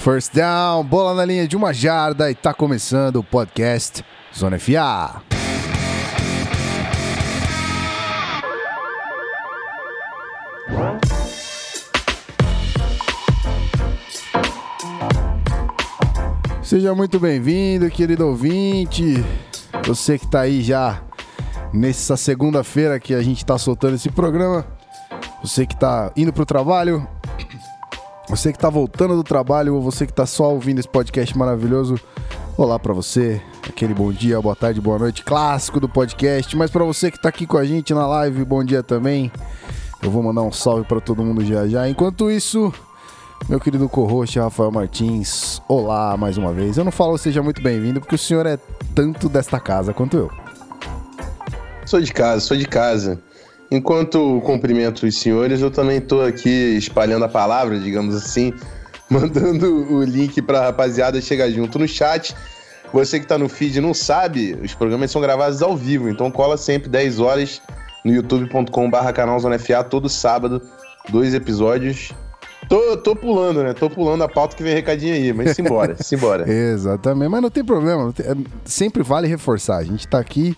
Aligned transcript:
First 0.00 0.32
down, 0.32 0.84
bola 0.84 1.12
na 1.12 1.24
linha 1.24 1.46
de 1.46 1.56
uma 1.56 1.74
jarda 1.74 2.30
e 2.30 2.34
tá 2.34 2.54
começando 2.54 3.16
o 3.16 3.24
podcast 3.24 4.04
Zona 4.34 4.56
FA. 4.56 5.20
Seja 16.62 16.94
muito 16.94 17.18
bem-vindo, 17.18 17.90
querido 17.90 18.28
ouvinte. 18.28 19.22
Você 19.84 20.16
que 20.16 20.28
tá 20.28 20.42
aí 20.42 20.62
já 20.62 21.02
nessa 21.72 22.16
segunda-feira 22.16 23.00
que 23.00 23.14
a 23.14 23.20
gente 23.20 23.44
tá 23.44 23.58
soltando 23.58 23.96
esse 23.96 24.10
programa. 24.10 24.64
Você 25.42 25.66
que 25.66 25.76
tá 25.76 26.12
indo 26.16 26.32
pro 26.32 26.46
trabalho, 26.46 27.06
você 28.28 28.52
que 28.52 28.58
tá 28.58 28.68
voltando 28.68 29.16
do 29.16 29.24
trabalho 29.24 29.74
ou 29.74 29.82
você 29.82 30.06
que 30.06 30.12
tá 30.12 30.26
só 30.26 30.52
ouvindo 30.52 30.78
esse 30.78 30.88
podcast 30.88 31.36
maravilhoso. 31.36 31.98
Olá 32.58 32.78
para 32.78 32.92
você, 32.92 33.40
aquele 33.66 33.94
bom 33.94 34.12
dia, 34.12 34.40
boa 34.40 34.54
tarde, 34.54 34.80
boa 34.80 34.98
noite, 34.98 35.24
clássico 35.24 35.80
do 35.80 35.88
podcast. 35.88 36.54
Mas 36.54 36.70
para 36.70 36.84
você 36.84 37.10
que 37.10 37.20
tá 37.20 37.30
aqui 37.30 37.46
com 37.46 37.56
a 37.56 37.64
gente 37.64 37.94
na 37.94 38.06
live, 38.06 38.44
bom 38.44 38.62
dia 38.62 38.82
também. 38.82 39.32
Eu 40.02 40.10
vou 40.10 40.22
mandar 40.22 40.42
um 40.42 40.52
salve 40.52 40.84
para 40.84 41.00
todo 41.00 41.24
mundo 41.24 41.44
já 41.44 41.66
já. 41.66 41.88
Enquanto 41.88 42.30
isso, 42.30 42.72
meu 43.48 43.58
querido 43.58 43.88
co-host 43.88 44.38
Rafael 44.38 44.70
Martins, 44.70 45.62
olá 45.66 46.14
mais 46.16 46.36
uma 46.36 46.52
vez. 46.52 46.76
Eu 46.76 46.84
não 46.84 46.92
falo 46.92 47.16
seja 47.16 47.42
muito 47.42 47.62
bem-vindo 47.62 47.98
porque 47.98 48.14
o 48.14 48.18
senhor 48.18 48.44
é 48.44 48.58
tanto 48.94 49.28
desta 49.28 49.58
casa 49.58 49.94
quanto 49.94 50.18
eu. 50.18 50.30
Sou 51.86 52.00
de 52.00 52.12
casa, 52.12 52.40
sou 52.40 52.56
de 52.56 52.66
casa. 52.66 53.22
Enquanto 53.70 54.40
cumprimento 54.44 55.06
os 55.06 55.18
senhores, 55.18 55.60
eu 55.60 55.70
também 55.70 55.98
estou 55.98 56.24
aqui 56.24 56.48
espalhando 56.48 57.24
a 57.24 57.28
palavra, 57.28 57.78
digamos 57.78 58.14
assim, 58.14 58.52
mandando 59.10 59.92
o 59.92 60.02
link 60.02 60.40
para 60.40 60.58
a 60.58 60.62
rapaziada 60.66 61.20
chegar 61.20 61.50
junto 61.50 61.78
no 61.78 61.86
chat. 61.86 62.34
Você 62.92 63.18
que 63.18 63.26
está 63.26 63.36
no 63.36 63.48
feed 63.48 63.80
não 63.80 63.92
sabe, 63.92 64.58
os 64.62 64.74
programas 64.74 65.10
são 65.10 65.20
gravados 65.20 65.60
ao 65.60 65.76
vivo, 65.76 66.08
então 66.08 66.30
cola 66.30 66.56
sempre 66.56 66.88
10 66.88 67.20
horas 67.20 67.60
no 68.02 68.12
youtube.com/barra 68.12 69.12
canal 69.12 69.38
Zona 69.38 69.58
FA, 69.58 69.84
todo 69.84 70.08
sábado, 70.08 70.62
dois 71.10 71.34
episódios. 71.34 72.12
Tô, 72.66 72.96
tô 72.96 73.14
pulando, 73.14 73.62
né? 73.62 73.74
Tô 73.74 73.88
pulando 73.88 74.24
a 74.24 74.28
pauta 74.28 74.56
que 74.56 74.62
vem 74.62 74.74
recadinho 74.74 75.14
aí, 75.14 75.32
mas 75.32 75.54
simbora, 75.54 75.96
simbora. 76.02 76.50
Exatamente, 76.50 77.28
mas 77.28 77.42
não 77.42 77.50
tem 77.50 77.64
problema, 77.64 78.04
não 78.04 78.12
tem, 78.12 78.26
é, 78.26 78.34
sempre 78.64 79.02
vale 79.02 79.28
reforçar. 79.28 79.76
A 79.76 79.84
gente 79.84 80.00
está 80.00 80.18
aqui 80.18 80.56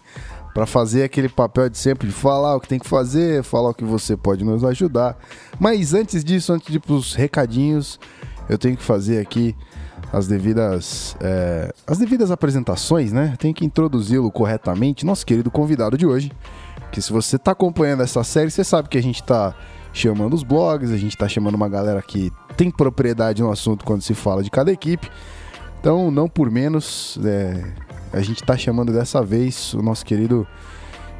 para 0.55 0.67
fazer 0.67 1.05
aquele 1.05 1.29
papel 1.29 1.69
de 1.69 1.79
sempre 1.79 2.09
de 2.09 2.15
falar 2.15 2.57
o 2.57 2.61
que 2.61 2.69
tem 2.69 2.79
que 2.79 2.89
fazer, 2.89 3.43
falar 3.43 3.71
o 3.71 3.75
que 3.75 3.85
você 3.85 4.17
pode 4.17 4.45
nos 4.45 4.65
ajudar. 4.65 5.17
Mas 5.59 5.95
antes 5.95 6.25
disso, 6.25 6.53
antes 6.53 6.69
de 6.69 6.77
ir 6.77 6.81
pros 6.81 7.15
recadinhos, 7.15 7.99
eu 8.49 8.59
tenho 8.59 8.77
que 8.77 8.83
fazer 8.83 9.21
aqui 9.21 9.55
as 10.13 10.27
devidas 10.27 11.17
é, 11.21 11.73
as 11.87 11.99
devidas 11.99 12.31
apresentações, 12.31 13.13
né? 13.13 13.35
Tenho 13.39 13.55
que 13.55 13.65
introduzi-lo 13.65 14.31
corretamente, 14.31 15.07
nosso 15.07 15.25
querido 15.25 15.51
convidado 15.51 15.97
de 15.97 16.07
hoje. 16.07 16.33
Que 16.91 17.01
se 17.01 17.13
você 17.13 17.37
está 17.37 17.53
acompanhando 17.53 18.03
essa 18.03 18.25
série, 18.25 18.51
você 18.51 18.65
sabe 18.65 18.89
que 18.89 18.99
a 18.99 19.03
gente 19.03 19.23
está 19.23 19.55
chamando 19.93 20.35
os 20.35 20.43
blogs, 20.43 20.91
a 20.91 20.97
gente 20.97 21.15
está 21.15 21.29
chamando 21.29 21.55
uma 21.55 21.69
galera 21.69 22.03
que 22.03 22.33
tem 22.57 22.71
propriedade 22.71 23.43
no 23.43 23.51
assunto 23.51 23.85
quando 23.85 24.03
se 24.03 24.15
fala 24.15 24.43
de 24.43 24.51
cada 24.51 24.73
equipe. 24.73 25.09
Então, 25.79 26.11
não 26.11 26.29
por 26.29 26.51
menos, 26.51 27.19
é, 27.25 27.73
a 28.13 28.21
gente 28.21 28.43
está 28.43 28.57
chamando 28.57 28.93
dessa 28.93 29.23
vez 29.23 29.75
o 29.75 29.83
nosso 29.83 30.05
querido 30.05 30.47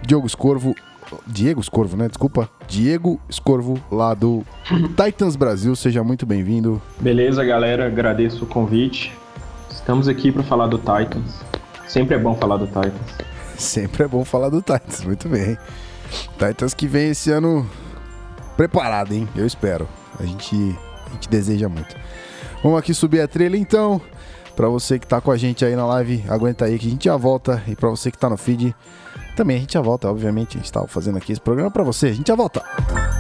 Diogo 0.03 0.27
Escorvo. 0.27 0.75
Diego 1.27 1.61
Escorvo, 1.61 1.97
né? 1.97 2.09
Desculpa. 2.09 2.49
Diego 2.69 3.21
Escorvo, 3.29 3.83
lá 3.91 4.15
do 4.15 4.45
Titans 4.97 5.37
Brasil. 5.37 5.75
Seja 5.75 6.05
muito 6.05 6.25
bem-vindo. 6.25 6.81
Beleza, 7.01 7.45
galera. 7.45 7.87
Agradeço 7.87 8.45
o 8.45 8.47
convite. 8.47 9.13
Estamos 9.71 10.09
aqui 10.09 10.31
para 10.31 10.43
falar 10.43 10.67
do 10.69 10.79
Titans. 10.79 11.41
Sempre 11.89 12.15
é 12.15 12.19
bom 12.19 12.35
falar 12.35 12.57
do 12.57 12.67
Titans. 12.67 13.19
Sempre 13.57 14.05
é 14.05 14.09
bom 14.09 14.25
falar 14.25 14.49
do 14.49 14.61
Titans. 14.61 15.05
Muito 15.05 15.29
bem. 15.29 15.59
Titans 16.39 16.75
que 16.75 16.87
vem 16.87 17.11
esse 17.11 17.31
ano 17.31 17.69
preparado, 18.57 19.13
hein? 19.13 19.29
Eu 19.35 19.47
espero. 19.47 19.89
A 20.19 20.25
gente, 20.25 20.55
a 21.07 21.11
gente 21.11 21.29
deseja 21.29 21.69
muito. 21.69 21.97
Vamos 22.63 22.79
aqui 22.79 22.93
subir 22.95 23.21
a 23.21 23.29
trilha 23.29 23.57
então. 23.57 24.01
Para 24.61 24.69
você 24.69 24.99
que 24.99 25.07
tá 25.07 25.23
com 25.23 25.31
a 25.31 25.39
gente 25.39 25.65
aí 25.65 25.75
na 25.75 25.87
live, 25.87 26.23
aguenta 26.29 26.67
aí 26.67 26.79
que 26.79 26.87
a 26.87 26.91
gente 26.91 27.05
já 27.07 27.17
volta. 27.17 27.63
E 27.67 27.75
para 27.75 27.89
você 27.89 28.11
que 28.11 28.19
tá 28.19 28.29
no 28.29 28.37
feed, 28.37 28.77
também 29.35 29.57
a 29.57 29.61
gente 29.61 29.73
já 29.73 29.81
volta, 29.81 30.07
obviamente. 30.07 30.59
A 30.59 30.61
gente 30.61 30.71
tava 30.71 30.87
fazendo 30.87 31.17
aqui 31.17 31.33
esse 31.33 31.41
programa 31.41 31.71
para 31.71 31.83
você. 31.83 32.09
A 32.09 32.13
gente 32.13 32.29
já 32.29 32.35
volta. 32.35 32.63
podcast 32.63 33.20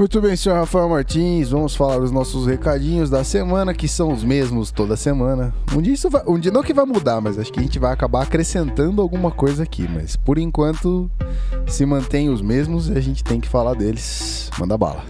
Muito 0.00 0.18
bem, 0.18 0.34
senhor 0.34 0.54
Rafael 0.54 0.88
Martins, 0.88 1.50
vamos 1.50 1.76
falar 1.76 1.98
os 1.98 2.10
nossos 2.10 2.46
recadinhos 2.46 3.10
da 3.10 3.22
semana, 3.22 3.74
que 3.74 3.86
são 3.86 4.10
os 4.10 4.24
mesmos 4.24 4.70
toda 4.70 4.96
semana. 4.96 5.52
Um 5.76 5.82
dia 5.82 5.92
isso 5.92 6.08
vai, 6.08 6.22
um 6.26 6.38
dia 6.38 6.50
não 6.50 6.62
que 6.62 6.72
vai 6.72 6.86
mudar, 6.86 7.20
mas 7.20 7.38
acho 7.38 7.52
que 7.52 7.60
a 7.60 7.62
gente 7.62 7.78
vai 7.78 7.92
acabar 7.92 8.22
acrescentando 8.22 9.02
alguma 9.02 9.30
coisa 9.30 9.62
aqui, 9.62 9.86
mas 9.86 10.16
por 10.16 10.38
enquanto 10.38 11.10
se 11.66 11.84
mantém 11.84 12.30
os 12.30 12.40
mesmos 12.40 12.88
e 12.88 12.96
a 12.96 13.00
gente 13.00 13.22
tem 13.22 13.38
que 13.38 13.46
falar 13.46 13.74
deles. 13.74 14.50
Manda 14.58 14.78
bala. 14.78 15.04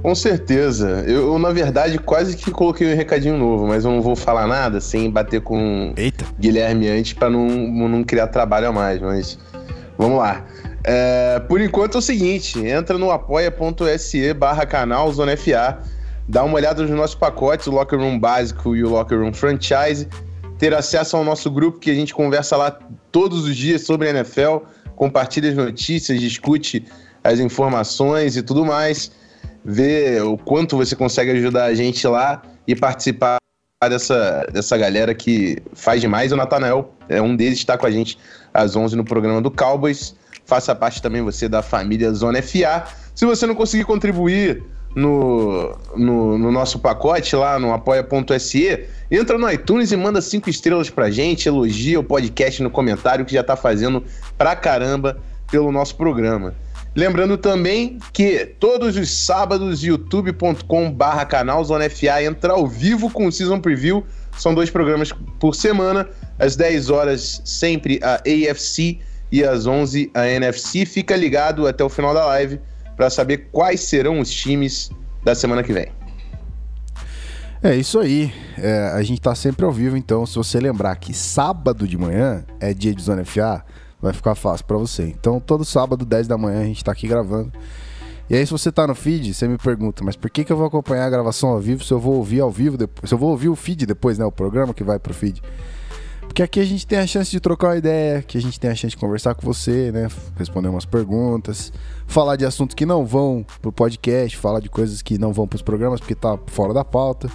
Com 0.00 0.14
certeza. 0.14 1.02
Eu, 1.08 1.32
eu, 1.32 1.38
na 1.40 1.50
verdade, 1.50 1.98
quase 1.98 2.36
que 2.36 2.52
coloquei 2.52 2.92
um 2.92 2.96
recadinho 2.96 3.36
novo, 3.36 3.66
mas 3.66 3.84
eu 3.84 3.90
não 3.90 4.00
vou 4.00 4.14
falar 4.14 4.46
nada 4.46 4.80
sem 4.80 5.10
bater 5.10 5.40
com 5.40 5.92
Eita. 5.96 6.24
Guilherme 6.38 6.86
antes 6.86 7.14
para 7.14 7.30
não, 7.30 7.48
não 7.48 8.04
criar 8.04 8.28
trabalho 8.28 8.68
a 8.68 8.72
mais, 8.72 9.00
mas 9.00 9.36
vamos 9.98 10.18
lá. 10.18 10.44
É, 10.88 11.40
por 11.40 11.60
enquanto 11.60 11.96
é 11.96 11.98
o 11.98 12.00
seguinte, 12.00 12.64
entra 12.64 12.96
no 12.96 13.10
apoia.se 13.10 14.32
barra 14.34 14.64
canal 14.64 15.12
Zona 15.12 15.36
FA, 15.36 15.80
dá 16.28 16.44
uma 16.44 16.54
olhada 16.54 16.80
nos 16.80 16.92
nossos 16.92 17.16
pacotes, 17.16 17.66
o 17.66 17.72
Locker 17.72 17.98
Room 17.98 18.16
básico 18.20 18.76
e 18.76 18.84
o 18.84 18.90
Locker 18.90 19.18
Room 19.18 19.32
Franchise, 19.32 20.06
ter 20.58 20.72
acesso 20.72 21.16
ao 21.16 21.24
nosso 21.24 21.50
grupo 21.50 21.80
que 21.80 21.90
a 21.90 21.94
gente 21.94 22.14
conversa 22.14 22.56
lá 22.56 22.70
todos 23.10 23.44
os 23.46 23.56
dias 23.56 23.82
sobre 23.82 24.06
a 24.06 24.10
NFL, 24.12 24.58
compartilha 24.94 25.50
as 25.50 25.56
notícias, 25.56 26.20
discute 26.20 26.84
as 27.24 27.40
informações 27.40 28.36
e 28.36 28.42
tudo 28.42 28.64
mais, 28.64 29.10
vê 29.64 30.20
o 30.20 30.38
quanto 30.38 30.76
você 30.76 30.94
consegue 30.94 31.32
ajudar 31.32 31.64
a 31.64 31.74
gente 31.74 32.06
lá 32.06 32.42
e 32.64 32.76
participar 32.76 33.38
dessa, 33.88 34.46
dessa 34.52 34.78
galera 34.78 35.12
que 35.16 35.58
faz 35.74 36.00
demais. 36.00 36.30
O 36.30 36.36
Natanael 36.36 36.94
é 37.08 37.20
um 37.20 37.34
deles, 37.34 37.58
está 37.58 37.76
com 37.76 37.86
a 37.86 37.90
gente 37.90 38.16
às 38.54 38.76
11 38.76 38.94
no 38.94 39.04
programa 39.04 39.42
do 39.42 39.50
Cowboys. 39.50 40.14
Faça 40.46 40.74
parte 40.74 41.02
também 41.02 41.22
você 41.22 41.48
da 41.48 41.60
família 41.60 42.12
Zona 42.12 42.40
FA. 42.40 42.84
Se 43.14 43.26
você 43.26 43.46
não 43.46 43.54
conseguir 43.54 43.84
contribuir 43.84 44.62
no, 44.94 45.76
no, 45.94 46.38
no 46.38 46.52
nosso 46.52 46.78
pacote 46.78 47.36
lá 47.36 47.58
no 47.58 47.72
apoia.se, 47.72 48.86
entra 49.10 49.36
no 49.36 49.50
iTunes 49.50 49.92
e 49.92 49.96
manda 49.96 50.22
cinco 50.22 50.48
estrelas 50.48 50.88
pra 50.88 51.10
gente, 51.10 51.48
elogia 51.48 52.00
o 52.00 52.04
podcast 52.04 52.62
no 52.62 52.70
comentário 52.70 53.24
que 53.24 53.34
já 53.34 53.42
tá 53.42 53.56
fazendo 53.56 54.02
pra 54.38 54.56
caramba 54.56 55.18
pelo 55.50 55.70
nosso 55.70 55.96
programa. 55.96 56.54
Lembrando 56.94 57.36
também 57.36 57.98
que 58.12 58.46
todos 58.58 58.96
os 58.96 59.10
sábados, 59.10 59.82
youtube.com 59.82 60.90
barra 60.90 61.26
canal 61.26 61.62
Zona 61.62 61.90
FA 61.90 62.22
entra 62.22 62.54
ao 62.54 62.66
vivo 62.66 63.10
com 63.10 63.26
o 63.26 63.32
Season 63.32 63.60
Preview. 63.60 64.02
São 64.38 64.54
dois 64.54 64.70
programas 64.70 65.12
por 65.38 65.54
semana, 65.54 66.08
às 66.38 66.56
10 66.56 66.88
horas 66.88 67.42
sempre 67.44 68.00
a 68.02 68.14
AFC 68.14 68.98
e 69.30 69.44
às 69.44 69.66
11 69.66 70.10
a 70.14 70.26
NFC. 70.28 70.84
Fica 70.86 71.16
ligado 71.16 71.66
até 71.66 71.84
o 71.84 71.88
final 71.88 72.14
da 72.14 72.24
live 72.26 72.60
para 72.96 73.10
saber 73.10 73.48
quais 73.52 73.80
serão 73.80 74.20
os 74.20 74.30
times 74.30 74.90
da 75.24 75.34
semana 75.34 75.62
que 75.62 75.72
vem. 75.72 75.88
É 77.62 77.74
isso 77.74 77.98
aí. 77.98 78.32
É, 78.58 78.92
a 78.94 79.02
gente 79.02 79.20
tá 79.20 79.34
sempre 79.34 79.64
ao 79.64 79.72
vivo, 79.72 79.96
então 79.96 80.24
se 80.24 80.36
você 80.36 80.60
lembrar 80.60 80.96
que 80.96 81.12
sábado 81.12 81.86
de 81.86 81.98
manhã 81.98 82.44
é 82.60 82.72
dia 82.72 82.94
de 82.94 83.02
Zona 83.02 83.24
FA, 83.24 83.64
vai 84.00 84.12
ficar 84.12 84.34
fácil 84.34 84.64
para 84.66 84.76
você. 84.76 85.04
Então 85.04 85.40
todo 85.40 85.64
sábado, 85.64 86.04
10 86.04 86.28
da 86.28 86.38
manhã, 86.38 86.60
a 86.60 86.64
gente 86.64 86.84
tá 86.84 86.92
aqui 86.92 87.08
gravando. 87.08 87.52
E 88.28 88.34
aí, 88.34 88.44
se 88.44 88.50
você 88.50 88.72
tá 88.72 88.88
no 88.88 88.94
feed, 88.94 89.32
você 89.32 89.46
me 89.46 89.56
pergunta, 89.56 90.02
mas 90.02 90.16
por 90.16 90.28
que, 90.28 90.42
que 90.42 90.52
eu 90.52 90.56
vou 90.56 90.66
acompanhar 90.66 91.06
a 91.06 91.10
gravação 91.10 91.50
ao 91.50 91.60
vivo 91.60 91.84
se 91.84 91.92
eu 91.92 92.00
vou 92.00 92.14
ouvir 92.14 92.40
ao 92.40 92.50
vivo 92.50 92.76
depois? 92.76 93.08
Se 93.08 93.14
eu 93.14 93.18
vou 93.18 93.30
ouvir 93.30 93.48
o 93.48 93.54
feed 93.54 93.86
depois, 93.86 94.18
né? 94.18 94.24
O 94.24 94.32
programa 94.32 94.74
que 94.74 94.82
vai 94.82 94.98
pro 94.98 95.14
feed. 95.14 95.40
Porque 96.26 96.42
aqui 96.42 96.60
a 96.60 96.64
gente 96.64 96.86
tem 96.86 96.98
a 96.98 97.06
chance 97.06 97.30
de 97.30 97.40
trocar 97.40 97.68
uma 97.68 97.76
ideia, 97.76 98.22
que 98.22 98.36
a 98.36 98.40
gente 98.40 98.60
tem 98.60 98.70
a 98.70 98.74
chance 98.74 98.90
de 98.90 98.96
conversar 98.96 99.34
com 99.34 99.42
você, 99.46 99.90
né? 99.90 100.08
Responder 100.36 100.68
umas 100.68 100.84
perguntas, 100.84 101.72
falar 102.06 102.36
de 102.36 102.44
assuntos 102.44 102.74
que 102.74 102.84
não 102.84 103.06
vão 103.06 103.44
pro 103.62 103.72
podcast, 103.72 104.36
falar 104.36 104.60
de 104.60 104.68
coisas 104.68 105.00
que 105.00 105.16
não 105.18 105.32
vão 105.32 105.48
pros 105.48 105.62
programas 105.62 105.98
porque 105.98 106.14
tá 106.14 106.38
fora 106.46 106.74
da 106.74 106.84
pauta. 106.84 107.30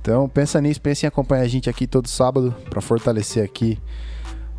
Então 0.00 0.28
pensa 0.28 0.60
nisso, 0.60 0.80
pensa 0.80 1.06
em 1.06 1.08
acompanhar 1.08 1.42
a 1.42 1.48
gente 1.48 1.68
aqui 1.68 1.86
todo 1.86 2.08
sábado 2.08 2.54
para 2.68 2.80
fortalecer 2.80 3.44
aqui 3.44 3.78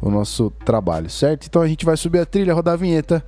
o 0.02 0.10
nosso 0.10 0.52
trabalho, 0.66 1.10
certo? 1.10 1.46
Então 1.46 1.62
a 1.62 1.68
gente 1.68 1.86
vai 1.86 1.98
subir 1.98 2.20
a 2.20 2.26
trilha, 2.26 2.54
rodar 2.54 2.74
a 2.74 2.78
vinheta 2.78 3.24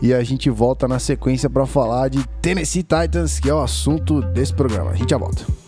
e 0.00 0.12
a 0.14 0.22
gente 0.22 0.48
volta 0.50 0.86
na 0.86 0.98
sequência 0.98 1.50
para 1.50 1.66
falar 1.66 2.08
de 2.08 2.26
Tennessee 2.40 2.82
Titans, 2.82 3.40
que 3.40 3.50
é 3.50 3.54
o 3.54 3.60
assunto 3.60 4.20
desse 4.20 4.54
programa. 4.54 4.90
A 4.90 4.94
gente 4.94 5.10
já 5.10 5.18
volta. 5.18 5.67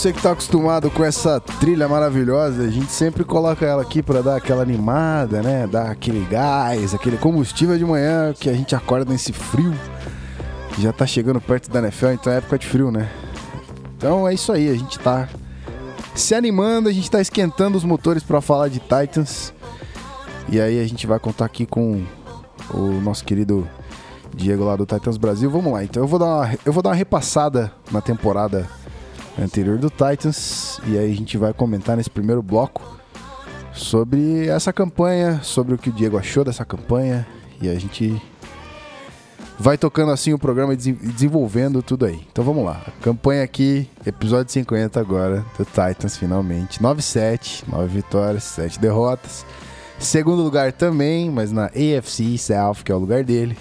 Você 0.00 0.14
que 0.14 0.22
tá 0.22 0.32
acostumado 0.32 0.90
com 0.90 1.04
essa 1.04 1.38
trilha 1.38 1.86
maravilhosa, 1.86 2.62
a 2.62 2.70
gente 2.70 2.90
sempre 2.90 3.22
coloca 3.22 3.66
ela 3.66 3.82
aqui 3.82 4.02
pra 4.02 4.22
dar 4.22 4.36
aquela 4.36 4.62
animada, 4.62 5.42
né? 5.42 5.66
Dar 5.66 5.90
aquele 5.90 6.24
gás, 6.24 6.94
aquele 6.94 7.18
combustível 7.18 7.76
de 7.76 7.84
manhã 7.84 8.32
que 8.32 8.48
a 8.48 8.54
gente 8.54 8.74
acorda 8.74 9.12
nesse 9.12 9.30
frio. 9.30 9.74
Já 10.78 10.90
tá 10.90 11.06
chegando 11.06 11.38
perto 11.38 11.70
da 11.70 11.80
NFL, 11.80 12.12
então 12.12 12.32
é 12.32 12.38
época 12.38 12.58
de 12.58 12.66
frio, 12.66 12.90
né? 12.90 13.10
Então 13.94 14.26
é 14.26 14.32
isso 14.32 14.50
aí, 14.50 14.70
a 14.70 14.74
gente 14.74 14.98
tá 14.98 15.28
se 16.14 16.34
animando, 16.34 16.88
a 16.88 16.92
gente 16.92 17.10
tá 17.10 17.20
esquentando 17.20 17.76
os 17.76 17.84
motores 17.84 18.22
pra 18.22 18.40
falar 18.40 18.68
de 18.68 18.80
Titans. 18.80 19.52
E 20.48 20.58
aí 20.58 20.80
a 20.80 20.88
gente 20.88 21.06
vai 21.06 21.18
contar 21.18 21.44
aqui 21.44 21.66
com 21.66 22.02
o 22.72 23.02
nosso 23.02 23.22
querido 23.22 23.68
Diego 24.34 24.64
lá 24.64 24.76
do 24.76 24.86
Titans 24.86 25.18
Brasil. 25.18 25.50
Vamos 25.50 25.70
lá, 25.70 25.84
então 25.84 26.02
eu 26.02 26.06
vou 26.06 26.18
dar 26.18 26.24
uma, 26.24 26.50
eu 26.64 26.72
vou 26.72 26.82
dar 26.82 26.88
uma 26.88 26.96
repassada 26.96 27.70
na 27.92 28.00
temporada 28.00 28.79
anterior 29.38 29.78
do 29.78 29.90
Titans 29.90 30.80
e 30.86 30.98
aí 30.98 31.12
a 31.12 31.16
gente 31.16 31.36
vai 31.38 31.52
comentar 31.52 31.96
nesse 31.96 32.10
primeiro 32.10 32.42
bloco 32.42 32.98
sobre 33.72 34.48
essa 34.48 34.72
campanha, 34.72 35.40
sobre 35.42 35.74
o 35.74 35.78
que 35.78 35.88
o 35.90 35.92
Diego 35.92 36.18
achou 36.18 36.44
dessa 36.44 36.64
campanha 36.64 37.26
e 37.60 37.68
a 37.68 37.78
gente 37.78 38.20
vai 39.58 39.76
tocando 39.78 40.10
assim 40.12 40.32
o 40.32 40.38
programa 40.38 40.72
e 40.72 40.76
desen- 40.76 40.94
desenvolvendo 40.94 41.82
tudo 41.82 42.06
aí. 42.06 42.26
Então 42.32 42.42
vamos 42.44 42.64
lá. 42.64 42.80
A 42.86 42.90
campanha 43.02 43.42
aqui, 43.42 43.88
episódio 44.04 44.52
50 44.52 44.98
agora 44.98 45.44
do 45.56 45.64
Titans 45.64 46.16
finalmente. 46.16 46.80
9-7, 46.80 47.64
9 47.68 47.86
vitórias, 47.88 48.44
7 48.44 48.80
derrotas. 48.80 49.44
Segundo 49.98 50.42
lugar 50.42 50.72
também, 50.72 51.30
mas 51.30 51.52
na 51.52 51.66
AFC 51.66 52.36
South, 52.38 52.76
que 52.84 52.90
é 52.90 52.94
o 52.94 52.98
lugar 52.98 53.22
dele. 53.22 53.56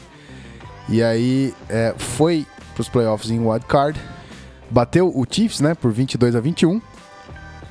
E 0.87 1.03
aí 1.03 1.53
é, 1.67 1.93
foi 1.97 2.47
pros 2.73 2.87
playoffs 2.89 3.29
em 3.29 3.39
wild 3.45 3.65
card. 3.65 3.99
Bateu 4.69 5.07
o 5.07 5.25
Chiefs, 5.29 5.59
né, 5.61 5.73
por 5.73 5.91
22 5.91 6.35
a 6.35 6.39
21 6.39 6.81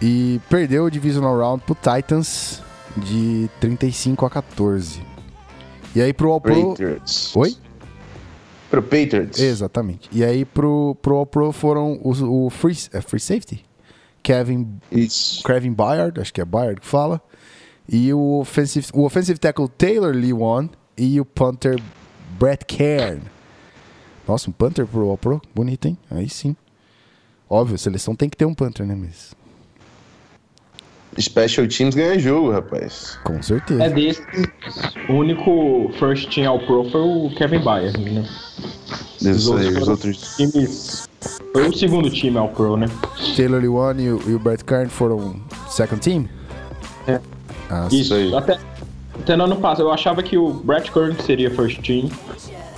e 0.01 0.41
perdeu 0.49 0.85
o 0.85 0.91
divisional 0.91 1.37
round 1.39 1.63
pro 1.65 1.75
Titans 1.75 2.63
de 2.97 3.49
35 3.61 4.27
a 4.27 4.31
14. 4.31 5.03
E 5.95 6.03
aí 6.03 6.13
pro 6.13 6.31
All 6.31 6.41
Pro, 6.41 6.71
Patriots. 6.71 7.35
Oi? 7.35 7.57
Pro 8.71 8.83
Patriots. 8.83 9.41
exatamente. 9.41 10.09
E 10.13 10.25
aí 10.25 10.45
pro 10.45 10.97
pro 11.01 11.17
All 11.17 11.27
Pro 11.27 11.53
foram 11.53 12.01
os, 12.05 12.21
o 12.21 12.51
free, 12.51 12.77
é 12.93 13.01
free 13.01 13.21
safety, 13.21 13.65
Kevin 14.23 14.79
Isso. 14.93 15.43
Kevin 15.43 15.73
Byard, 15.73 16.21
acho 16.21 16.33
que 16.33 16.41
é 16.41 16.45
Byard 16.45 16.81
que 16.81 16.87
fala, 16.87 17.21
e 17.89 18.13
o 18.13 18.41
offensive, 18.41 18.87
o 18.93 19.05
offensive 19.05 19.39
tackle 19.39 19.69
Taylor 19.69 20.15
Lewan 20.15 20.69
e 20.97 21.21
o 21.21 21.25
punter 21.25 21.81
Brett 22.39 22.65
Cairn. 22.67 23.23
Nossa, 24.27 24.51
um 24.51 24.53
punter 24.53 24.87
pro 24.87 25.09
All 25.09 25.17
Pro? 25.17 25.41
Bonito, 25.55 25.89
hein? 25.89 25.97
Aí 26.11 26.29
sim. 26.29 26.55
Óbvio, 27.51 27.75
a 27.77 27.79
seleção 27.79 28.15
tem 28.15 28.29
que 28.29 28.37
ter 28.37 28.45
um 28.45 28.55
punter, 28.55 28.87
né? 28.87 28.95
Mas 28.95 29.35
Special 31.21 31.67
Teams 31.67 31.95
ganha 31.97 32.17
jogo, 32.19 32.53
rapaz. 32.53 33.19
com 33.25 33.43
certeza. 33.43 33.83
É 33.83 33.89
desses, 33.91 34.25
o 35.09 35.15
único 35.15 35.91
first 35.99 36.33
team 36.33 36.49
ao 36.49 36.61
pro 36.61 36.89
foi 36.91 37.01
o 37.01 37.31
Kevin 37.37 37.59
Byard, 37.59 37.99
né? 37.99 38.25
Isso 39.21 39.57
aí, 39.57 39.67
foram 39.67 39.83
os 39.83 39.89
outros. 39.89 40.37
times. 40.37 41.09
Foi 41.53 41.69
o 41.69 41.77
segundo 41.77 42.09
time 42.09 42.39
ao 42.39 42.49
pro, 42.51 42.77
né? 42.77 42.87
Taylor 43.37 43.61
Lewan 43.61 43.97
e, 44.01 44.13
o- 44.13 44.23
e 44.31 44.35
o 44.35 44.39
Brett 44.39 44.63
Cairn 44.65 44.89
foram 44.89 45.41
second 45.69 46.01
team? 46.01 46.29
É. 47.09 47.21
Ah, 47.69 47.89
Isso, 47.91 48.15
aí. 48.15 48.33
Até, 48.37 48.59
até 49.19 49.35
no 49.37 49.45
ano 49.45 49.57
passado, 49.57 49.87
eu 49.89 49.93
achava 49.93 50.23
que 50.23 50.39
o 50.39 50.53
Brett 50.53 50.93
Kern 50.93 51.21
seria 51.23 51.51
first 51.51 51.81
team 51.81 52.09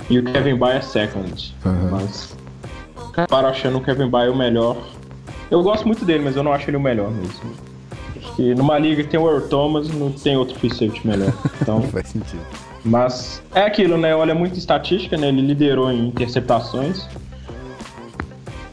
e 0.09 0.17
o 0.17 0.23
Kevin 0.23 0.55
Byard 0.57 0.83
second. 0.83 1.53
Aham. 1.63 1.89
Mas 1.91 2.35
acabaram 3.11 3.49
achando 3.49 3.77
o 3.77 3.81
Kevin 3.81 4.09
Byard 4.09 4.31
o 4.31 4.35
melhor. 4.35 4.77
Eu 5.49 5.61
gosto 5.61 5.85
muito 5.85 6.05
dele, 6.05 6.23
mas 6.23 6.35
eu 6.35 6.43
não 6.43 6.53
acho 6.53 6.69
ele 6.69 6.77
o 6.77 6.81
melhor 6.81 7.11
mesmo. 7.11 7.51
Acho 8.17 8.35
que 8.35 8.55
numa 8.55 8.77
liga 8.79 9.03
que 9.03 9.09
tem 9.09 9.19
o 9.19 9.29
Earl 9.29 9.47
Thomas, 9.47 9.89
não 9.89 10.11
tem 10.11 10.37
outro 10.37 10.57
free 10.57 10.69
safety 10.69 11.05
melhor. 11.05 11.33
Então, 11.61 11.81
faz 11.91 12.09
sentido. 12.09 12.41
Mas 12.83 13.41
é 13.53 13.61
aquilo, 13.61 13.97
né? 13.97 14.15
Olha 14.15 14.33
muita 14.33 14.57
estatística, 14.57 15.17
né? 15.17 15.27
Ele 15.27 15.41
liderou 15.41 15.91
em 15.91 16.07
interceptações. 16.07 17.07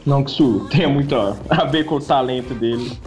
Não 0.05 0.23
que 0.23 0.31
isso 0.31 0.67
tenha 0.71 0.89
muito 0.89 1.15
a 1.15 1.35
a 1.49 1.65
ver 1.65 1.85
com 1.85 1.95
o 1.95 1.99
talento 1.99 2.53
dele. 2.53 2.97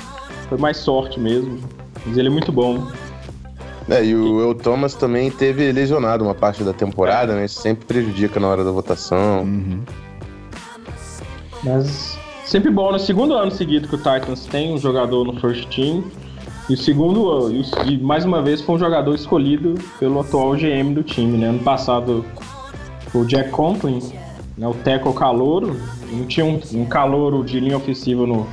Foi 0.48 0.58
mais 0.58 0.76
sorte 0.76 1.18
mesmo. 1.18 1.58
Mas 2.06 2.16
ele 2.16 2.28
é 2.28 2.30
muito 2.30 2.52
bom. 2.52 2.86
É, 3.88 4.04
e 4.04 4.14
o 4.14 4.40
El 4.40 4.54
Thomas 4.54 4.94
também 4.94 5.30
teve 5.30 5.72
lesionado 5.72 6.24
uma 6.24 6.34
parte 6.34 6.62
da 6.62 6.72
temporada, 6.72 7.34
né? 7.34 7.46
Isso 7.46 7.60
sempre 7.60 7.84
prejudica 7.84 8.38
na 8.38 8.48
hora 8.48 8.64
da 8.64 8.70
votação. 8.70 9.44
Mas 11.62 12.18
sempre 12.44 12.70
bom, 12.70 12.92
no 12.92 12.98
segundo 12.98 13.34
ano 13.34 13.50
seguido 13.50 13.88
que 13.88 13.94
o 13.94 13.98
Titans 13.98 14.46
tem 14.46 14.72
um 14.72 14.78
jogador 14.78 15.24
no 15.24 15.38
first 15.40 15.68
team. 15.74 16.04
E 16.68 16.74
o 16.74 16.76
segundo, 16.76 17.50
e 17.86 17.98
mais 17.98 18.24
uma 18.24 18.40
vez, 18.40 18.60
foi 18.60 18.76
um 18.76 18.78
jogador 18.78 19.14
escolhido 19.14 19.74
pelo 19.98 20.20
atual 20.20 20.54
GM 20.54 20.94
do 20.94 21.02
time, 21.02 21.36
né? 21.36 21.48
Ano 21.48 21.58
passado, 21.58 22.24
o 23.12 23.24
Jack 23.24 23.50
Conklin, 23.50 24.00
né, 24.56 24.66
o 24.66 24.74
Teco 24.74 25.12
Calouro, 25.12 25.76
não 26.10 26.24
tinha 26.26 26.46
um, 26.46 26.60
um 26.74 26.84
calouro 26.86 27.44
de 27.44 27.58
linha 27.58 27.76
ofensiva 27.76 28.26
no, 28.26 28.46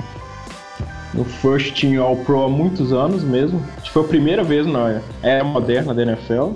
no 1.13 1.24
first 1.24 1.80
team 1.80 2.01
All 2.01 2.16
Pro 2.18 2.44
há 2.44 2.50
muitos 2.50 2.92
anos 2.92 3.24
mesmo. 3.24 3.62
Acho 3.78 3.86
que 3.86 3.92
foi 3.92 4.04
a 4.04 4.08
primeira 4.08 4.44
vez 4.44 4.66
na 4.66 5.01
era 5.22 5.44
moderna 5.44 5.94
da 5.94 6.01
NFL. 6.01 6.51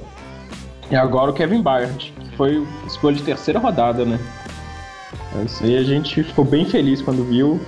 E 0.89 0.95
agora 0.95 1.31
o 1.31 1.33
Kevin 1.33 1.61
Byard, 1.61 2.13
que 2.19 2.35
foi 2.35 2.65
escolha 2.85 3.15
de 3.15 3.23
terceira 3.23 3.59
rodada, 3.59 4.05
né? 4.05 4.19
Isso 5.45 5.63
aí 5.63 5.77
a 5.77 5.83
gente 5.83 6.23
ficou 6.23 6.45
bem 6.45 6.65
feliz 6.65 7.01
quando 7.01 7.23
viu. 7.23 7.59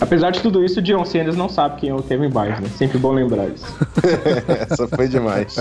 Apesar 0.00 0.30
de 0.30 0.40
tudo 0.40 0.64
isso, 0.64 0.80
o 0.80 0.82
Dion 0.82 1.04
Sanders 1.04 1.36
não 1.36 1.48
sabe 1.48 1.80
quem 1.80 1.90
é 1.90 1.94
o 1.94 2.02
Kevin 2.02 2.30
Byard, 2.30 2.62
né? 2.62 2.70
Sempre 2.76 2.98
bom 2.98 3.12
lembrar 3.12 3.48
isso. 3.48 3.66
Essa 4.70 4.88
foi 4.88 5.08
demais. 5.08 5.56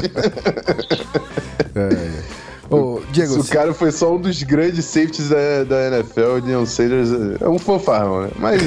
É. 1.76 2.40
Ô, 2.74 3.02
Diego, 3.12 3.40
o 3.40 3.48
cara 3.48 3.74
foi 3.74 3.92
só 3.92 4.14
um 4.14 4.22
dos 4.22 4.42
grandes 4.44 4.86
safeties 4.86 5.30
da, 5.30 5.64
da 5.64 5.88
NFL, 5.88 6.38
o 6.38 6.42
Deion 6.42 6.66
Sanders 6.66 7.10
é 7.42 7.50
um 7.50 7.58
fanfarrão, 7.58 8.22
né? 8.22 8.30
Mas 8.38 8.62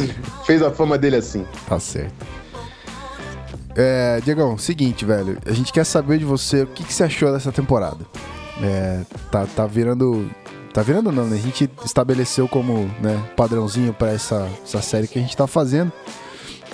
fez 0.45 0.61
a 0.61 0.71
fama 0.71 0.99
dele 0.99 1.17
assim. 1.17 1.47
Tá 1.69 1.79
certo. 1.79 2.13
É, 3.77 4.21
Diegão, 4.23 4.59
seguinte, 4.59 5.05
velho. 5.05 5.39
A 5.47 5.53
gente 5.53 5.73
quer 5.73 5.85
saber 5.85 6.19
de 6.19 6.25
você 6.25 6.63
o 6.63 6.67
que, 6.67 6.85
que 6.85 6.93
você 6.93 7.05
achou 7.05 7.33
dessa 7.33 7.53
temporada. 7.53 8.05
É, 8.63 9.01
tá, 9.31 9.47
tá 9.47 9.67
virando. 9.67 10.29
Tá 10.73 10.81
virando 10.81 11.13
não? 11.13 11.25
A 11.25 11.37
gente 11.37 11.71
estabeleceu 11.85 12.49
como 12.49 12.91
né, 13.01 13.23
padrãozinho 13.37 13.93
pra 13.93 14.11
essa, 14.11 14.49
essa 14.65 14.81
série 14.81 15.07
que 15.07 15.19
a 15.19 15.23
gente 15.23 15.37
tá 15.37 15.47
fazendo. 15.47 15.93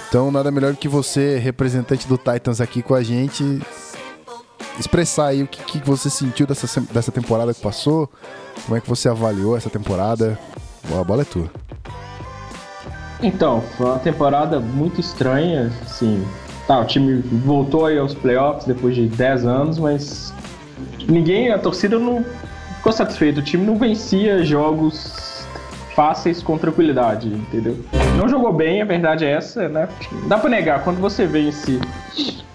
Então, 0.09 0.31
nada 0.31 0.51
melhor 0.51 0.75
que 0.77 0.89
você, 0.89 1.37
representante 1.39 2.07
do 2.07 2.17
Titans 2.17 2.61
aqui 2.61 2.81
com 2.81 2.95
a 2.95 3.03
gente, 3.03 3.61
expressar 4.79 5.27
aí 5.27 5.43
o 5.43 5.47
que, 5.47 5.81
que 5.81 5.87
você 5.87 6.09
sentiu 6.09 6.47
dessa, 6.47 6.81
dessa 6.93 7.11
temporada 7.11 7.53
que 7.53 7.61
passou, 7.61 8.09
como 8.65 8.77
é 8.77 8.81
que 8.81 8.89
você 8.89 9.09
avaliou 9.09 9.57
essa 9.57 9.69
temporada. 9.69 10.39
A 10.99 11.05
bola 11.05 11.23
é 11.23 11.25
tua. 11.25 11.51
Então, 13.21 13.61
foi 13.77 13.87
uma 13.87 13.99
temporada 13.99 14.61
muito 14.61 15.01
estranha, 15.01 15.73
assim. 15.83 16.25
Tá, 16.67 16.81
o 16.81 16.85
time 16.85 17.21
voltou 17.21 17.87
aí 17.87 17.99
aos 17.99 18.15
playoffs 18.15 18.65
depois 18.65 18.95
de 18.95 19.09
10 19.09 19.45
anos, 19.45 19.79
mas 19.79 20.33
ninguém, 21.09 21.51
a 21.51 21.59
torcida 21.59 21.99
não 21.99 22.25
ficou 22.89 22.93
satisfeita. 22.93 23.41
O 23.41 23.43
time 23.43 23.67
não 23.67 23.77
vencia 23.77 24.43
jogos 24.45 25.47
fáceis 25.95 26.43
com 26.43 26.57
tranquilidade, 26.57 27.29
entendeu? 27.29 27.77
Não 28.17 28.29
jogou 28.29 28.53
bem, 28.53 28.81
a 28.81 28.85
verdade 28.85 29.25
é 29.25 29.31
essa, 29.33 29.69
né? 29.69 29.89
Dá 30.29 30.39
pra 30.39 30.49
negar, 30.49 30.85
quando 30.85 30.99
você 30.99 31.27
vence 31.27 31.81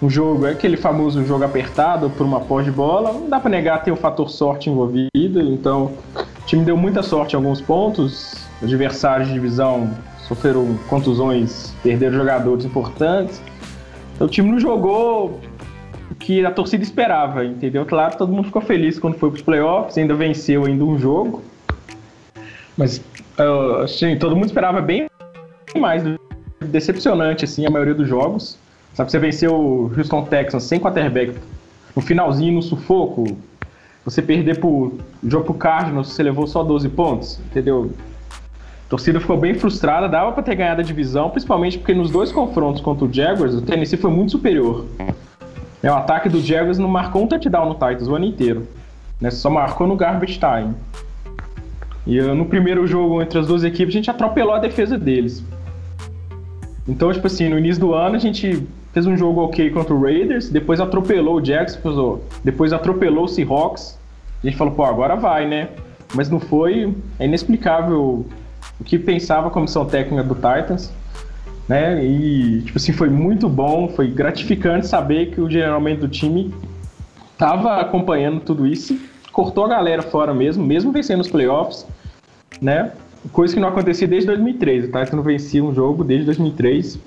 um 0.00 0.08
jogo, 0.08 0.46
é 0.46 0.52
aquele 0.52 0.76
famoso 0.76 1.24
jogo 1.24 1.44
apertado 1.44 2.10
por 2.10 2.24
uma 2.24 2.40
pós 2.40 2.64
de 2.64 2.70
bola, 2.70 3.12
não 3.12 3.28
dá 3.28 3.38
pra 3.38 3.50
negar 3.50 3.82
ter 3.82 3.92
o 3.92 3.96
fator 3.96 4.30
sorte 4.30 4.70
envolvido, 4.70 5.40
então 5.40 5.92
o 6.16 6.46
time 6.46 6.64
deu 6.64 6.76
muita 6.76 7.02
sorte 7.02 7.34
em 7.34 7.36
alguns 7.36 7.60
pontos, 7.60 8.34
adversários 8.62 9.28
de 9.28 9.34
divisão 9.34 9.90
sofreram 10.26 10.78
contusões, 10.88 11.74
perderam 11.82 12.16
jogadores 12.16 12.64
importantes, 12.64 13.42
então 14.14 14.26
o 14.26 14.30
time 14.30 14.50
não 14.50 14.58
jogou 14.58 15.38
que 16.24 16.44
a 16.44 16.50
torcida 16.50 16.82
esperava, 16.82 17.44
entendeu? 17.44 17.84
Claro, 17.84 18.16
todo 18.16 18.32
mundo 18.32 18.46
ficou 18.46 18.62
feliz 18.62 18.98
quando 18.98 19.14
foi 19.18 19.28
pros 19.28 19.42
playoffs, 19.42 19.98
ainda 19.98 20.14
venceu 20.14 20.64
ainda 20.64 20.82
um 20.82 20.98
jogo, 20.98 21.42
mas 22.78 22.96
uh, 23.38 23.82
assim, 23.82 24.16
todo 24.16 24.34
mundo 24.34 24.46
esperava 24.46 24.80
bem 24.80 25.06
mais, 25.76 26.02
decepcionante 26.62 27.44
assim 27.44 27.66
a 27.66 27.70
maioria 27.70 27.94
dos 27.94 28.08
jogos. 28.08 28.58
Sabe, 28.94 29.10
você 29.10 29.18
venceu 29.18 29.54
o 29.54 29.92
Houston 29.94 30.24
Texans 30.24 30.62
sem 30.62 30.80
quarterback 30.80 31.34
no 31.94 32.00
finalzinho, 32.00 32.54
no 32.54 32.62
sufoco. 32.62 33.36
Você 34.06 34.22
perder 34.22 34.58
pro 34.58 34.98
jogo 35.26 35.44
pro 35.44 35.54
Cardinals, 35.54 36.08
você 36.08 36.22
levou 36.22 36.46
só 36.46 36.62
12 36.62 36.88
pontos, 36.90 37.38
entendeu? 37.50 37.92
A 38.86 38.88
torcida 38.88 39.20
ficou 39.20 39.36
bem 39.36 39.54
frustrada, 39.54 40.08
dava 40.08 40.32
para 40.32 40.42
ter 40.42 40.54
ganhado 40.54 40.80
a 40.80 40.84
divisão, 40.84 41.28
principalmente 41.28 41.76
porque 41.76 41.92
nos 41.92 42.10
dois 42.10 42.32
confrontos 42.32 42.80
contra 42.80 43.04
o 43.04 43.12
Jaguars, 43.12 43.54
o 43.54 43.60
Tennessee 43.60 43.98
foi 43.98 44.10
muito 44.10 44.32
superior. 44.32 44.86
É, 45.84 45.90
o 45.90 45.94
ataque 45.96 46.30
do 46.30 46.40
Jaguars 46.40 46.78
não 46.78 46.88
marcou 46.88 47.22
um 47.22 47.26
touchdown 47.26 47.68
no 47.68 47.74
Titans 47.74 48.08
o 48.08 48.14
ano 48.14 48.24
inteiro. 48.24 48.66
Né? 49.20 49.30
Só 49.30 49.50
marcou 49.50 49.86
no 49.86 49.94
garbage 49.96 50.40
time. 50.40 50.74
E 52.06 52.18
uh, 52.18 52.34
no 52.34 52.46
primeiro 52.46 52.86
jogo 52.86 53.20
entre 53.20 53.38
as 53.38 53.46
duas 53.46 53.64
equipes, 53.64 53.94
a 53.94 53.98
gente 53.98 54.10
atropelou 54.10 54.54
a 54.54 54.58
defesa 54.58 54.96
deles. 54.96 55.44
Então, 56.88 57.12
tipo 57.12 57.26
assim, 57.26 57.50
no 57.50 57.58
início 57.58 57.82
do 57.82 57.92
ano 57.92 58.16
a 58.16 58.18
gente 58.18 58.66
fez 58.94 59.06
um 59.06 59.14
jogo 59.14 59.42
ok 59.42 59.68
contra 59.70 59.92
o 59.92 60.00
Raiders, 60.00 60.48
depois 60.48 60.80
atropelou 60.80 61.36
o 61.36 61.44
Jags, 61.44 61.78
depois 62.42 62.72
atropelou 62.72 63.24
o 63.24 63.28
Seahawks. 63.28 63.98
A 64.42 64.46
gente 64.46 64.56
falou, 64.56 64.72
pô, 64.72 64.84
agora 64.84 65.16
vai, 65.16 65.46
né? 65.46 65.68
Mas 66.14 66.30
não 66.30 66.40
foi. 66.40 66.94
É 67.18 67.26
inexplicável 67.26 68.24
o 68.80 68.84
que 68.84 68.98
pensava 68.98 69.48
a 69.48 69.50
comissão 69.50 69.84
técnica 69.84 70.24
do 70.24 70.34
Titans. 70.34 70.90
Né? 71.68 72.04
E, 72.04 72.62
tipo 72.62 72.76
assim, 72.76 72.92
foi 72.92 73.08
muito 73.08 73.48
bom, 73.48 73.88
foi 73.88 74.08
gratificante 74.08 74.86
saber 74.86 75.30
que 75.30 75.40
o 75.40 75.48
geralmente 75.50 76.00
do 76.00 76.08
time 76.08 76.54
tava 77.38 77.80
acompanhando 77.80 78.40
tudo 78.40 78.66
isso, 78.66 78.98
cortou 79.32 79.64
a 79.64 79.68
galera 79.68 80.02
fora 80.02 80.34
mesmo, 80.34 80.64
mesmo 80.64 80.92
vencendo 80.92 81.20
os 81.20 81.28
playoffs, 81.28 81.86
né? 82.60 82.92
Coisa 83.32 83.54
que 83.54 83.60
não 83.60 83.68
acontecia 83.68 84.06
desde 84.06 84.26
2003. 84.26 84.84
O 84.84 84.86
Titans 84.88 85.10
não 85.12 85.22
vencia 85.22 85.64
um 85.64 85.74
jogo 85.74 86.04
desde 86.04 86.26
2003. 86.26 86.98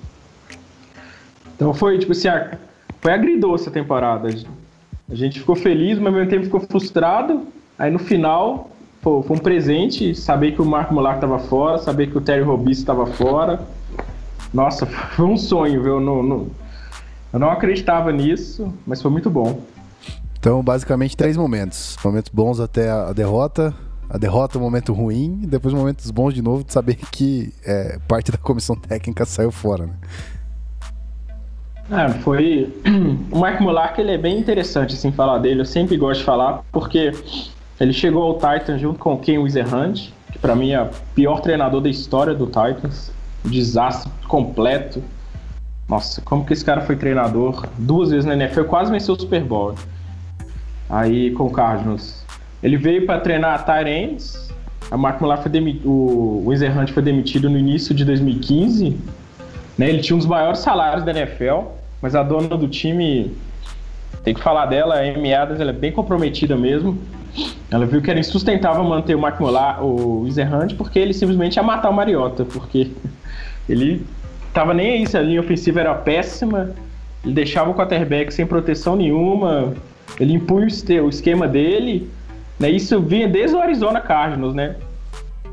Então 1.56 1.74
foi, 1.74 1.98
tipo 2.00 2.12
assim, 2.12 2.28
a- 2.28 2.58
foi 3.00 3.12
agridoce 3.14 3.70
a 3.70 3.72
temporada. 3.72 4.30
A 5.10 5.16
gente 5.16 5.40
ficou 5.40 5.56
feliz, 5.56 5.98
mas 6.00 6.08
ao 6.08 6.14
mesmo 6.14 6.30
tempo 6.30 6.46
ficou 6.46 6.60
frustrado. 6.62 7.44
Aí 7.78 7.92
no 7.92 8.00
final, 8.00 8.72
pô, 9.02 9.22
foi 9.22 9.38
um 9.38 9.40
presente 9.40 10.16
saber 10.16 10.54
que 10.54 10.62
o 10.62 10.66
Marco 10.66 10.94
Molar 10.94 11.16
estava 11.16 11.38
fora, 11.40 11.78
saber 11.78 12.08
que 12.08 12.18
o 12.18 12.22
Terry 12.22 12.42
Robinson 12.42 12.82
estava 12.82 13.06
fora. 13.06 13.60
Nossa, 14.54 14.86
foi 14.86 15.26
um 15.26 15.38
sonho, 15.38 15.82
viu? 15.84 15.94
Eu 15.96 16.00
não, 16.00 16.24
não- 16.24 16.48
eu 17.34 17.40
não 17.40 17.50
acreditava 17.52 18.12
nisso, 18.12 18.74
mas 18.86 19.02
foi 19.02 19.12
muito 19.12 19.30
bom. 19.30 19.60
Então, 20.40 20.64
basicamente, 20.64 21.18
três 21.18 21.36
momentos. 21.36 21.98
Momentos 22.04 22.32
bons 22.34 22.60
até 22.60 22.90
a 22.90 23.12
derrota. 23.12 23.74
A 24.10 24.18
derrota, 24.18 24.58
um 24.58 24.62
momento 24.62 24.94
ruim. 24.94 25.42
E 25.44 25.48
depois 25.48 25.74
momentos 25.74 26.10
bons 26.12 26.34
de 26.34 26.42
novo 26.42 26.64
de 26.64 26.72
saber 26.72 26.96
que 27.12 27.54
é, 27.66 28.00
parte 28.08 28.32
da 28.32 28.38
comissão 28.38 28.76
técnica 28.76 29.26
saiu 29.26 29.52
fora, 29.52 29.88
né? 29.88 29.94
É, 31.92 32.10
foi. 32.20 32.74
O 33.32 33.42
Mike 33.42 33.62
Mulark 33.62 34.00
ele 34.00 34.12
é 34.12 34.18
bem 34.18 34.40
interessante 34.40 34.94
assim 34.96 35.12
falar 35.12 35.38
dele. 35.40 35.62
Eu 35.62 35.66
sempre 35.66 35.98
gosto 35.98 36.20
de 36.22 36.26
falar 36.26 36.64
porque 36.72 37.12
ele 37.80 37.94
chegou 37.94 38.24
ao 38.24 38.34
Titans 38.36 38.80
junto 38.82 39.00
com 39.00 39.14
o 39.14 39.18
Ken 39.20 39.38
Wizerhand, 39.40 40.12
que 40.32 40.40
pra 40.40 40.56
mim 40.56 40.72
é 40.72 40.82
o 40.82 40.90
pior 41.14 41.42
treinador 41.42 41.82
da 41.82 41.90
história 41.90 42.34
do 42.34 42.46
Titans. 42.46 43.12
Desastre 43.46 44.12
completo. 44.28 45.04
Nossa, 45.88 46.22
como 46.22 46.46
que 46.46 46.54
esse 46.54 46.66
cara 46.66 46.82
foi 46.82 46.96
treinador 46.96 47.66
duas 47.78 48.10
vezes 48.10 48.26
na 48.26 48.34
NFL, 48.34 48.64
quase 48.64 48.92
venceu 48.92 49.16
o 49.16 49.20
Super 49.20 49.44
Bowl. 49.44 49.74
Aí 50.90 51.32
com 51.32 51.46
o 51.46 51.52
Cardinals. 51.52 52.24
Ele 52.62 52.78
veio 52.78 53.06
para 53.06 53.20
treinar 53.20 53.66
Tyrants. 53.66 54.50
A 54.90 54.98
Mark 54.98 55.20
Mulark 55.22 55.44
foi 55.44 55.52
demi- 55.52 55.82
o 55.86 56.44
Wizerhand 56.46 56.88
foi 56.88 57.04
demitido 57.04 57.50
no 57.50 57.58
início 57.58 57.94
de 57.94 58.06
2015 58.06 58.98
né? 59.78 59.90
Ele 59.90 60.00
tinha 60.00 60.16
um 60.16 60.18
dos 60.18 60.28
maiores 60.28 60.60
salários 60.60 61.04
da 61.06 61.12
NFL, 61.12 61.68
mas 62.02 62.16
a 62.16 62.24
dona 62.24 62.58
do 62.58 62.68
time, 62.68 63.32
tem 64.24 64.34
que 64.34 64.42
falar 64.42 64.66
dela, 64.66 64.96
a 64.96 65.00
Amy 65.02 65.32
Adams, 65.34 65.60
ela 65.62 65.70
é 65.70 65.74
bem 65.74 65.92
comprometida 65.92 66.56
mesmo. 66.56 66.98
Ela 67.70 67.86
viu 67.86 68.02
que 68.02 68.10
era 68.10 68.20
insustentável 68.20 68.84
manter 68.84 69.14
o 69.14 69.20
Mark 69.20 69.40
Molar, 69.40 69.84
o 69.86 70.26
Ezerhand, 70.28 70.70
porque 70.76 70.98
ele 70.98 71.14
simplesmente 71.14 71.58
ia 71.58 71.64
matar 71.64 71.90
o 71.92 71.94
Mariota, 71.94 72.44
porque 72.44 72.90
ele 73.68 74.06
tava 74.54 74.74
nem 74.74 74.92
aí 74.92 75.08
se 75.08 75.18
a 75.18 75.22
linha 75.22 75.40
ofensiva 75.40 75.80
era 75.80 75.94
péssima, 75.94 76.72
ele 77.24 77.34
deixava 77.34 77.70
o 77.70 77.74
quarterback 77.74 78.34
sem 78.34 78.46
proteção 78.46 78.96
nenhuma, 78.96 79.74
ele 80.20 80.34
impunha 80.34 80.68
o 81.04 81.10
esquema 81.10 81.48
dele, 81.48 82.10
né? 82.60 82.70
Isso 82.70 83.00
vinha 83.00 83.28
desde 83.28 83.56
o 83.56 83.60
Arizona 83.60 84.02
Cardinals, 84.02 84.54
né? 84.54 84.76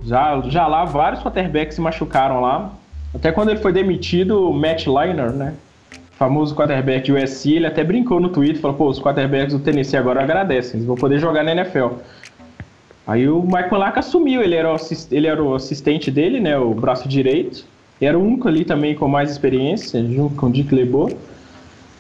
Já, 0.05 0.41
já 0.43 0.67
lá 0.67 0.85
vários 0.85 1.23
quarterbacks 1.23 1.77
se 1.77 1.81
machucaram 1.81 2.41
lá. 2.41 2.73
Até 3.15 3.33
quando 3.33 3.51
ele 3.51 3.61
foi 3.61 3.73
demitido, 3.73 4.51
o 4.51 4.53
Matt 4.53 4.87
Leinart, 4.87 5.35
né? 5.35 5.55
Famoso 6.19 6.55
quarterback 6.55 7.05
de 7.05 7.13
USC, 7.13 7.55
ele 7.55 7.67
até 7.67 7.83
brincou 7.83 8.21
no 8.21 8.29
Twitter, 8.29 8.61
falou, 8.61 8.77
pô, 8.77 8.89
os 8.89 9.01
quarterbacks 9.01 9.53
do 9.53 9.61
Tennessee 9.61 9.99
agora 9.99 10.23
agradecem, 10.23 10.77
eles 10.77 10.87
vão 10.87 10.97
poder 10.97 11.19
jogar 11.19 11.43
na 11.43 11.53
NFL. 11.53 11.89
Aí 13.07 13.29
o 13.29 13.43
Mike 13.43 13.71
Mullark 13.71 13.99
assumiu, 13.99 14.41
ele 14.43 14.55
era, 14.55 14.73
o 14.73 14.77
ele 15.11 15.27
era 15.27 15.43
o 15.43 15.55
assistente 15.55 16.11
dele, 16.11 16.41
né, 16.41 16.57
o 16.57 16.73
braço 16.73 17.09
direito, 17.09 17.67
era 18.01 18.19
o 18.19 18.23
único 18.23 18.49
ali 18.49 18.65
também 18.65 18.95
com 18.95 19.09
mais 19.09 19.31
experiência, 19.31 20.05
junto 20.05 20.35
com 20.35 20.47
o 20.47 20.51
Dick 20.51 20.75
LeBeau. 20.75 21.11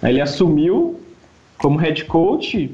Aí 0.02 0.12
ele 0.12 0.20
assumiu 0.20 1.00
como 1.58 1.78
head 1.78 2.04
coach, 2.04 2.70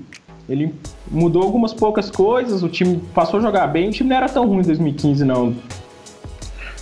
ele 0.48 0.74
mudou 1.10 1.42
algumas 1.42 1.72
poucas 1.72 2.10
coisas, 2.10 2.62
o 2.62 2.68
time 2.68 3.00
passou 3.14 3.38
a 3.38 3.42
jogar 3.42 3.66
bem, 3.68 3.88
o 3.88 3.92
time 3.92 4.08
não 4.10 4.16
era 4.16 4.28
tão 4.28 4.46
ruim 4.46 4.60
em 4.60 4.62
2015 4.62 5.24
não, 5.24 5.54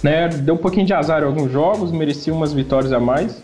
né? 0.03 0.29
Deu 0.29 0.55
um 0.55 0.59
pouquinho 0.59 0.87
de 0.87 0.95
azar 0.95 1.23
em 1.23 1.27
alguns 1.27 1.53
jogos, 1.53 1.93
merecia 1.93 2.33
umas 2.33 2.53
vitórias 2.53 2.93
a 2.93 3.01
mais. 3.01 3.43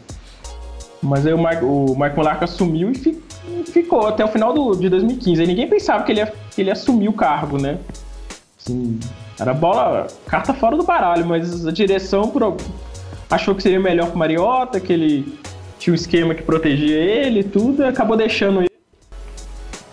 Mas 1.03 1.27
aí 1.27 1.35
o 1.35 1.39
Mike, 1.39 1.65
o 1.65 1.95
Mike 1.99 2.45
assumiu 2.45 2.91
e 2.91 2.95
fi- 2.95 3.23
ficou 3.67 4.07
até 4.07 4.25
o 4.25 4.29
final 4.29 4.55
do, 4.55 4.75
de 4.75 4.89
2015. 4.89 5.43
Aí 5.43 5.47
ninguém 5.47 5.69
pensava 5.69 6.03
que 6.03 6.13
ele 6.13 6.21
ia, 6.21 6.33
que 6.55 6.63
ele 6.63 6.71
assumir 6.71 7.09
o 7.09 7.13
cargo, 7.13 7.61
né? 7.61 7.79
Assim, 8.59 8.99
era 9.39 9.53
bola, 9.53 10.07
carta 10.27 10.53
fora 10.55 10.77
do 10.77 10.85
baralho, 10.85 11.27
mas 11.27 11.67
a 11.67 11.71
direção 11.73 12.21
algum- 12.23 12.57
achou 13.31 13.55
que 13.55 13.63
seria 13.63 13.81
melhor 13.81 14.09
pro 14.09 14.19
Mariota, 14.19 14.79
que 14.81 14.93
ele 14.93 15.39
tinha 15.79 15.93
um 15.93 15.97
esquema 15.97 16.35
que 16.35 16.43
protegia 16.43 16.97
ele 16.97 17.41
e 17.41 17.45
tudo, 17.45 17.83
e 17.83 17.87
acabou 17.87 18.17
deixando 18.17 18.61
ele. 18.61 18.71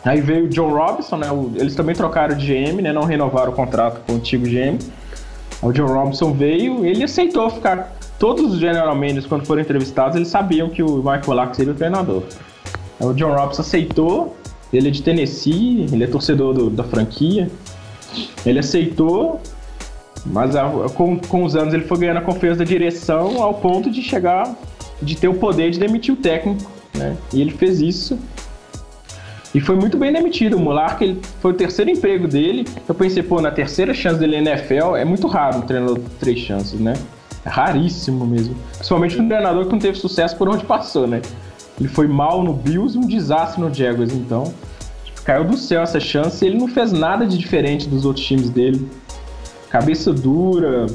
Aí 0.04 0.20
veio 0.22 0.46
o 0.46 0.50
John 0.50 0.70
Robinson, 0.74 1.18
né? 1.18 1.28
Eles 1.56 1.76
também 1.76 1.96
trocaram 1.96 2.36
de 2.36 2.46
GM, 2.48 2.82
né? 2.82 2.92
Não 2.92 3.04
renovaram 3.04 3.52
o 3.52 3.56
contrato 3.56 4.02
com 4.06 4.14
o 4.14 4.16
antigo 4.16 4.46
GM. 4.48 4.80
O 5.62 5.72
John 5.72 5.86
Robinson 5.86 6.34
veio, 6.34 6.84
ele 6.86 7.04
aceitou 7.04 7.50
ficar. 7.52 7.96
Todos 8.18 8.54
os 8.54 8.60
general 8.60 8.96
managers, 8.96 9.26
quando 9.28 9.46
foram 9.46 9.62
entrevistados, 9.62 10.16
eles 10.16 10.28
sabiam 10.28 10.70
que 10.70 10.82
o 10.82 11.04
Mike 11.04 11.26
Polak 11.26 11.56
seria 11.56 11.72
o 11.72 11.76
treinador. 11.76 12.24
O 13.00 13.14
John 13.14 13.34
Robinson 13.36 13.62
aceitou, 13.62 14.36
ele 14.74 14.88
é 14.88 14.92
de 14.92 15.02
Tennessee, 15.04 15.88
ele 15.92 16.04
é 16.04 16.08
torcedor 16.08 16.54
do- 16.54 16.70
da 16.70 16.84
franquia. 16.84 17.50
Ele 18.46 18.60
aceitou, 18.60 19.40
mas 20.26 20.56
a- 20.56 20.70
com, 20.96 21.18
com 21.20 21.44
os 21.44 21.56
anos 21.56 21.74
ele 21.74 21.84
foi 21.86 21.98
ganhando 22.00 22.18
a 22.18 22.22
confiança 22.22 22.60
da 22.60 22.66
direção 22.66 23.42
ao 23.42 23.54
ponto 23.56 23.90
de 23.90 24.02
chegar, 24.02 24.54
de 25.02 25.16
ter 25.16 25.28
o 25.28 25.34
poder 25.34 25.72
de 25.72 25.80
demitir 25.80 26.14
o 26.14 26.18
técnico, 26.18 26.70
né? 26.96 27.16
E 27.34 27.42
ele 27.42 27.52
fez 27.52 27.80
isso. 27.82 28.18
E 29.54 29.60
foi 29.60 29.76
muito 29.76 29.98
bem 29.98 30.14
demitido. 30.14 30.56
O 30.56 30.60
Mulark 30.60 31.02
ele, 31.04 31.20
foi 31.42 31.52
o 31.52 31.54
terceiro 31.54 31.92
emprego 31.92 32.28
dele. 32.28 32.66
Eu 32.88 32.96
pensei, 32.96 33.22
pô, 33.22 33.42
na 33.42 33.52
terceira 33.52 33.94
chance 33.94 34.18
dele 34.18 34.40
na 34.40 34.52
NFL, 34.52 34.96
é 34.96 35.04
muito 35.04 35.28
raro 35.28 35.58
um 35.58 35.62
treinador 35.62 36.00
três 36.20 36.40
chances, 36.40 36.80
né? 36.80 36.94
É 37.44 37.50
raríssimo 37.50 38.26
mesmo. 38.26 38.56
Principalmente 38.76 39.20
um 39.20 39.28
treinador 39.28 39.66
que 39.66 39.72
não 39.72 39.80
teve 39.80 39.98
sucesso 39.98 40.38
por 40.38 40.48
onde 40.48 40.64
passou, 40.64 41.06
né? 41.08 41.22
Ele 41.80 41.90
foi 41.90 42.08
mal 42.08 42.44
no 42.44 42.54
Bills 42.54 42.96
e 42.96 43.00
um 43.00 43.08
desastre 43.08 43.60
no 43.60 43.74
Jaguars, 43.74 44.14
então. 44.14 44.54
Caiu 45.32 45.46
do 45.46 45.56
céu 45.56 45.82
essa 45.82 45.98
chance 45.98 46.44
e 46.44 46.50
ele 46.50 46.58
não 46.58 46.68
fez 46.68 46.92
nada 46.92 47.26
de 47.26 47.38
diferente 47.38 47.88
dos 47.88 48.04
outros 48.04 48.26
times 48.26 48.50
dele. 48.50 48.86
Cabeça 49.70 50.12
dura, 50.12 50.88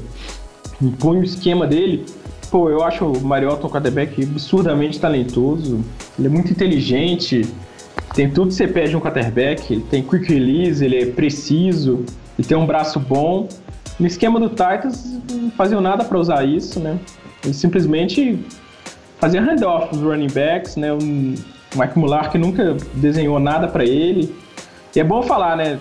impõe 0.80 1.20
o 1.20 1.24
esquema 1.24 1.66
dele. 1.66 2.04
Pô, 2.50 2.68
eu 2.68 2.84
acho 2.84 3.06
o 3.06 3.24
Mariota 3.24 3.66
um 3.66 3.70
quarterback 3.70 4.22
absurdamente 4.22 5.00
talentoso. 5.00 5.82
Ele 6.18 6.28
é 6.28 6.30
muito 6.30 6.52
inteligente. 6.52 7.46
Tem 8.14 8.30
tudo 8.30 8.48
que 8.48 8.54
você 8.54 8.68
pede 8.68 8.90
de 8.90 8.96
um 8.96 9.00
quarterback. 9.00 9.72
Ele 9.72 9.84
tem 9.90 10.02
quick 10.02 10.30
release, 10.30 10.84
ele 10.84 10.96
é 10.98 11.06
preciso. 11.06 12.04
Ele 12.38 12.46
tem 12.46 12.58
um 12.58 12.66
braço 12.66 13.00
bom. 13.00 13.48
No 13.98 14.06
esquema 14.06 14.38
do 14.38 14.50
Titans, 14.50 15.18
não 15.32 15.50
faziam 15.52 15.80
nada 15.80 16.04
para 16.04 16.18
usar 16.18 16.44
isso, 16.44 16.78
né? 16.78 16.98
Ele 17.42 17.54
simplesmente 17.54 18.38
fazia 19.18 19.40
handoff 19.40 19.96
dos 19.96 20.02
running 20.02 20.28
backs, 20.30 20.76
né? 20.76 20.88
O 21.74 21.78
Mike 21.78 21.98
Mullar 21.98 22.30
que 22.30 22.38
nunca 22.38 22.76
desenhou 22.94 23.38
nada 23.38 23.68
para 23.68 23.84
ele. 23.84 24.34
E 24.94 25.00
é 25.00 25.04
bom 25.04 25.22
falar, 25.22 25.56
né? 25.56 25.78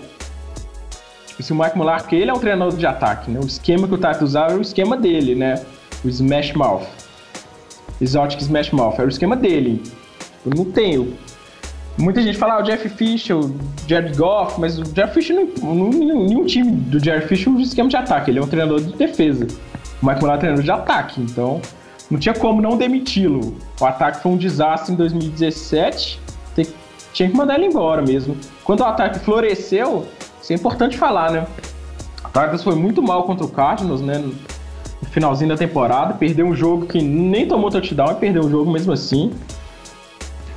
Tipo, 1.26 1.42
se 1.42 1.52
o 1.52 1.56
Mike 1.56 1.76
Mullar, 1.76 2.06
que 2.06 2.16
ele 2.16 2.30
é 2.30 2.34
o 2.34 2.38
treinador 2.38 2.76
de 2.76 2.86
ataque, 2.86 3.30
né? 3.30 3.38
O 3.42 3.46
esquema 3.46 3.86
que 3.86 3.94
o 3.94 3.96
Titans 3.96 4.22
usava 4.22 4.50
era 4.52 4.58
o 4.58 4.62
esquema 4.62 4.96
dele, 4.96 5.34
né? 5.34 5.62
O 6.04 6.08
Smash 6.08 6.52
Mouth. 6.54 6.86
Exotic 8.00 8.40
Smash 8.40 8.70
Mouth. 8.70 8.94
Era 8.94 9.06
o 9.06 9.08
esquema 9.08 9.36
dele. 9.36 9.82
Eu 10.44 10.52
não 10.54 10.64
tenho. 10.70 11.14
Muita 11.98 12.20
gente 12.20 12.36
fala, 12.36 12.54
ah, 12.54 12.60
o 12.60 12.62
Jeff 12.62 12.88
Fisher, 12.90 13.36
o 13.36 13.54
Jared 13.86 14.16
Goff, 14.16 14.60
mas 14.60 14.78
o 14.78 14.82
Jeff 14.82 15.14
Fisher, 15.14 15.34
não, 15.62 15.88
nenhum 15.88 16.44
time 16.44 16.70
do 16.70 17.00
Jeff 17.00 17.26
Fisher 17.26 17.50
usa 17.50 17.62
esquema 17.62 17.88
de 17.88 17.96
ataque. 17.96 18.30
Ele 18.30 18.38
é 18.38 18.42
um 18.42 18.46
treinador 18.46 18.80
de 18.80 18.92
defesa. 18.94 19.46
O 20.02 20.06
Mike 20.06 20.20
Mullar 20.20 20.34
é 20.34 20.36
um 20.36 20.40
treinador 20.40 20.64
de 20.64 20.70
ataque. 20.70 21.22
Então, 21.22 21.60
não 22.10 22.18
tinha 22.18 22.34
como 22.34 22.62
não 22.62 22.76
demiti-lo. 22.76 23.56
O 23.80 23.84
ataque 23.84 24.22
foi 24.22 24.32
um 24.32 24.36
desastre 24.36 24.92
em 24.92 24.96
2017. 24.96 26.20
Tem- 26.54 26.66
tinha 27.12 27.28
que 27.28 27.36
mandar 27.36 27.56
ele 27.56 27.66
embora 27.66 28.02
mesmo. 28.02 28.36
Quando 28.64 28.80
o 28.80 28.84
ataque 28.84 29.18
floresceu, 29.18 30.06
isso 30.40 30.52
é 30.52 30.56
importante 30.56 30.96
falar, 30.96 31.32
né? 31.32 31.46
O 32.24 32.28
Titans 32.28 32.62
foi 32.62 32.74
muito 32.74 33.02
mal 33.02 33.24
contra 33.24 33.44
o 33.44 33.48
Cardinals, 33.48 34.00
né? 34.00 34.18
No 34.18 35.08
finalzinho 35.10 35.48
da 35.48 35.56
temporada. 35.56 36.14
Perdeu 36.14 36.46
um 36.46 36.54
jogo 36.54 36.86
que 36.86 37.02
nem 37.02 37.46
tomou 37.48 37.70
touchdown 37.70 38.12
e 38.12 38.14
perdeu 38.14 38.44
o 38.44 38.50
jogo 38.50 38.70
mesmo 38.70 38.92
assim. 38.92 39.32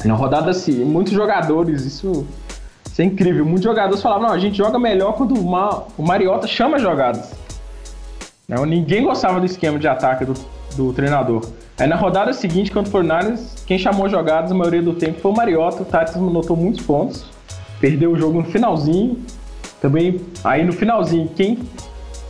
Na 0.05 0.13
rodada, 0.13 0.51
assim, 0.51 0.83
muitos 0.85 1.13
jogadores, 1.13 1.83
isso, 1.83 2.25
isso 2.85 3.01
é 3.01 3.05
incrível. 3.05 3.43
Muitos 3.43 3.63
jogadores 3.63 4.01
falavam, 4.01 4.27
não, 4.27 4.33
a 4.33 4.39
gente 4.39 4.57
joga 4.57 4.77
melhor 4.77 5.13
quando 5.13 5.35
o, 5.35 5.91
o 5.97 6.03
Mariota 6.03 6.47
chama 6.47 6.77
as 6.77 6.81
jogadas. 6.81 7.31
Não, 8.47 8.65
ninguém 8.65 9.03
gostava 9.03 9.39
do 9.39 9.45
esquema 9.45 9.77
de 9.77 9.87
ataque 9.87 10.25
do, 10.25 10.33
do 10.79 10.93
treinador. 10.93 11.45
Aí 11.77 11.87
na 11.87 11.95
rodada 11.95 12.31
seguinte, 12.33 12.71
contra 12.71 12.89
o 12.89 12.91
Fornares, 12.91 13.63
quem 13.67 13.77
chamou 13.77 14.05
as 14.05 14.11
jogadas 14.11 14.51
a 14.51 14.55
maioria 14.55 14.81
do 14.81 14.93
tempo 14.93 15.19
foi 15.19 15.31
o 15.31 15.35
Mariota. 15.35 15.81
O 15.81 15.85
Titans 15.85 16.15
notou 16.15 16.55
muitos 16.55 16.85
pontos. 16.85 17.25
Perdeu 17.79 18.11
o 18.11 18.17
jogo 18.17 18.39
no 18.39 18.45
finalzinho. 18.45 19.19
Também, 19.81 20.21
aí 20.43 20.65
no 20.65 20.73
finalzinho, 20.73 21.29
quem... 21.35 21.59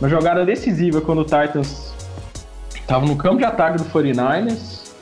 Na 0.00 0.08
jogada 0.08 0.46
decisiva, 0.46 1.02
quando 1.02 1.20
o 1.20 1.24
Titans 1.24 1.92
tava 2.86 3.04
no 3.04 3.16
campo 3.16 3.36
de 3.36 3.44
ataque 3.44 3.76
do 3.76 3.84
49ers, 3.84 4.92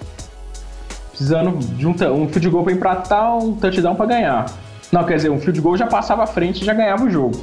precisando 1.11 1.57
de 1.76 1.87
um, 1.87 1.93
um 1.93 2.28
field 2.28 2.50
goal 2.50 2.64
pra 2.64 2.73
empatar, 2.73 3.38
um 3.38 3.55
touchdown 3.55 3.95
pra 3.95 4.07
ganhar. 4.07 4.47
Não, 4.90 5.05
quer 5.05 5.14
dizer, 5.14 5.31
um 5.31 5.38
field 5.38 5.61
goal 5.61 5.76
já 5.76 5.87
passava 5.87 6.25
à 6.25 6.26
frente 6.26 6.62
e 6.62 6.64
já 6.64 6.75
ganhava 6.75 7.05
o 7.05 7.11
jogo. 7.11 7.40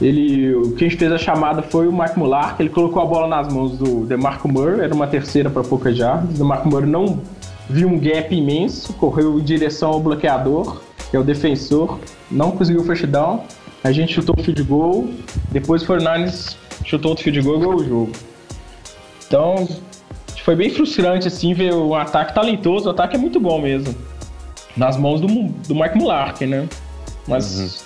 Ele, 0.00 0.54
o- 0.54 0.72
quem 0.72 0.88
fez 0.88 1.12
a 1.12 1.18
chamada 1.18 1.62
foi 1.62 1.86
o 1.86 1.92
Mike 1.92 2.18
Mullar, 2.18 2.56
que 2.56 2.62
ele 2.62 2.70
colocou 2.70 3.02
a 3.02 3.06
bola 3.06 3.26
nas 3.28 3.52
mãos 3.52 3.76
do 3.76 4.06
DeMarco 4.06 4.48
Murray, 4.48 4.80
era 4.80 4.94
uma 4.94 5.06
terceira 5.06 5.50
para 5.50 5.62
poucas 5.62 5.96
jardas. 5.96 6.30
O 6.30 6.38
DeMarco 6.38 6.68
Murray 6.68 6.88
não 6.88 7.20
viu 7.68 7.88
um 7.88 7.98
gap 7.98 8.34
imenso, 8.34 8.92
correu 8.94 9.38
em 9.38 9.42
direção 9.42 9.90
ao 9.90 10.00
bloqueador, 10.00 10.80
que 11.10 11.16
é 11.16 11.20
o 11.20 11.22
defensor, 11.24 11.98
não 12.30 12.50
conseguiu 12.52 12.80
o 12.82 12.84
first 12.84 13.04
down. 13.06 13.42
A 13.84 13.92
gente 13.92 14.12
chutou 14.14 14.34
o 14.38 14.42
field 14.42 14.62
goal, 14.62 15.06
depois 15.50 15.82
o 15.82 15.86
49ers 15.86 16.56
chutou 16.84 17.10
outro 17.10 17.24
field 17.24 17.40
goal 17.42 17.56
e 17.56 17.60
ganhou 17.60 17.76
o 17.76 17.84
jogo. 17.84 18.12
Então, 19.26 19.68
foi 20.44 20.56
bem 20.56 20.70
frustrante 20.70 21.28
assim 21.28 21.52
ver 21.54 21.72
um 21.74 21.94
ataque 21.94 22.34
talentoso, 22.34 22.88
o 22.88 22.90
ataque 22.90 23.16
é 23.16 23.18
muito 23.18 23.38
bom 23.38 23.60
mesmo. 23.60 23.94
Nas 24.76 24.96
mãos 24.96 25.20
do, 25.20 25.26
do 25.26 25.74
Mike 25.74 25.96
Mulark, 25.98 26.44
né? 26.46 26.66
Mas, 27.28 27.84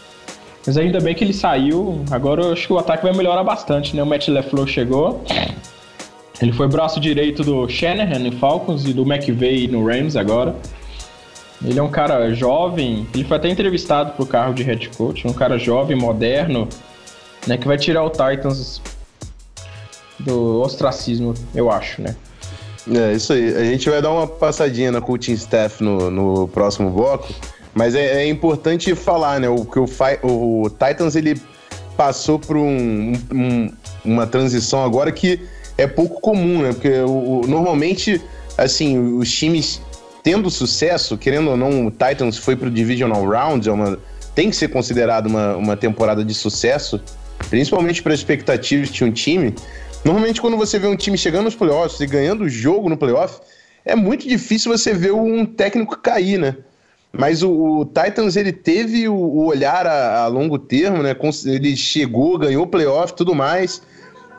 mas 0.67 0.77
ainda 0.77 1.01
bem 1.01 1.15
que 1.15 1.23
ele 1.23 1.35
saiu. 1.35 2.03
Agora 2.11 2.43
eu 2.43 2.53
acho 2.53 2.67
que 2.67 2.73
o 2.73 2.79
ataque 2.79 3.03
vai 3.03 3.13
melhorar 3.13 3.45
bastante, 3.45 3.95
né? 3.95 4.03
O 4.03 4.07
Matt 4.07 4.29
LeFleur 4.29 4.67
chegou. 4.67 5.23
Ele 6.41 6.53
foi 6.53 6.67
braço 6.69 6.99
direito 6.99 7.43
do 7.45 7.69
Shanahan 7.69 8.19
no 8.19 8.33
Falcons 8.33 8.85
e 8.85 8.93
do 8.93 9.03
McVay 9.03 9.69
no 9.69 9.87
Rams 9.87 10.17
agora. 10.17 10.55
Ele 11.65 11.79
é 11.79 11.83
um 11.83 11.91
cara 11.91 12.35
jovem, 12.35 13.07
ele 13.15 13.25
foi 13.25 13.37
até 13.37 13.49
entrevistado 13.49 14.13
pro 14.13 14.27
carro 14.27 14.53
de 14.53 14.63
head 14.63 14.91
coach, 14.91 15.27
um 15.27 15.33
cara 15.33 15.57
jovem, 15.57 15.97
moderno, 15.97 16.69
né, 17.47 17.57
que 17.57 17.67
vai 17.67 17.79
tirar 17.79 18.03
o 18.05 18.11
Titans 18.11 18.83
do 20.21 20.61
ostracismo, 20.61 21.33
eu 21.55 21.71
acho, 21.71 22.03
né? 22.03 22.15
É, 22.93 23.13
isso 23.13 23.33
aí. 23.33 23.57
A 23.57 23.65
gente 23.65 23.89
vai 23.89 24.03
dar 24.03 24.11
uma 24.11 24.27
passadinha 24.27 24.93
na 24.93 25.01
coaching 25.01 25.33
staff 25.33 25.83
no, 25.83 26.11
no 26.11 26.49
próximo 26.49 26.91
bloco, 26.91 27.33
mas 27.75 27.95
é, 27.95 28.23
é 28.23 28.29
importante 28.29 28.95
falar, 28.95 29.41
né? 29.41 29.49
O 29.49 29.65
que 29.65 29.79
o, 29.79 29.87
o 30.63 30.71
Titans 30.71 31.17
ele 31.17 31.41
passou 31.97 32.39
por 32.39 32.57
um- 32.57 33.13
um- 33.33 33.71
uma 34.05 34.27
transição 34.27 34.85
agora 34.85 35.11
que 35.13 35.41
é 35.77 35.87
pouco 35.87 36.21
comum, 36.21 36.63
né? 36.63 36.73
Porque 36.73 36.91
o- 37.01 37.41
o- 37.43 37.47
normalmente, 37.47 38.21
assim, 38.57 39.17
os 39.19 39.31
times 39.31 39.81
tendo 40.23 40.51
sucesso, 40.51 41.19
querendo 41.19 41.51
ou 41.51 41.57
não, 41.57 41.87
o 41.87 41.91
Titans 41.91 42.39
foi 42.39 42.57
pro 42.57 42.71
Divisional 42.71 43.25
Round, 43.27 43.69
é 43.69 43.73
uma, 43.73 43.99
tem 44.35 44.51
que 44.51 44.57
ser 44.57 44.69
considerado 44.69 45.27
uma, 45.27 45.57
uma 45.57 45.77
temporada 45.77 46.25
de 46.25 46.33
sucesso, 46.33 47.01
principalmente 47.51 48.03
para 48.03 48.15
expectativas 48.15 48.89
de 48.89 49.05
um 49.05 49.13
time. 49.13 49.55
Normalmente, 50.05 50.41
quando 50.41 50.57
você 50.57 50.79
vê 50.79 50.87
um 50.87 50.97
time 50.97 51.17
chegando 51.19 51.45
nos 51.45 51.55
playoffs 51.55 52.01
e 52.01 52.07
ganhando 52.07 52.45
o 52.45 52.49
jogo 52.49 52.89
no 52.89 52.97
playoff, 52.97 53.39
é 53.85 53.95
muito 53.95 54.27
difícil 54.27 54.73
você 54.73 54.95
ver 54.95 55.13
um 55.13 55.45
técnico 55.45 55.99
cair, 55.99 56.39
né? 56.39 56.57
Mas 57.17 57.43
o, 57.43 57.51
o 57.51 57.85
Titans, 57.85 58.37
ele 58.37 58.53
teve 58.53 59.09
o, 59.09 59.15
o 59.15 59.47
olhar 59.47 59.87
a, 59.87 60.23
a 60.23 60.27
longo 60.27 60.59
termo, 60.59 61.03
né? 61.03 61.17
Ele 61.47 61.77
chegou, 61.77 62.39
ganhou 62.39 62.67
playoff 62.67 63.13
e 63.13 63.17
tudo 63.17 63.35
mais. 63.35 63.81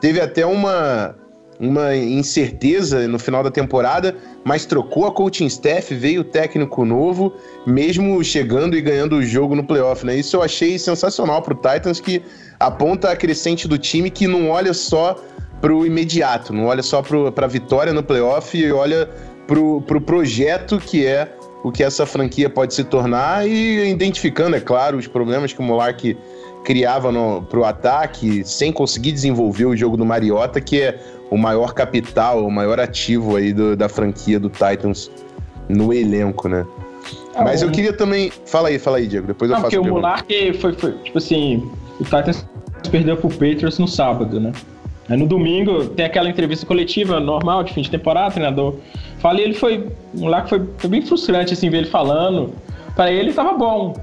Teve 0.00 0.20
até 0.20 0.44
uma, 0.44 1.16
uma 1.58 1.96
incerteza 1.96 3.08
no 3.08 3.18
final 3.18 3.42
da 3.42 3.50
temporada, 3.50 4.14
mas 4.44 4.66
trocou 4.66 5.06
a 5.06 5.12
coaching 5.12 5.46
staff, 5.46 5.94
veio 5.94 6.20
o 6.20 6.24
técnico 6.24 6.84
novo, 6.84 7.32
mesmo 7.66 8.22
chegando 8.22 8.76
e 8.76 8.82
ganhando 8.82 9.16
o 9.16 9.22
jogo 9.22 9.54
no 9.54 9.64
playoff, 9.64 10.04
né? 10.04 10.14
Isso 10.16 10.36
eu 10.36 10.42
achei 10.42 10.78
sensacional 10.78 11.40
pro 11.40 11.54
Titans, 11.54 11.98
que 11.98 12.22
aponta 12.60 13.10
a 13.10 13.16
crescente 13.16 13.66
do 13.66 13.78
time 13.78 14.10
que 14.10 14.26
não 14.26 14.50
olha 14.50 14.74
só 14.74 15.16
pro 15.60 15.86
imediato, 15.86 16.52
não 16.52 16.66
olha 16.66 16.82
só 16.82 17.00
pro, 17.00 17.32
pra 17.32 17.46
vitória 17.46 17.92
no 17.92 18.02
playoff 18.02 18.56
e 18.56 18.70
olha 18.70 19.08
pro, 19.46 19.80
pro 19.82 20.00
projeto 20.00 20.78
que 20.78 21.06
é 21.06 21.35
o 21.66 21.72
que 21.72 21.82
essa 21.82 22.06
franquia 22.06 22.48
pode 22.48 22.74
se 22.74 22.84
tornar 22.84 23.44
e 23.48 23.90
identificando, 23.90 24.54
é 24.54 24.60
claro, 24.60 24.96
os 24.98 25.08
problemas 25.08 25.52
que 25.52 25.58
o 25.58 25.64
Monark 25.64 26.16
criava 26.64 27.10
no, 27.10 27.42
pro 27.42 27.64
ataque 27.64 28.44
sem 28.44 28.70
conseguir 28.72 29.10
desenvolver 29.10 29.64
o 29.66 29.76
jogo 29.76 29.96
do 29.96 30.04
Mariota, 30.06 30.60
que 30.60 30.80
é 30.80 31.00
o 31.28 31.36
maior 31.36 31.74
capital, 31.74 32.46
o 32.46 32.50
maior 32.52 32.78
ativo 32.78 33.34
aí 33.34 33.52
do- 33.52 33.76
da 33.76 33.88
franquia 33.88 34.38
do 34.38 34.48
Titans 34.48 35.10
no 35.68 35.92
elenco, 35.92 36.48
né? 36.48 36.64
Ah, 37.34 37.42
Mas 37.42 37.62
eu 37.62 37.68
o- 37.68 37.72
queria 37.72 37.92
também. 37.92 38.30
Fala 38.46 38.68
aí, 38.68 38.78
fala 38.78 38.98
aí, 38.98 39.08
Diego. 39.08 39.26
Depois 39.26 39.50
eu 39.50 39.56
Não, 39.56 39.62
faço 39.64 39.76
porque 39.76 39.90
o. 39.90 39.92
Monark 39.92 40.52
foi, 40.60 40.72
foi, 40.72 40.92
tipo 40.98 41.18
assim, 41.18 41.68
o 41.98 42.04
Titans 42.04 42.46
perdeu 42.92 43.16
pro 43.16 43.28
Patriots 43.28 43.78
no 43.80 43.88
sábado, 43.88 44.38
né? 44.40 44.52
Aí 45.08 45.16
no 45.16 45.26
domingo 45.26 45.86
tem 45.86 46.04
aquela 46.04 46.28
entrevista 46.28 46.66
coletiva 46.66 47.20
normal 47.20 47.62
de 47.62 47.72
fim 47.72 47.82
de 47.82 47.90
temporada, 47.90 48.32
treinador 48.32 48.74
fala 49.26 49.40
e 49.40 49.44
ele 49.44 49.54
foi, 49.54 49.88
o 50.14 50.20
Monark 50.20 50.48
foi, 50.48 50.64
foi 50.78 50.90
bem 50.90 51.02
frustrante 51.02 51.52
assim 51.52 51.68
ver 51.68 51.78
ele 51.78 51.86
falando. 51.86 52.52
Pra 52.94 53.10
ele 53.10 53.32
tava 53.32 53.52
bom. 53.52 53.94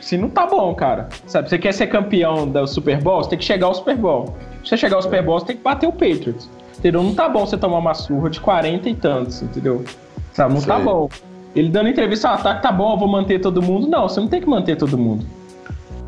Se 0.00 0.18
não 0.18 0.28
tá 0.28 0.46
bom, 0.46 0.74
cara. 0.74 1.08
Sabe, 1.26 1.48
você 1.48 1.58
quer 1.58 1.72
ser 1.72 1.86
campeão 1.86 2.46
do 2.46 2.66
Super 2.66 3.00
Bowl, 3.00 3.22
você 3.22 3.30
tem 3.30 3.38
que 3.38 3.44
chegar 3.44 3.68
ao 3.68 3.74
Super 3.74 3.96
Bowl. 3.96 4.24
Pra 4.24 4.36
você 4.64 4.76
chegar 4.76 4.96
ao 4.96 5.02
Super 5.02 5.22
Bowl, 5.22 5.38
você 5.38 5.46
tem 5.46 5.56
que 5.56 5.62
bater 5.62 5.86
o 5.86 5.92
Patriots. 5.92 6.50
Entendeu? 6.78 7.02
Não 7.02 7.14
tá 7.14 7.28
bom 7.28 7.46
você 7.46 7.56
tomar 7.56 7.78
uma 7.78 7.94
surra 7.94 8.30
de 8.30 8.40
40 8.40 8.88
e 8.88 8.94
tantos, 8.94 9.42
entendeu? 9.42 9.84
Sabe, 10.32 10.54
não 10.54 10.60
tá 10.60 10.76
aí. 10.76 10.84
bom. 10.84 11.08
Ele 11.56 11.68
dando 11.70 11.88
entrevista, 11.88 12.30
ah, 12.30 12.36
tá, 12.36 12.54
tá 12.54 12.70
bom, 12.70 12.92
eu 12.92 12.98
vou 12.98 13.08
manter 13.08 13.40
todo 13.40 13.62
mundo. 13.62 13.86
Não, 13.88 14.08
você 14.08 14.20
não 14.20 14.28
tem 14.28 14.40
que 14.40 14.48
manter 14.48 14.76
todo 14.76 14.98
mundo. 14.98 15.24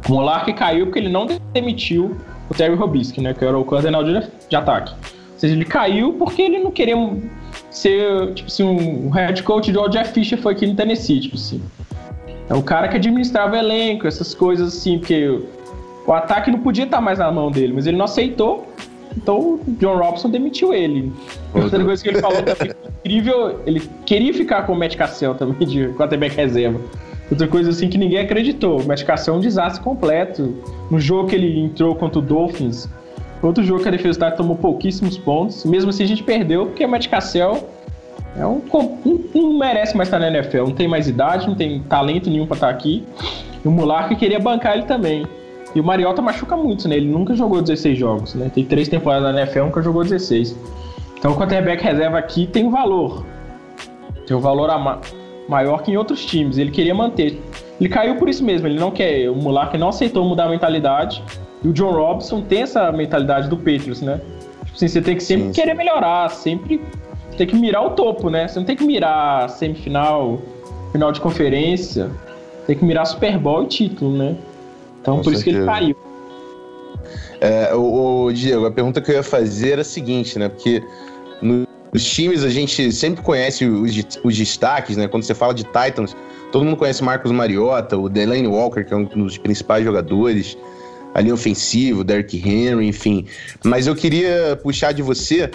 O 0.08 0.12
Monark 0.12 0.52
caiu 0.52 0.86
porque 0.86 0.98
ele 0.98 1.08
não 1.08 1.26
demitiu 1.52 2.16
o 2.50 2.54
Terry 2.54 2.74
Robisky, 2.74 3.20
né? 3.20 3.32
Que 3.32 3.44
era 3.44 3.56
o 3.56 3.64
coordenador 3.64 4.20
de, 4.20 4.28
de 4.48 4.56
ataque. 4.56 4.92
Ou 4.92 5.38
seja, 5.38 5.54
ele 5.54 5.64
caiu 5.64 6.12
porque 6.14 6.42
ele 6.42 6.58
não 6.58 6.70
queria 6.70 6.96
ser, 7.70 8.34
tipo 8.34 8.48
assim, 8.48 8.64
um 8.64 9.08
head 9.10 9.42
coach 9.42 9.70
igual 9.70 9.86
o 9.86 9.88
Jeff 9.88 10.12
Fisher 10.12 10.38
foi 10.38 10.52
aqui 10.52 10.66
no 10.66 10.74
Tennessee, 10.74 11.20
tipo 11.20 11.36
assim. 11.36 11.62
É 12.48 12.54
o 12.54 12.62
cara 12.62 12.88
que 12.88 12.96
administrava 12.96 13.56
elenco, 13.56 14.06
essas 14.06 14.34
coisas 14.34 14.76
assim, 14.76 14.98
porque 14.98 15.40
o, 16.06 16.12
ataque 16.12 16.50
não 16.50 16.58
podia 16.58 16.84
estar 16.84 17.00
mais 17.00 17.20
na 17.20 17.30
mão 17.30 17.50
dele, 17.50 17.72
mas 17.72 17.86
ele 17.86 17.96
não 17.96 18.06
aceitou. 18.06 18.66
Então 19.16 19.38
o 19.38 19.60
John 19.78 19.96
Robson 19.96 20.28
demitiu 20.28 20.74
ele. 20.74 21.12
Outra 21.54 21.82
coisa 21.82 22.02
que 22.02 22.08
ele 22.08 22.20
falou 22.20 22.42
também 22.42 22.74
incrível, 22.98 23.60
ele 23.66 23.80
queria 24.04 24.34
ficar 24.34 24.64
com 24.64 24.72
o 24.72 24.76
Matt 24.76 24.96
Cassell 24.96 25.34
também 25.34 25.66
de 25.66 25.88
quarterback 25.90 26.34
reserva. 26.34 26.80
Outra 27.30 27.46
coisa 27.46 27.70
assim 27.70 27.88
que 27.88 27.96
ninguém 27.96 28.18
acreditou, 28.18 28.82
Cassell 29.04 29.34
é 29.34 29.36
um 29.36 29.40
desastre 29.40 29.82
completo. 29.82 30.54
No 30.90 30.98
jogo 30.98 31.28
que 31.28 31.36
ele 31.36 31.60
entrou 31.60 31.94
contra 31.94 32.18
o 32.18 32.22
Dolphins, 32.22 32.88
Outro 33.42 33.64
jogo 33.64 33.82
que 33.82 33.88
a 33.88 33.90
defesa 33.90 34.10
do 34.10 34.36
tomou 34.36 34.54
pouquíssimos 34.56 35.16
pontos. 35.16 35.64
Mesmo 35.64 35.88
assim 35.90 36.02
a 36.04 36.06
gente 36.06 36.22
perdeu, 36.22 36.66
porque 36.66 36.84
o 36.84 36.88
Matt 36.88 37.06
é 38.36 38.46
um, 38.46 38.60
com- 38.60 38.98
não, 39.34 39.54
merece 39.58 39.96
mais 39.96 40.08
estar 40.08 40.18
na 40.18 40.28
NFL. 40.28 40.64
Não 40.64 40.72
tem 40.74 40.86
mais 40.86 41.08
idade, 41.08 41.46
não 41.46 41.54
tem 41.54 41.80
talento 41.80 42.28
nenhum 42.28 42.46
pra 42.46 42.54
estar 42.56 42.68
aqui. 42.68 43.02
E 43.64 43.66
o 43.66 43.70
Mularca 43.70 44.14
queria 44.14 44.38
bancar 44.38 44.74
ele 44.74 44.82
também. 44.84 45.26
E 45.74 45.80
o 45.80 45.84
Mariota 45.84 46.20
machuca 46.20 46.54
muito, 46.56 46.86
né? 46.86 46.96
Ele 46.96 47.08
nunca 47.08 47.34
jogou 47.34 47.62
16 47.62 47.98
jogos, 47.98 48.34
né? 48.34 48.50
Tem 48.54 48.64
três 48.64 48.88
temporadas 48.88 49.32
na 49.34 49.40
NFL, 49.40 49.60
nunca 49.64 49.80
jogou 49.80 50.02
16. 50.02 50.54
Então 51.18 51.32
o 51.32 51.36
quarterback 51.36 51.82
reserva 51.82 52.18
aqui 52.18 52.46
tem 52.46 52.66
um 52.66 52.70
valor. 52.70 53.24
Tem 54.26 54.36
um 54.36 54.40
valor 54.40 54.68
a 54.68 54.78
ma- 54.78 55.00
maior 55.50 55.82
que 55.82 55.90
em 55.90 55.96
outros 55.96 56.24
times. 56.24 56.56
Ele 56.56 56.70
queria 56.70 56.94
manter. 56.94 57.42
Ele 57.80 57.88
caiu 57.88 58.16
por 58.16 58.28
isso 58.28 58.44
mesmo. 58.44 58.68
Ele 58.68 58.78
não 58.78 58.90
quer. 58.90 59.28
O 59.28 59.34
Mularca 59.34 59.76
não 59.76 59.88
aceitou 59.88 60.24
mudar 60.24 60.44
a 60.44 60.48
mentalidade. 60.48 61.22
E 61.62 61.68
o 61.68 61.72
John 61.72 61.90
Robson 61.90 62.40
tem 62.42 62.62
essa 62.62 62.90
mentalidade 62.92 63.48
do 63.48 63.56
Patriots, 63.56 64.00
né? 64.00 64.20
Tipo 64.64 64.76
assim, 64.76 64.88
você 64.88 65.02
tem 65.02 65.16
que 65.16 65.22
sempre 65.22 65.46
Sim, 65.48 65.52
sim. 65.52 65.60
querer 65.60 65.74
melhorar, 65.74 66.30
sempre 66.30 66.80
tem 67.36 67.46
que 67.46 67.56
mirar 67.56 67.84
o 67.84 67.90
topo, 67.90 68.30
né? 68.30 68.46
Você 68.46 68.58
não 68.58 68.66
tem 68.66 68.76
que 68.76 68.84
mirar 68.84 69.48
semifinal, 69.50 70.40
final 70.92 71.10
de 71.10 71.20
conferência. 71.20 72.10
Tem 72.66 72.76
que 72.76 72.84
mirar 72.84 73.04
Super 73.06 73.36
Bowl 73.36 73.64
e 73.64 73.66
título, 73.66 74.16
né? 74.16 74.36
Então 75.00 75.16
Com 75.16 75.22
por 75.22 75.32
isso 75.32 75.42
que 75.42 75.50
ele 75.50 75.64
certeza. 75.64 75.78
caiu. 75.80 75.96
É, 77.40 77.74
o, 77.74 78.24
o 78.26 78.32
Diego, 78.32 78.66
a 78.66 78.70
pergunta 78.70 79.00
que 79.00 79.10
eu 79.10 79.16
ia 79.16 79.22
fazer 79.22 79.72
era 79.72 79.80
a 79.80 79.84
seguinte, 79.84 80.38
né? 80.38 80.48
Porque 80.48 80.82
nos 81.92 82.04
times 82.04 82.44
a 82.44 82.48
gente 82.48 82.92
sempre 82.92 83.22
conhece 83.22 83.64
os, 83.64 84.20
os 84.22 84.36
destaques, 84.36 84.96
né? 84.96 85.08
Quando 85.08 85.24
você 85.24 85.34
fala 85.34 85.52
de 85.52 85.64
Titans, 85.64 86.16
todo 86.52 86.64
mundo 86.64 86.76
conhece 86.76 87.02
Marcos 87.02 87.32
Mariota, 87.32 87.96
o 87.96 88.08
Delaney 88.08 88.46
Walker, 88.46 88.84
que 88.84 88.92
é 88.92 88.96
um 88.96 89.04
dos 89.04 89.36
principais 89.38 89.84
jogadores, 89.84 90.56
a 91.14 91.20
linha 91.20 91.34
ofensiva, 91.34 92.00
o 92.00 92.04
Derrick 92.04 92.36
Henry, 92.36 92.86
enfim. 92.86 93.26
Mas 93.64 93.86
eu 93.86 93.94
queria 93.94 94.58
puxar 94.62 94.92
de 94.92 95.02
você 95.02 95.50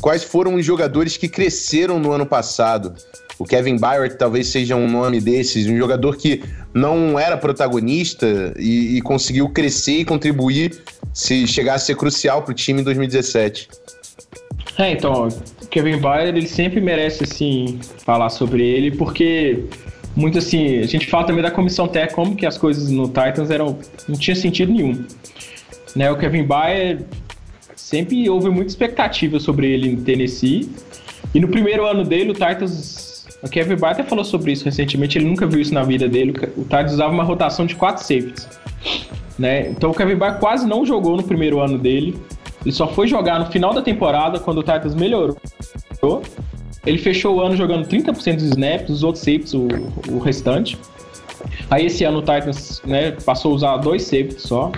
quais 0.00 0.22
foram 0.22 0.54
os 0.54 0.64
jogadores 0.64 1.16
que 1.16 1.28
cresceram 1.28 1.98
no 1.98 2.12
ano 2.12 2.26
passado. 2.26 2.94
O 3.38 3.44
Kevin 3.44 3.76
Byard 3.76 4.16
talvez 4.16 4.48
seja 4.48 4.74
um 4.74 4.90
nome 4.90 5.20
desses, 5.20 5.66
um 5.66 5.76
jogador 5.76 6.16
que 6.16 6.42
não 6.74 7.18
era 7.18 7.36
protagonista 7.36 8.52
e, 8.58 8.96
e 8.96 9.00
conseguiu 9.00 9.48
crescer 9.48 10.00
e 10.00 10.04
contribuir 10.04 10.82
se 11.14 11.46
chegar 11.46 11.74
a 11.74 11.78
ser 11.78 11.96
crucial 11.96 12.42
para 12.42 12.50
o 12.50 12.54
time 12.54 12.80
em 12.80 12.84
2017. 12.84 13.68
É, 14.76 14.92
então, 14.92 15.28
Kevin 15.70 15.98
Byard, 15.98 16.28
ele 16.28 16.46
sempre 16.46 16.80
merece, 16.80 17.24
assim, 17.24 17.78
falar 18.04 18.30
sobre 18.30 18.66
ele, 18.66 18.90
porque 18.92 19.64
muito 20.18 20.38
assim, 20.38 20.78
a 20.78 20.86
gente 20.86 21.06
fala 21.06 21.24
também 21.24 21.42
da 21.42 21.50
comissão 21.50 21.86
técnica, 21.86 22.14
como 22.14 22.34
que 22.34 22.44
as 22.44 22.58
coisas 22.58 22.90
no 22.90 23.06
Titans 23.06 23.50
eram, 23.50 23.78
não 24.08 24.16
tinha 24.18 24.34
sentido 24.34 24.72
nenhum. 24.72 25.04
Né, 25.94 26.10
o 26.10 26.16
Kevin 26.16 26.42
Byard, 26.42 27.04
sempre 27.76 28.28
houve 28.28 28.50
muita 28.50 28.70
expectativa 28.70 29.38
sobre 29.38 29.70
ele 29.70 29.88
em 29.88 29.96
Tennessee, 29.96 30.68
e 31.34 31.40
no 31.40 31.48
primeiro 31.48 31.86
ano 31.86 32.04
dele, 32.04 32.30
o 32.30 32.34
Titans, 32.34 33.26
o 33.42 33.48
Kevin 33.48 33.76
Byard 33.76 34.00
até 34.00 34.08
falou 34.08 34.24
sobre 34.24 34.52
isso 34.52 34.64
recentemente, 34.64 35.18
ele 35.18 35.26
nunca 35.26 35.46
viu 35.46 35.60
isso 35.60 35.72
na 35.72 35.84
vida 35.84 36.08
dele, 36.08 36.34
o 36.56 36.62
Titans 36.62 36.94
usava 36.94 37.12
uma 37.12 37.24
rotação 37.24 37.64
de 37.64 37.76
quatro 37.76 38.02
safeties. 38.02 38.48
Né? 39.38 39.68
Então 39.68 39.90
o 39.90 39.94
Kevin 39.94 40.16
Byard 40.16 40.40
quase 40.40 40.66
não 40.66 40.84
jogou 40.84 41.16
no 41.16 41.22
primeiro 41.22 41.60
ano 41.60 41.78
dele, 41.78 42.18
ele 42.68 42.74
só 42.74 42.86
foi 42.86 43.08
jogar 43.08 43.38
no 43.38 43.46
final 43.46 43.72
da 43.72 43.80
temporada, 43.80 44.38
quando 44.38 44.58
o 44.58 44.62
Titans 44.62 44.94
melhorou. 44.94 45.38
Ele 46.84 46.98
fechou 46.98 47.36
o 47.36 47.40
ano 47.40 47.56
jogando 47.56 47.88
30% 47.88 48.34
dos 48.34 48.44
snaps, 48.44 48.90
os 48.90 49.02
outros 49.02 49.24
safeties, 49.24 49.54
o, 49.54 49.68
o 50.10 50.18
restante. 50.18 50.78
Aí 51.70 51.86
esse 51.86 52.04
ano 52.04 52.18
o 52.18 52.20
Titans 52.20 52.82
né, 52.84 53.12
passou 53.24 53.52
a 53.52 53.54
usar 53.54 53.76
dois 53.78 54.02
safeties 54.02 54.42
só. 54.42 54.70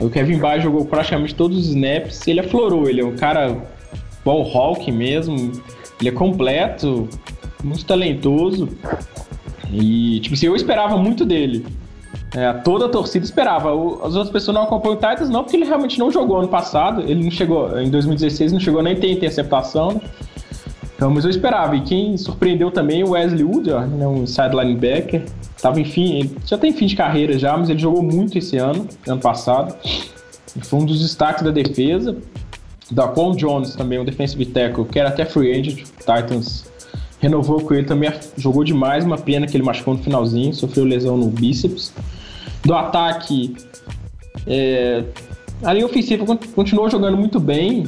O 0.00 0.08
Kevin 0.08 0.38
Byard 0.38 0.62
jogou 0.62 0.86
praticamente 0.86 1.34
todos 1.34 1.58
os 1.58 1.66
snaps. 1.66 2.26
Ele 2.26 2.40
aflorou, 2.40 2.88
ele 2.88 3.02
é 3.02 3.04
um 3.04 3.14
cara 3.14 3.54
ball 4.24 4.50
hawk 4.50 4.90
mesmo. 4.90 5.52
Ele 6.00 6.08
é 6.08 6.12
completo, 6.12 7.06
muito 7.62 7.84
talentoso. 7.84 8.70
E, 9.70 10.18
tipo 10.20 10.34
assim, 10.34 10.46
eu 10.46 10.56
esperava 10.56 10.96
muito 10.96 11.26
dele. 11.26 11.66
É, 12.34 12.52
toda 12.52 12.86
a 12.86 12.88
torcida 12.88 13.24
esperava. 13.24 13.72
O- 13.74 14.00
as 14.04 14.14
outras 14.14 14.30
pessoas 14.30 14.54
não 14.54 14.64
acompanham 14.64 14.96
o 14.96 15.00
Titans, 15.00 15.30
não, 15.30 15.42
porque 15.42 15.56
ele 15.56 15.64
realmente 15.64 15.98
não 15.98 16.10
jogou 16.10 16.38
ano 16.38 16.48
passado. 16.48 17.02
Ele 17.02 17.24
não 17.24 17.30
chegou, 17.30 17.78
em 17.80 17.88
2016, 17.90 18.52
não 18.52 18.60
chegou 18.60 18.82
nem 18.82 18.94
ter 18.96 19.10
interceptação. 19.10 20.00
Então, 20.94 21.10
mas 21.10 21.24
eu 21.24 21.30
esperava. 21.30 21.74
E 21.76 21.80
quem 21.82 22.16
surpreendeu 22.16 22.70
também 22.70 23.02
o 23.04 23.10
Wesley 23.10 23.44
Woodard, 23.44 23.88
né, 23.94 24.06
um 24.06 24.24
inside 24.24 24.50
linebacker. 24.54 25.24
Tava, 25.62 25.80
enfim, 25.80 26.30
já 26.44 26.58
tem 26.58 26.72
fim 26.72 26.86
de 26.86 26.94
carreira 26.96 27.38
já, 27.38 27.56
mas 27.56 27.68
ele 27.70 27.78
jogou 27.78 28.02
muito 28.02 28.36
esse 28.38 28.56
ano, 28.58 28.86
ano 29.06 29.20
passado. 29.20 29.74
E 30.56 30.60
foi 30.60 30.80
um 30.80 30.84
dos 30.84 31.00
destaques 31.00 31.42
da 31.42 31.50
defesa. 31.50 32.16
Daquan 32.90 33.32
Jones 33.36 33.74
também, 33.74 33.98
um 33.98 34.04
defensive 34.04 34.44
tackle, 34.46 34.84
que 34.86 34.98
era 34.98 35.08
até 35.08 35.24
free 35.24 35.52
agent. 35.52 35.82
O 35.82 35.98
Titans 35.98 36.64
renovou 37.20 37.60
com 37.60 37.74
ele 37.74 37.86
também, 37.86 38.10
jogou 38.36 38.64
demais. 38.64 39.04
Uma 39.04 39.18
pena 39.18 39.46
que 39.46 39.56
ele 39.56 39.64
machucou 39.64 39.94
no 39.94 40.02
finalzinho, 40.02 40.52
sofreu 40.54 40.84
lesão 40.84 41.16
no 41.16 41.26
bíceps. 41.28 41.92
Do 42.64 42.74
ataque, 42.74 43.56
é, 44.46 45.04
a 45.62 45.72
linha 45.72 45.86
ofensiva 45.86 46.24
con- 46.26 46.38
continuou 46.54 46.90
jogando 46.90 47.16
muito 47.16 47.38
bem. 47.40 47.86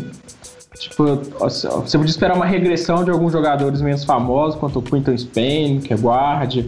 Tipo, 0.79 1.17
você 1.41 1.69
podia 1.99 2.11
esperar 2.11 2.35
uma 2.35 2.47
regressão 2.47 3.05
de 3.05 3.11
alguns 3.11 3.33
jogadores 3.33 3.83
menos 3.83 4.05
famosos, 4.05 4.59
quanto 4.59 4.79
o 4.79 4.83
Quinton 4.83 5.15
Spain, 5.17 5.81
que 5.81 5.93
é 5.93 5.97
guarda. 5.97 6.65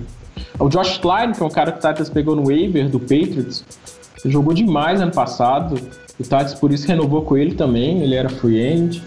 O 0.58 0.68
Josh 0.68 0.98
Klein, 0.98 1.32
que 1.32 1.42
é 1.42 1.46
um 1.46 1.50
cara 1.50 1.72
que 1.72 1.78
o 1.78 1.88
Titans 1.88 2.10
pegou 2.10 2.36
no 2.36 2.44
waiver 2.46 2.88
do 2.90 3.00
Patriots, 3.00 3.64
jogou 4.26 4.52
demais 4.52 5.00
ano 5.00 5.12
passado. 5.12 5.76
O 6.18 6.22
Titans 6.22 6.52
por 6.54 6.70
isso 6.72 6.86
renovou 6.86 7.22
com 7.22 7.36
ele 7.38 7.54
também, 7.54 8.02
ele 8.02 8.14
era 8.14 8.28
free. 8.28 9.00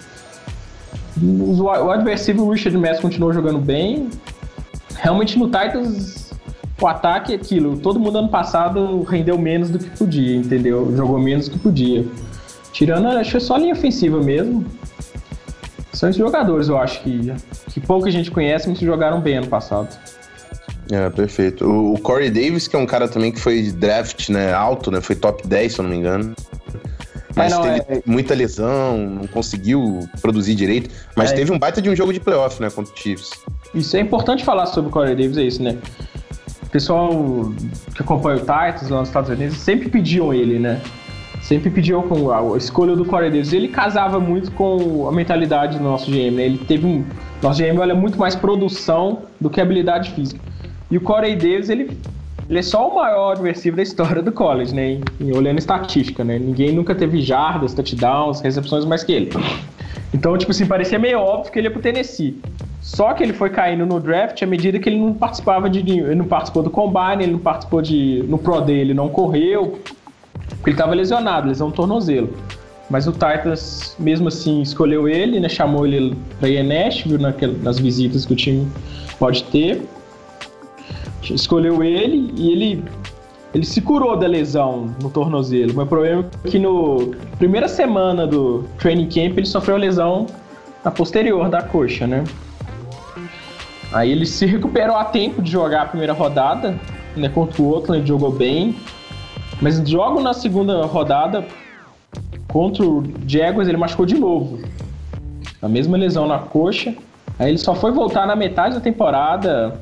Os- 1.22 1.60
O 1.60 1.70
adversário, 1.92 2.50
Richard 2.50 2.78
Mess, 2.78 3.00
continuou 3.00 3.32
jogando 3.32 3.60
bem. 3.60 4.10
Realmente 4.96 5.38
no 5.38 5.46
Titans, 5.46 6.25
o 6.82 6.88
ataque 6.88 7.34
é 7.34 7.36
aquilo. 7.36 7.78
Todo 7.78 8.00
mundo 8.00 8.18
ano 8.18 8.30
passado 8.30 9.04
rendeu 9.04 9.38
menos 9.38 9.70
do 9.70 9.80
que 9.80 9.90
podia, 9.92 10.36
entendeu? 10.36 10.94
Jogou 10.96 11.20
menos 11.20 11.48
do 11.48 11.52
que 11.54 11.60
podia. 11.60 12.06
Tirando, 12.72 13.08
acho 13.08 13.32
que 13.32 13.38
é 13.38 13.40
só 13.40 13.56
a 13.56 13.60
linha 13.60 13.74
ofensiva 13.74 14.20
mesmo. 14.22 14.66
São 15.94 16.10
esses 16.10 16.20
jogadores, 16.20 16.68
eu 16.68 16.78
acho 16.78 17.02
que, 17.04 17.32
que 17.72 17.80
pouca 17.80 18.12
gente 18.12 18.30
conhece, 18.30 18.68
mas 18.68 18.78
que 18.78 18.86
jogaram 18.86 19.22
bem 19.22 19.38
ano 19.38 19.48
passado. 19.48 19.88
É, 20.92 21.10
perfeito. 21.10 21.66
O, 21.66 21.94
o 21.94 22.00
Corey 22.00 22.30
Davis, 22.30 22.68
que 22.68 22.76
é 22.76 22.80
um 22.80 22.86
cara 22.86 23.08
também 23.08 23.32
que 23.32 23.40
foi 23.40 23.62
de 23.62 23.72
draft, 23.72 24.30
né, 24.30 24.54
alto, 24.54 24.92
né, 24.92 25.00
foi 25.00 25.16
top 25.16 25.48
10, 25.48 25.74
se 25.74 25.80
eu 25.80 25.84
não 25.84 25.90
me 25.90 25.98
engano. 25.98 26.36
Mas 27.34 27.52
É, 27.52 27.56
não, 27.56 27.64
teve 27.64 27.80
é- 27.90 28.02
muita 28.06 28.34
lesão, 28.36 28.98
não 28.98 29.28
conseguiu 29.28 30.08
produzir 30.22 30.54
direito. 30.54 30.90
Mas 31.16 31.32
É. 31.32 31.36
teve 31.36 31.52
um 31.52 31.58
baita 31.58 31.82
de 31.82 31.90
um 31.90 31.96
jogo 31.96 32.12
de 32.14 32.20
playoff, 32.20 32.62
né, 32.62 32.70
contra 32.70 32.94
o 32.94 32.98
Chiefs. 32.98 33.30
Isso 33.74 33.96
é 33.96 34.02
importante 34.02 34.44
falar 34.44 34.66
sobre 34.68 34.90
o 34.90 34.92
Corey 34.92 35.16
Davis, 35.16 35.38
é 35.38 35.44
isso, 35.44 35.64
né? 35.64 35.78
Pessoal 36.80 37.10
que 37.96 38.02
acompanha 38.04 38.36
o 38.36 38.40
Titans 38.42 38.90
lá 38.90 39.00
nos 39.00 39.08
Estados 39.08 39.30
Unidos 39.30 39.56
sempre 39.56 39.88
pediam 39.88 40.34
ele, 40.34 40.60
né? 40.60 40.82
Sempre 41.42 41.70
pediam 41.70 42.02
com 42.02 42.30
a 42.34 42.58
escolha 42.58 42.98
do 42.98 43.06
Corey 43.06 43.32
Davis. 43.32 43.54
Ele 43.54 43.70
casava 43.70 44.20
muito 44.20 44.52
com 44.52 45.08
a 45.08 45.12
mentalidade 45.14 45.78
do 45.78 45.84
nosso 45.86 46.12
GM, 46.12 46.32
né? 46.36 46.44
Ele 46.48 46.58
teve 46.58 46.86
um. 46.86 47.06
Nosso 47.42 47.64
GM 47.64 47.80
olha 47.80 47.96
muito 47.96 48.20
mais 48.20 48.36
produção 48.36 49.20
do 49.40 49.50
que 49.50 49.62
habilidade 49.62 50.12
física. 50.12 50.42
E 50.92 50.98
o 50.98 51.02
Corey 51.02 51.38
Davis, 51.38 51.70
ele, 51.70 51.98
ele 52.50 52.60
é 52.60 52.62
só 52.62 52.90
o 52.90 52.96
maior 52.96 53.32
adversário 53.32 53.78
da 53.78 53.82
história 53.82 54.22
do 54.22 54.34
college, 54.34 54.76
né? 54.76 54.96
Em- 54.96 55.02
em- 55.22 55.34
olhando 55.34 55.60
estatística, 55.60 56.26
né? 56.26 56.38
Ninguém 56.38 56.74
nunca 56.74 56.94
teve 56.94 57.22
jardas, 57.22 57.74
touchdowns, 57.74 58.42
recepções 58.42 58.84
mais 58.84 59.02
que 59.02 59.14
ele. 59.14 59.30
Então, 60.14 60.38
tipo 60.38 60.52
assim, 60.52 60.66
parecia 60.66 61.00
meio 61.00 61.20
óbvio 61.20 61.54
que 61.54 61.58
ele 61.60 61.68
ia 61.68 61.72
pro 61.72 61.82
Tennessee. 61.82 62.38
Só 62.86 63.14
que 63.14 63.24
ele 63.24 63.34
foi 63.34 63.50
caindo 63.50 63.84
no 63.84 64.00
draft 64.00 64.44
à 64.44 64.46
medida 64.46 64.78
que 64.78 64.88
ele 64.88 65.00
não 65.00 65.12
participava 65.12 65.68
de. 65.68 65.80
Ele 65.80 66.14
não 66.14 66.26
participou 66.26 66.62
do 66.62 66.70
combine, 66.70 67.24
ele 67.24 67.32
não 67.32 67.40
participou 67.40 67.82
de. 67.82 68.24
No 68.28 68.38
Pro 68.38 68.62
Day 68.62 68.78
ele 68.80 68.94
não 68.94 69.10
correu. 69.10 69.80
Porque 70.50 70.70
ele 70.70 70.78
tava 70.78 70.94
lesionado, 70.94 71.48
lesão 71.48 71.70
no 71.70 71.74
tornozelo. 71.74 72.30
Mas 72.88 73.08
o 73.08 73.12
Titans, 73.12 73.96
mesmo 73.98 74.28
assim, 74.28 74.62
escolheu 74.62 75.10
ele, 75.10 75.40
né? 75.40 75.50
Chamou 75.50 75.88
ele 75.88 76.16
ir 76.44 76.58
a 76.60 76.64
Nashville 76.64 77.18
naquela- 77.18 77.58
nas 77.64 77.80
visitas 77.80 78.24
que 78.24 78.34
o 78.34 78.36
time 78.36 78.68
pode 79.18 79.44
ter. 79.46 79.82
Escolheu 81.24 81.84
ele 81.84 82.32
e 82.38 82.52
ele 82.52 82.84
ele 83.52 83.66
se 83.66 83.82
curou 83.82 84.16
da 84.16 84.28
lesão 84.28 84.94
no 85.02 85.10
tornozelo. 85.10 85.74
Mas 85.74 85.86
o 85.86 85.90
problema 85.90 86.26
é 86.44 86.48
que 86.50 86.60
no 86.60 87.16
primeira 87.40 87.68
semana 87.68 88.28
do 88.28 88.64
training 88.78 89.08
camp 89.08 89.38
ele 89.40 89.48
sofreu 89.48 89.76
lesão 89.76 90.28
na 90.84 90.92
posterior 90.92 91.50
da 91.50 91.64
coxa, 91.64 92.06
né? 92.06 92.24
Aí 93.96 94.12
ele 94.12 94.26
se 94.26 94.46
recuperou 94.46 94.98
a 94.98 95.06
tempo 95.06 95.42
de 95.42 95.50
jogar 95.50 95.84
a 95.84 95.86
primeira 95.86 96.12
rodada, 96.12 96.78
né? 97.16 97.30
Contra 97.30 97.62
o 97.62 97.72
Oakland, 97.72 98.00
ele 98.02 98.08
jogou 98.08 98.30
bem. 98.30 98.76
Mas 99.62 99.78
jogo 99.90 100.20
na 100.20 100.34
segunda 100.34 100.86
rodada 100.86 101.46
contra 102.50 102.86
o 102.86 103.04
Jaguars, 103.26 103.70
ele 103.70 103.78
machucou 103.78 104.06
de 104.06 104.16
novo. 104.16 104.60
A 105.62 105.70
mesma 105.70 105.96
lesão 105.98 106.28
na 106.28 106.40
coxa. 106.40 106.94
Aí 107.40 107.50
ele 107.50 107.58
só 107.58 107.74
foi 107.74 107.92
voltar 107.92 108.28
na 108.28 108.36
metade 108.36 108.76
da 108.76 108.82
temporada. 108.82 109.80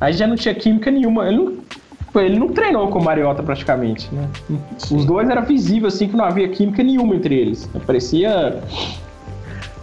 Aí 0.00 0.14
já 0.14 0.26
não 0.26 0.36
tinha 0.36 0.54
química 0.54 0.90
nenhuma. 0.90 1.26
Ele 1.28 1.36
não- 1.36 1.60
Ele 2.22 2.38
não 2.40 2.48
treinou 2.48 2.88
com 2.88 2.98
o 2.98 3.04
Mariota 3.04 3.40
praticamente, 3.40 4.08
né? 4.12 4.28
Os 4.90 5.04
dois 5.04 5.28
era 5.30 5.42
visível 5.42 5.86
assim 5.86 6.08
que 6.08 6.16
não 6.16 6.24
havia 6.24 6.48
química 6.48 6.82
nenhuma 6.82 7.14
entre 7.14 7.36
eles. 7.38 7.70
Parecia 7.86 8.60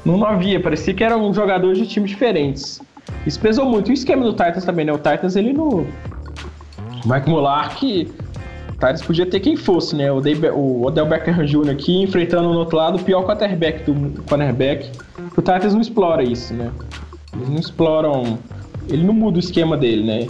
não, 0.04 0.18
não 0.18 0.28
havia, 0.28 0.60
parecia 0.60 0.94
que 0.94 1.04
eram 1.06 1.34
jogadores 1.34 1.78
de 1.78 1.88
times 1.88 2.10
diferentes. 2.10 2.82
Isso 3.26 3.39
pesou 3.39 3.65
muito. 3.65 3.89
E 3.89 3.91
o 3.91 3.93
esquema 3.93 4.24
do 4.24 4.32
Titans 4.32 4.65
também, 4.65 4.86
né? 4.86 4.91
O 4.93 4.98
Titans 4.98 5.36
ele 5.36 5.54
no 5.54 5.86
Mike 7.06 7.30
Mulark 7.30 8.08
o 8.70 8.72
Titans 8.74 9.02
podia 9.02 9.26
ter 9.26 9.39
quem 9.39 9.56
fosse, 9.58 9.96
né? 9.96 10.12
O, 10.12 10.22
Dave- 10.22 10.50
o 10.50 10.84
Odell 10.86 11.06
Beckham 11.06 11.43
Jr. 11.46 11.70
aqui 11.72 12.04
enfrentando 12.04 12.50
no 12.54 12.60
outro 12.60 12.78
lado 12.78 12.98
o 12.98 13.04
pior 13.04 13.24
quarterback 13.26 13.89
do 13.89 14.22
cornerback. 14.24 14.91
O 15.36 15.41
Titans 15.41 15.74
não 15.74 15.82
explora 15.82 16.22
isso, 16.24 16.54
né? 16.54 16.70
Eles 17.34 17.50
não 17.50 17.58
exploram. 17.60 18.38
Ele 18.88 19.04
não 19.04 19.13
muda 19.13 19.38
o 19.38 19.39
esquema 19.39 19.76
dele, 19.76 20.04
né? 20.04 20.28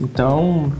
Então, 0.00 0.72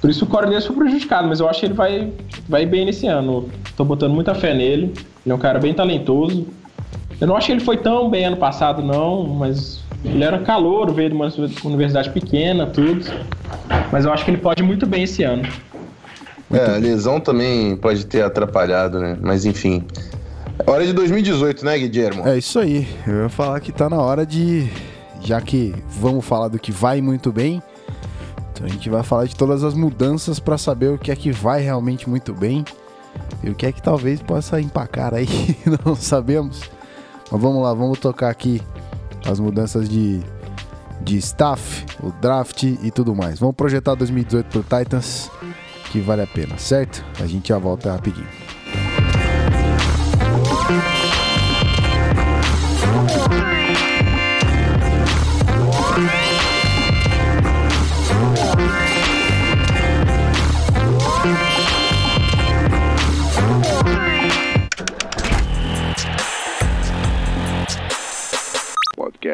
por 0.00 0.10
isso 0.10 0.24
o 0.24 0.28
Davis 0.28 0.66
foi 0.66 0.76
prejudicado, 0.76 1.28
mas 1.28 1.38
eu 1.40 1.48
acho 1.48 1.60
que 1.60 1.66
ele 1.66 1.74
vai, 1.74 2.12
vai 2.48 2.66
bem 2.66 2.84
nesse 2.84 3.06
ano. 3.06 3.48
Tô 3.76 3.84
botando 3.84 4.12
muita 4.12 4.34
fé 4.34 4.52
nele. 4.52 4.92
Ele 5.24 5.32
é 5.32 5.34
um 5.34 5.38
cara 5.38 5.58
bem 5.58 5.72
talentoso. 5.72 6.46
Eu 7.20 7.26
não 7.26 7.36
acho 7.36 7.46
que 7.46 7.52
ele 7.52 7.60
foi 7.60 7.76
tão 7.76 8.10
bem 8.10 8.26
ano 8.26 8.36
passado, 8.36 8.82
não, 8.82 9.24
mas 9.24 9.75
ele 10.04 10.24
era 10.24 10.38
calor, 10.40 10.92
veio 10.92 11.10
de 11.10 11.14
uma 11.14 11.32
universidade 11.64 12.10
pequena, 12.10 12.66
tudo. 12.66 13.04
Mas 13.92 14.04
eu 14.04 14.12
acho 14.12 14.24
que 14.24 14.30
ele 14.30 14.38
pode 14.38 14.62
muito 14.62 14.86
bem 14.86 15.04
esse 15.04 15.22
ano. 15.22 15.42
É, 16.52 16.76
a 16.76 16.76
lesão 16.76 17.20
também 17.20 17.76
pode 17.76 18.06
ter 18.06 18.22
atrapalhado, 18.22 19.00
né? 19.00 19.18
Mas 19.20 19.44
enfim. 19.44 19.84
Hora 20.66 20.86
de 20.86 20.92
2018, 20.92 21.64
né, 21.64 21.78
Guilhermo? 21.78 22.26
É 22.26 22.38
isso 22.38 22.58
aí. 22.58 22.88
Eu 23.06 23.24
ia 23.24 23.28
falar 23.28 23.60
que 23.60 23.72
tá 23.72 23.90
na 23.90 24.00
hora 24.00 24.24
de. 24.24 24.68
Já 25.20 25.40
que 25.40 25.74
vamos 25.88 26.24
falar 26.24 26.48
do 26.48 26.58
que 26.58 26.70
vai 26.70 27.00
muito 27.00 27.32
bem, 27.32 27.60
então 28.52 28.64
a 28.64 28.68
gente 28.68 28.88
vai 28.88 29.02
falar 29.02 29.24
de 29.24 29.34
todas 29.34 29.64
as 29.64 29.74
mudanças 29.74 30.38
pra 30.38 30.56
saber 30.56 30.88
o 30.88 30.98
que 30.98 31.10
é 31.10 31.16
que 31.16 31.32
vai 31.32 31.62
realmente 31.62 32.08
muito 32.08 32.32
bem 32.32 32.64
e 33.42 33.50
o 33.50 33.54
que 33.54 33.66
é 33.66 33.72
que 33.72 33.82
talvez 33.82 34.20
possa 34.22 34.60
empacar 34.60 35.14
aí, 35.14 35.26
não 35.84 35.96
sabemos. 35.96 36.62
Mas 37.30 37.40
vamos 37.40 37.62
lá, 37.62 37.74
vamos 37.74 37.98
tocar 37.98 38.30
aqui 38.30 38.62
as 39.30 39.40
mudanças 39.40 39.88
de, 39.88 40.20
de 41.00 41.16
staff, 41.18 41.84
o 42.02 42.10
draft 42.10 42.62
e 42.62 42.90
tudo 42.90 43.14
mais. 43.14 43.38
Vamos 43.38 43.56
projetar 43.56 43.94
2018 43.94 44.46
pro 44.46 44.62
Titans, 44.62 45.30
que 45.90 46.00
vale 46.00 46.22
a 46.22 46.26
pena, 46.26 46.58
certo? 46.58 47.04
A 47.20 47.26
gente 47.26 47.48
já 47.48 47.58
volta 47.58 47.92
rapidinho. 47.92 48.26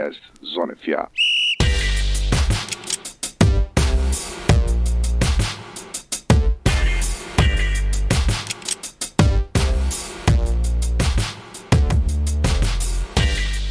Podcast 0.03 0.21
Zona 0.45 0.75
FA. 0.75 1.09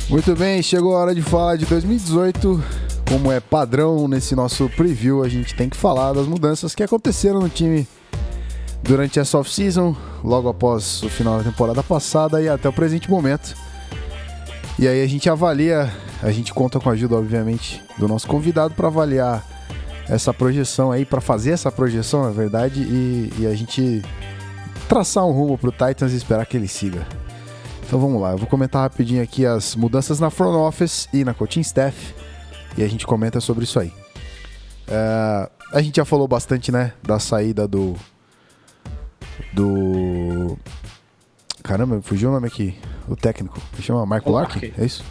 Muito 0.10 0.36
bem, 0.36 0.62
chegou 0.62 0.96
a 0.96 1.00
hora 1.00 1.15
de 1.15 1.22
falar 1.22 1.58
de 1.58 1.65
2018. 1.65 2.63
Como 3.10 3.32
é 3.32 3.41
padrão 3.41 4.08
nesse 4.08 4.36
nosso 4.36 4.70
preview, 4.70 5.24
a 5.24 5.28
gente 5.28 5.54
tem 5.56 5.70
que 5.70 5.76
falar 5.76 6.13
das 6.13 6.28
mudanças 6.28 6.74
que 6.74 6.84
aconteceram 6.84 7.41
no 7.41 7.50
time 7.50 7.86
durante 8.82 9.20
essa 9.20 9.38
off-season, 9.38 9.96
logo 10.24 10.48
após 10.48 11.04
o 11.04 11.10
final 11.10 11.38
da 11.38 11.44
temporada 11.44 11.84
passada 11.84 12.41
e 12.41 12.48
até 12.48 12.70
o 12.70 12.74
presente 12.74 13.10
momento. 13.10 13.54
E 14.80 14.88
aí 14.88 15.04
a 15.04 15.08
gente 15.08 15.30
avalia, 15.30 15.94
a 16.24 16.32
gente 16.32 16.54
conta 16.54 16.80
com 16.80 16.90
a 16.90 16.94
ajuda, 16.94 17.16
obviamente, 17.16 17.82
do 17.98 18.08
nosso 18.08 18.28
convidado 18.28 18.74
para 18.74 18.88
avaliar 18.88 19.46
essa 20.10 20.34
projeção 20.34 20.92
aí, 20.92 21.06
para 21.06 21.22
fazer 21.22 21.52
essa 21.52 21.72
projeção, 21.72 22.24
na 22.24 22.32
verdade, 22.32 22.82
e, 22.82 23.32
e 23.40 23.48
a 23.48 23.56
gente 23.56 24.02
traçar 24.90 25.26
um 25.26 25.32
rumo 25.32 25.58
pro 25.58 25.72
Titans 25.72 26.12
e 26.12 26.18
esperar 26.18 26.46
que 26.46 26.58
ele 26.58 26.68
siga. 26.68 27.06
Então 27.86 28.00
vamos 28.00 28.22
lá, 28.22 28.32
eu 28.32 28.38
vou 28.38 28.48
comentar 28.48 28.82
rapidinho 28.82 29.22
aqui 29.22 29.46
as 29.46 29.76
mudanças 29.76 30.20
na 30.20 30.30
front 30.30 30.56
office 30.56 31.10
e 31.14 31.24
na 31.24 31.34
coaching 31.34 31.62
staff 31.62 32.14
e 32.78 32.84
a 32.84 32.88
gente 32.88 33.06
comenta 33.06 33.40
sobre 33.40 33.64
isso 33.64 33.80
aí. 33.80 33.94
É, 34.88 35.50
a 35.74 35.82
gente 35.82 35.98
já 35.98 36.06
falou 36.06 36.28
bastante, 36.28 36.72
né, 36.72 36.94
da 37.04 37.20
saída 37.20 37.68
do 37.68 37.96
do 39.54 40.58
caramba, 41.63 42.02
fugiu 42.02 42.30
o 42.30 42.32
nome 42.34 42.47
aqui, 42.47 42.76
o 43.08 43.15
técnico, 43.15 43.60
me 43.78 43.84
chama 43.84 44.04
Michael 44.06 44.32
Lark, 44.32 44.56
Lark. 44.56 44.74
é 44.78 44.86
isso? 44.86 45.04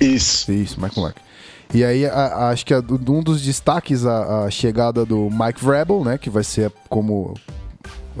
Isso. 0.00 0.50
Isso, 0.52 0.80
Michael 0.80 1.02
Lark. 1.06 1.16
E 1.72 1.84
aí, 1.84 2.06
a- 2.06 2.12
a- 2.12 2.48
acho 2.50 2.64
que 2.64 2.72
a- 2.74 2.78
um 2.80 3.22
dos 3.22 3.42
destaques 3.42 4.04
a, 4.06 4.44
a 4.46 4.50
chegada 4.50 5.04
do 5.04 5.28
Mike 5.30 5.62
Vrabel, 5.62 6.02
né, 6.04 6.16
que 6.18 6.30
vai 6.30 6.42
ser 6.42 6.72
como 6.88 7.34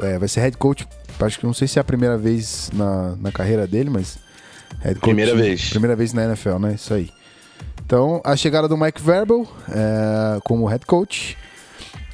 é, 0.00 0.18
vai 0.18 0.28
ser 0.28 0.40
head 0.40 0.56
coach. 0.56 0.86
Acho 1.20 1.40
que 1.40 1.46
não 1.46 1.54
sei 1.54 1.66
se 1.66 1.78
é 1.78 1.80
a 1.80 1.84
primeira 1.84 2.16
vez 2.16 2.70
na, 2.72 3.16
na 3.16 3.32
carreira 3.32 3.66
dele, 3.66 3.90
mas 3.90 4.18
head 4.80 4.94
coach. 5.00 5.00
Primeira 5.00 5.34
vez. 5.34 5.70
Primeira 5.70 5.96
vez 5.96 6.12
na 6.12 6.24
NFL, 6.24 6.58
né? 6.58 6.74
Isso 6.74 6.94
aí. 6.94 7.10
Então, 7.84 8.20
a 8.22 8.36
chegada 8.36 8.68
do 8.68 8.76
Mike 8.76 9.00
Vrabel 9.02 9.48
é, 9.70 10.38
como 10.44 10.66
head 10.66 10.84
coach. 10.86 11.36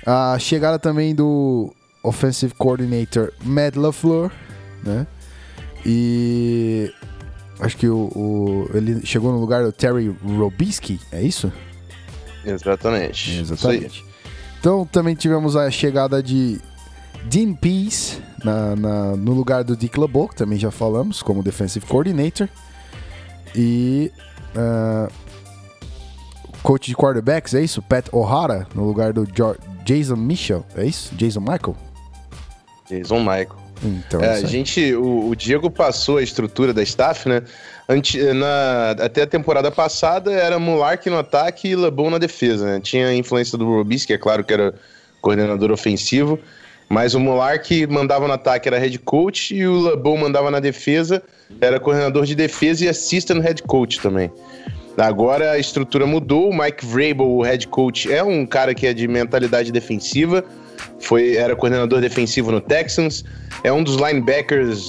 A 0.06 0.38
chegada 0.38 0.78
também 0.78 1.14
do 1.14 1.74
offensive 2.02 2.54
coordinator 2.54 3.32
Matt 3.42 3.74
LaFleur, 3.76 4.30
né? 4.82 5.06
E 5.86 6.92
acho 7.60 7.76
que 7.76 7.88
o, 7.88 8.08
o- 8.14 8.70
ele 8.74 9.04
chegou 9.04 9.32
no 9.32 9.38
lugar 9.38 9.62
do 9.64 9.72
Terry 9.72 10.08
Robisky, 10.24 11.00
é 11.12 11.22
isso? 11.22 11.52
Exatamente. 12.44 13.38
Exatamente. 13.40 14.04
Então 14.60 14.84
também 14.86 15.14
tivemos 15.14 15.56
a 15.56 15.70
chegada 15.70 16.22
de 16.22 16.60
Dean 17.24 17.54
Pease 17.54 18.18
na, 18.42 18.74
na- 18.76 19.16
no 19.16 19.32
lugar 19.32 19.62
do 19.64 19.76
Dick 19.76 19.98
LeBeau, 19.98 20.28
que 20.28 20.36
também 20.36 20.58
já 20.58 20.70
falamos, 20.70 21.22
como 21.22 21.42
defensive 21.42 21.84
coordinator. 21.86 22.48
E 23.54 24.10
ah, 24.56 25.08
coach 26.62 26.86
de 26.88 26.96
quarterbacks, 26.96 27.54
é 27.54 27.62
isso? 27.62 27.80
Pat 27.82 28.08
O'Hara 28.12 28.66
no 28.74 28.84
lugar 28.86 29.12
do 29.12 29.26
Jo- 29.26 29.56
Jason 29.84 30.16
Mitchell, 30.16 30.64
é 30.76 30.84
isso? 30.86 31.14
Jason 31.14 31.40
Michael? 31.40 31.76
Jason 32.88 33.18
Michael. 33.20 33.63
Então, 33.84 34.22
É, 34.22 34.26
é 34.26 34.30
a 34.30 34.40
gente, 34.42 34.94
o, 34.94 35.28
o 35.28 35.36
Diego 35.36 35.70
passou 35.70 36.16
a 36.18 36.22
estrutura 36.22 36.72
da 36.72 36.82
staff, 36.82 37.28
né? 37.28 37.42
Ante- 37.88 38.18
na- 38.32 38.92
até 38.98 39.22
a 39.22 39.26
temporada 39.26 39.70
passada 39.70 40.32
era 40.32 40.58
Mulark 40.58 41.08
no 41.10 41.18
ataque 41.18 41.68
e 41.68 41.76
LeBon 41.76 42.10
na 42.10 42.18
defesa, 42.18 42.64
né? 42.64 42.80
Tinha 42.82 43.08
a 43.08 43.14
influência 43.14 43.58
do 43.58 43.66
Robisky, 43.66 44.12
é 44.14 44.18
claro 44.18 44.42
que 44.42 44.52
era 44.54 44.74
coordenador 45.20 45.70
ofensivo, 45.70 46.38
mas 46.88 47.14
o 47.14 47.20
Mulark 47.20 47.86
mandava 47.86 48.26
no 48.26 48.34
ataque, 48.34 48.68
era 48.68 48.78
head 48.78 48.98
coach, 49.00 49.54
e 49.54 49.66
o 49.66 49.80
LeBon 49.82 50.16
mandava 50.16 50.50
na 50.50 50.60
defesa, 50.60 51.22
era 51.60 51.78
coordenador 51.78 52.24
de 52.24 52.34
defesa 52.34 52.84
e 52.84 52.88
assistant 52.88 53.42
head 53.42 53.62
coach 53.62 54.00
também. 54.00 54.30
Agora 54.96 55.52
a 55.52 55.58
estrutura 55.58 56.06
mudou, 56.06 56.50
o 56.50 56.56
Mike 56.56 56.86
Vrabel, 56.86 57.26
o 57.28 57.42
head 57.42 57.66
coach, 57.68 58.12
é 58.12 58.22
um 58.22 58.46
cara 58.46 58.74
que 58.74 58.86
é 58.86 58.92
de 58.92 59.08
mentalidade 59.08 59.72
defensiva, 59.72 60.44
foi 61.00 61.34
era 61.36 61.56
coordenador 61.56 62.00
defensivo 62.00 62.52
no 62.52 62.60
Texans, 62.60 63.24
é 63.64 63.72
um 63.72 63.82
dos 63.82 63.96
linebackers 63.96 64.86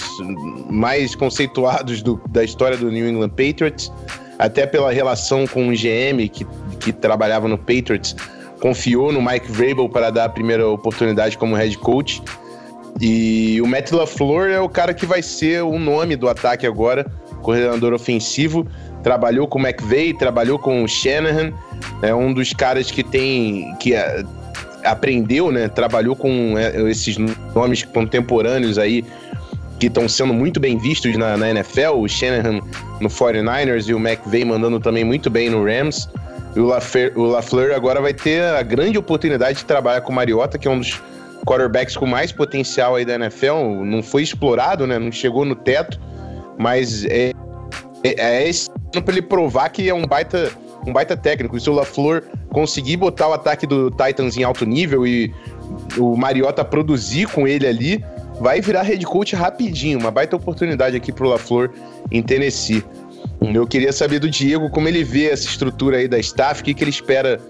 mais 0.70 1.14
conceituados 1.14 2.02
do- 2.02 2.20
da 2.28 2.44
história 2.44 2.76
do 2.76 2.90
New 2.90 3.08
England 3.08 3.30
Patriots, 3.30 3.92
até 4.38 4.64
pela 4.66 4.92
relação 4.92 5.46
com 5.46 5.68
o 5.68 5.72
GM 5.72 6.28
que, 6.28 6.46
que 6.78 6.92
trabalhava 6.92 7.48
no 7.48 7.58
Patriots, 7.58 8.14
confiou 8.60 9.10
no 9.12 9.20
Mike 9.20 9.50
Vrabel 9.50 9.88
para 9.88 10.10
dar 10.10 10.26
a 10.26 10.28
primeira 10.28 10.68
oportunidade 10.68 11.36
como 11.36 11.56
head 11.56 11.76
coach. 11.78 12.22
E 13.00 13.60
o 13.60 13.66
Matt 13.66 13.90
LaFleur 13.92 14.50
é 14.50 14.60
o 14.60 14.68
cara 14.68 14.94
que 14.94 15.04
vai 15.04 15.20
ser 15.20 15.62
o 15.62 15.78
nome 15.78 16.16
do 16.16 16.28
ataque 16.28 16.66
agora, 16.66 17.04
coordenador 17.42 17.92
ofensivo. 17.92 18.66
Trabalhou 19.02 19.46
com 19.46 19.58
o 19.58 19.66
McVay, 19.66 20.14
trabalhou 20.14 20.58
com 20.58 20.82
o 20.82 20.88
Shanahan, 20.88 21.52
é 22.02 22.14
um 22.14 22.32
dos 22.32 22.52
caras 22.52 22.90
que 22.90 23.04
tem 23.04 23.74
que 23.78 23.94
é, 23.94 24.24
aprendeu, 24.84 25.52
né? 25.52 25.68
Trabalhou 25.68 26.16
com 26.16 26.58
é, 26.58 26.80
esses 26.90 27.16
nomes 27.54 27.82
contemporâneos 27.84 28.78
aí 28.78 29.04
que 29.78 29.86
estão 29.86 30.08
sendo 30.08 30.32
muito 30.32 30.58
bem 30.58 30.78
vistos 30.78 31.16
na, 31.16 31.36
na 31.36 31.50
NFL, 31.50 31.98
o 31.98 32.08
Shanahan 32.08 32.60
no 33.00 33.08
49ers 33.08 33.88
e 33.88 33.94
o 33.94 33.98
McVay 33.98 34.44
mandando 34.44 34.80
também 34.80 35.04
muito 35.04 35.28
bem 35.28 35.50
no 35.50 35.64
Rams. 35.64 36.08
E 36.54 36.60
o 36.60 36.66
LaFleur, 36.66 37.12
o 37.14 37.26
LaFleur 37.26 37.74
agora 37.74 38.00
vai 38.00 38.14
ter 38.14 38.42
a 38.42 38.62
grande 38.62 38.96
oportunidade 38.96 39.58
de 39.58 39.64
trabalhar 39.66 40.00
com 40.00 40.10
o 40.10 40.14
Mariota, 40.14 40.56
que 40.56 40.66
é 40.66 40.70
um 40.70 40.78
dos 40.78 41.00
quarterbacks 41.46 41.96
com 41.96 42.06
mais 42.06 42.32
potencial 42.32 42.96
aí 42.96 43.04
da 43.04 43.14
NFL. 43.14 43.84
Não 43.84 44.02
foi 44.02 44.22
explorado, 44.22 44.86
né? 44.86 44.98
Não 44.98 45.12
chegou 45.12 45.44
no 45.44 45.54
teto, 45.54 46.00
mas 46.58 47.04
é, 47.06 47.32
é, 48.02 48.14
é 48.18 48.48
esse 48.48 48.70
pra 48.90 49.12
ele 49.12 49.22
provar 49.22 49.68
que 49.68 49.88
é 49.88 49.94
um 49.94 50.06
baita, 50.06 50.50
um 50.86 50.92
baita 50.92 51.16
técnico. 51.16 51.56
E 51.56 51.60
se 51.60 51.68
o 51.68 51.72
LaFleur 51.72 52.22
conseguir 52.50 52.96
botar 52.96 53.28
o 53.28 53.32
ataque 53.32 53.66
do 53.66 53.90
Titans 53.90 54.36
em 54.36 54.44
alto 54.44 54.64
nível 54.64 55.06
e 55.06 55.34
o 55.98 56.16
Mariota 56.16 56.64
produzir 56.64 57.28
com 57.28 57.46
ele 57.46 57.66
ali, 57.66 58.04
vai 58.40 58.60
virar 58.60 58.82
head 58.82 59.04
coach 59.04 59.34
rapidinho. 59.34 59.98
Uma 59.98 60.10
baita 60.10 60.36
oportunidade 60.36 60.96
aqui 60.96 61.12
pro 61.12 61.28
LaFleur 61.28 61.70
em 62.10 62.22
Tennessee. 62.22 62.84
Eu 63.40 63.66
queria 63.66 63.92
saber 63.92 64.18
do 64.18 64.30
Diego 64.30 64.70
como 64.70 64.88
ele 64.88 65.04
vê 65.04 65.30
essa 65.30 65.44
estrutura 65.44 65.98
aí 65.98 66.08
da 66.08 66.18
staff, 66.18 66.62
o 66.62 66.64
que, 66.64 66.72
que 66.72 66.82
ele 66.82 66.90
espera 66.90 67.40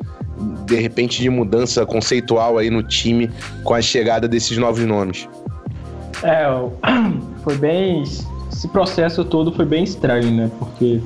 de 0.66 0.76
repente 0.76 1.22
de 1.22 1.30
mudança 1.30 1.86
conceitual 1.86 2.58
aí 2.58 2.70
no 2.70 2.82
time 2.82 3.30
com 3.62 3.74
a 3.74 3.80
chegada 3.80 4.28
desses 4.28 4.58
novos 4.58 4.84
nomes. 4.84 5.28
É, 6.22 6.46
foi 7.42 7.56
bem. 7.56 8.02
Esse 8.56 8.68
processo 8.68 9.22
todo 9.22 9.52
foi 9.52 9.66
bem 9.66 9.84
estranho, 9.84 10.30
né? 10.34 10.50
Porque 10.58 10.98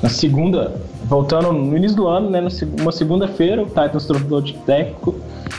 na 0.00 0.08
segunda, 0.08 0.80
voltando 1.06 1.52
no 1.52 1.76
início 1.76 1.96
do 1.96 2.06
ano, 2.06 2.30
né? 2.30 2.40
Uma 2.80 2.92
segunda-feira, 2.92 3.60
o 3.60 3.66
Titans 3.66 4.06
trocou 4.06 4.40
de 4.40 4.52
técnico. 4.58 5.16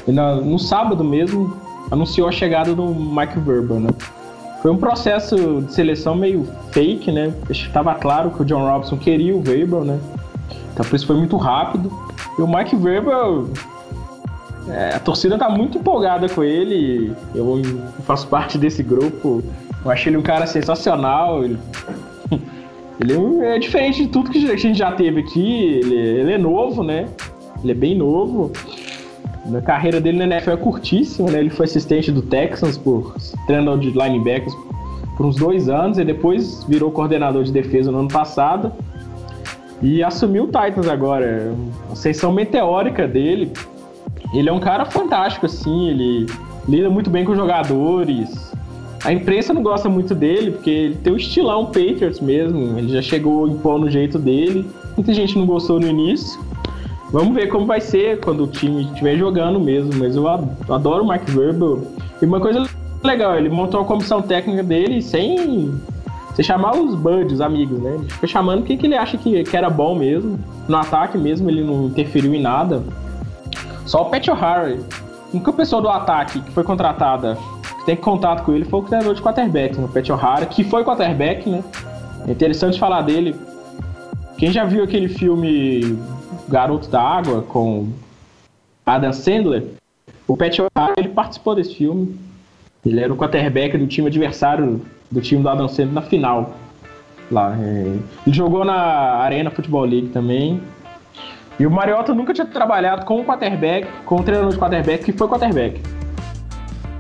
E 0.08 0.12
na- 0.14 0.36
no 0.38 0.58
sábado 0.58 1.04
mesmo, 1.04 1.54
anunciou 1.92 2.30
a 2.30 2.32
chegada 2.32 2.74
do 2.74 2.86
Mike 2.86 3.40
Verber, 3.40 3.78
né? 3.78 3.90
Foi 4.62 4.72
um 4.72 4.78
processo 4.78 5.62
de 5.64 5.74
seleção 5.74 6.16
meio 6.16 6.48
fake, 6.72 7.12
né? 7.12 7.34
Estava 7.50 7.94
claro 7.96 8.32
que 8.32 8.42
o 8.42 8.46
John 8.46 8.66
Robinson 8.66 8.96
queria 8.96 9.36
o 9.36 9.42
Verber, 9.42 9.82
né? 9.82 10.00
Então 10.72 10.86
por 10.86 10.96
isso 10.96 11.06
foi 11.06 11.18
muito 11.18 11.36
rápido. 11.36 11.92
E 12.40 12.42
o 12.42 12.48
Mike 12.48 12.78
Verber 12.78 13.16
é, 14.70 14.96
a 14.96 15.00
torcida 15.00 15.38
tá 15.38 15.50
muito 15.50 15.78
empolgada 15.78 16.30
com 16.30 16.42
ele. 16.42 17.12
Eu 17.36 17.62
faço 18.08 18.28
parte 18.32 18.58
desse 18.58 18.82
grupo. 18.82 19.44
Eu 19.84 19.92
achei 19.92 20.10
ele 20.10 20.18
um 20.18 20.22
cara 20.22 20.48
sensacional. 20.48 21.44
Ele, 21.44 21.58
ele 23.00 23.44
é, 23.44 23.56
é 23.56 23.60
diferente 23.60 24.04
de 24.04 24.10
tudo 24.10 24.30
que 24.30 24.50
a 24.50 24.56
gente 24.56 24.78
já 24.78 24.92
teve 24.92 25.22
aqui. 25.22 25.80
Ele, 25.80 25.96
ele 25.96 26.32
é 26.34 26.38
novo, 26.38 26.84
né? 26.84 27.08
Ele 27.62 27.72
é 27.72 27.76
bem 27.76 27.96
novo. 27.96 28.52
A 29.54 29.62
carreira 29.62 30.00
dele 30.00 30.18
na 30.18 30.36
NFL 30.36 30.52
é 30.52 30.58
curtíssima, 30.58 31.30
né? 31.30 31.40
Ele 31.40 31.50
foi 31.50 31.66
assistente 31.66 32.12
do 32.12 32.22
Texans 32.22 32.78
por 32.78 33.16
treinador 33.46 33.80
de 33.80 33.90
linebackers 33.92 34.56
por 35.18 35.26
uns 35.26 35.36
dois 35.36 35.70
anos 35.70 35.98
e 35.98 36.04
depois 36.04 36.64
virou 36.64 36.92
coordenador 36.92 37.44
de 37.44 37.52
defesa 37.52 37.92
no 37.92 38.00
ano 38.00 38.08
passado. 38.08 38.72
E 39.82 40.02
assumiu 40.02 40.46
o 40.46 40.48
Titans 40.48 40.88
agora. 40.88 41.54
A 41.90 41.94
ascensão 41.94 42.32
meteórica 42.32 43.08
dele. 43.08 43.52
Ele 44.34 44.50
é 44.50 44.52
um 44.52 44.60
cara 44.60 44.86
fantástico, 44.86 45.46
assim, 45.46 45.90
ele 45.90 46.26
lida 46.68 46.90
muito 46.90 47.10
bem 47.10 47.26
com 47.26 47.36
jogadores. 47.36 48.54
A 49.04 49.12
imprensa 49.12 49.54
não 49.54 49.62
gosta 49.62 49.90
muito 49.90 50.16
dele, 50.16 50.52
porque 50.52 50.70
ele 50.70 50.96
tem 50.96 51.12
o 51.12 51.18
estilão 51.18 51.66
Patriots 51.66 52.22
mesmo. 52.22 52.78
Ele 52.78 52.90
já 52.94 53.02
chegou 53.02 53.48
impondo 53.48 53.88
o 53.88 53.92
jeito 53.92 54.18
dele. 54.18 54.66
Muita 54.96 55.14
gente 55.14 55.38
não 55.38 55.46
gostou 55.46 55.80
no 55.80 55.88
início. 55.88 56.40
Vamos 57.12 57.34
ver 57.36 57.48
como 57.48 57.66
vai 57.66 57.82
ser 57.82 58.20
quando 58.22 58.46
o 58.46 58.48
time 58.48 58.84
estiver 58.86 59.18
jogando 59.18 59.60
mesmo. 59.60 59.92
Mas 59.96 60.16
eu 60.16 60.28
ad- 60.28 60.48
adoro 60.70 61.04
o 61.04 61.08
Mike 61.10 61.30
Verbal. 61.32 61.80
E 62.22 62.26
uma 62.26 62.40
coisa 62.40 62.66
legal, 63.04 63.38
ele 63.38 63.50
montou 63.50 63.82
a 63.82 63.86
comissão 63.86 64.22
técnica 64.22 64.64
dele 64.64 65.02
sem, 65.02 65.74
sem 66.34 66.46
chamar 66.46 66.76
os 66.78 66.96
buds, 66.96 67.34
os 67.34 67.42
amigos, 67.42 67.80
né? 67.80 67.96
Ele 68.00 68.10
foi 68.10 68.30
chamando 68.30 68.62
o 68.62 68.64
que, 68.64 68.80
ele 68.86 68.96
acha 68.96 69.18
que, 69.18 69.44
que 69.44 69.58
era 69.58 69.70
bom 69.70 69.96
mesmo. 69.96 70.40
No 70.68 70.78
ataque 70.78 71.18
mesmo, 71.18 71.50
ele 71.50 71.62
não 71.62 71.88
interferiu 71.88 72.34
em 72.34 72.42
nada. 72.42 72.82
Só 73.86 74.04
o 74.04 74.06
Pat 74.06 74.26
O'Hara. 74.30 74.80
A 74.80 75.36
única 75.36 75.52
pessoa 75.52 75.82
do 75.82 75.90
ataque 75.90 76.40
que 76.40 76.52
foi 76.52 76.64
contratada, 76.64 77.38
tem 77.86 77.96
contato 77.96 78.44
com 78.44 78.54
ele, 78.54 78.66
foi 78.66 78.80
o 78.80 78.84
treinador 78.84 79.14
de 79.14 79.22
quarterback, 79.22 79.78
né? 79.78 79.86
o 79.86 79.88
Pat 79.88 80.10
O'Hara, 80.10 80.46
que 80.46 80.64
foi 80.64 80.84
quarterback, 80.84 81.50
né? 81.50 81.64
É 82.28 82.32
interessante 82.32 82.80
falar 82.80 83.02
dele. 83.02 83.36
Quem 84.38 84.52
já 84.52 84.64
viu 84.64 84.84
aquele 84.84 85.10
filme 85.10 85.98
Garoto 86.48 86.90
da 86.90 87.02
Água 87.02 87.42
com 87.42 87.90
Adam 88.86 89.12
Sandler, 89.12 89.66
o 90.28 90.38
Pat 90.38 90.58
O'Hara, 90.60 90.94
ele 90.98 91.10
participou 91.10 91.56
desse 91.56 91.76
filme. 91.76 92.18
Ele 92.86 93.00
era 93.00 93.12
o 93.12 93.18
quarterback 93.18 93.78
do 93.78 93.88
time 93.88 94.08
adversário 94.08 94.82
do 95.12 95.22
time 95.22 95.42
do 95.42 95.50
Adam 95.50 95.68
Sandler 95.68 95.94
na 95.94 96.02
final. 96.02 96.54
Lá, 97.32 97.56
é. 97.60 97.98
Ele 98.26 98.36
jogou 98.36 98.64
na 98.64 98.76
Arena 98.76 99.50
Football 99.50 99.86
League 99.86 100.08
também. 100.10 100.62
E 101.60 101.66
o 101.66 101.72
Mariota 101.72 102.14
nunca 102.14 102.34
tinha 102.34 102.48
trabalhado 102.48 103.06
com 103.06 103.20
um 103.20 103.24
quarterback, 103.24 103.88
com 104.06 104.16
um 104.16 104.24
treinador 104.24 104.52
de 104.52 104.60
quarterback 104.60 105.04
que 105.04 105.12
foi 105.12 105.28
quarterback. 105.28 105.82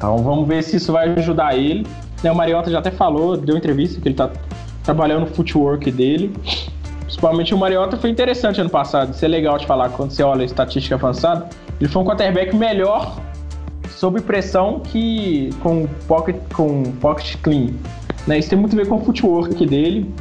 Então 0.03 0.17
vamos 0.17 0.45
ver 0.45 0.61
se 0.61 0.75
isso 0.75 0.91
vai 0.91 1.13
ajudar 1.17 1.57
ele. 1.57 1.87
Né, 2.21 2.29
O 2.29 2.35
Mariota 2.35 2.69
já 2.69 2.79
até 2.79 2.91
falou, 2.91 3.37
deu 3.37 3.55
entrevista 3.55 4.01
que 4.01 4.09
ele 4.09 4.15
tá 4.15 4.29
trabalhando 4.83 5.23
o 5.23 5.27
footwork 5.27 5.89
dele. 5.89 6.35
Principalmente 7.03 7.53
o 7.53 7.57
Mariota 7.57 7.95
foi 7.95 8.09
interessante 8.09 8.59
ano 8.59 8.69
passado. 8.69 9.13
Isso 9.13 9.23
é 9.23 9.29
legal 9.29 9.57
de 9.57 9.65
falar 9.65 9.87
quando 9.91 10.11
você 10.11 10.21
olha 10.21 10.41
a 10.41 10.45
estatística 10.45 10.95
avançada. 10.95 11.47
Ele 11.79 11.89
foi 11.89 12.01
um 12.01 12.05
quarterback 12.05 12.53
melhor 12.53 13.17
sob 13.91 14.19
pressão 14.19 14.81
que 14.81 15.51
com 15.61 15.87
pocket, 16.05 16.35
com 16.53 16.83
pocket 16.99 17.37
clean. 17.37 17.69
Né? 18.27 18.39
Isso 18.39 18.49
tem 18.49 18.59
muito 18.59 18.73
a 18.73 18.83
ver 18.83 18.89
com 18.89 18.97
o 18.97 19.05
footwork 19.05 19.65
dele. 19.65 20.13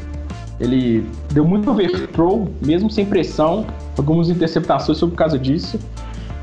Ele 0.61 1.05
deu 1.33 1.45
muito 1.45 1.69
overthrow, 1.69 2.49
mesmo 2.65 2.89
sem 2.89 3.05
pressão. 3.05 3.67
Algumas 3.99 4.31
interceptações 4.31 4.97
sobre 4.97 5.17
causa 5.17 5.37
disso. 5.37 5.77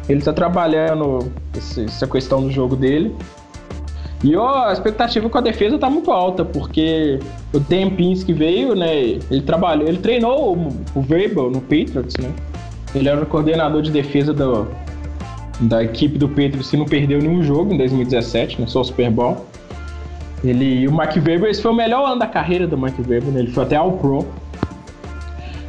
Ele 0.10 0.20
está 0.20 0.34
trabalhando 0.34 1.32
esse- 1.56 1.86
essa 1.86 2.08
questão 2.08 2.42
do 2.42 2.52
jogo 2.52 2.76
dele. 2.76 3.16
E 4.24 4.36
ó, 4.36 4.66
a 4.66 4.74
expectativa 4.74 5.30
com 5.30 5.38
a 5.38 5.42
defesa 5.42 5.78
tá 5.78 5.90
muito 5.90 6.12
alta, 6.12 6.44
porque 6.44 7.20
o 7.54 7.60
Dan 7.60 7.92
Pinsky 7.92 8.34
veio, 8.34 8.76
né? 8.76 8.94
Ele 9.32 9.42
trabalhou, 9.42 9.88
ele 9.88 10.00
treinou 10.00 10.58
o, 10.58 10.68
o 10.96 11.02
Verbal 11.02 11.50
no 11.50 11.62
Patriots, 11.62 12.16
né? 12.20 12.30
Ele 12.94 13.08
era 13.08 13.22
o 13.22 13.26
coordenador 13.26 13.82
de 13.82 13.92
defesa 13.92 14.34
do, 14.34 14.68
da 15.62 15.84
equipe 15.84 16.18
do 16.18 16.28
Patriots 16.28 16.70
que 16.70 16.76
não 16.76 16.86
perdeu 16.86 17.20
nenhum 17.22 17.42
jogo 17.44 17.72
em 17.74 17.78
2017, 17.78 18.60
né? 18.60 18.68
Só 18.68 18.82
o 18.82 18.84
Super 18.84 19.10
Bowl. 19.10 19.46
Ele, 20.44 20.88
o 20.88 20.92
Mike 20.98 21.20
Weber, 21.20 21.50
esse 21.50 21.62
foi 21.62 21.72
o 21.72 21.76
melhor 21.76 22.06
ano 22.10 22.20
da 22.20 22.28
carreira 22.28 22.66
do 22.68 22.78
Mike 22.78 23.02
Weber, 23.02 23.30
né? 23.32 23.40
Ele 23.42 23.52
foi 23.52 23.64
até 23.64 23.76
ao 23.78 23.92
Pro. 23.94 24.26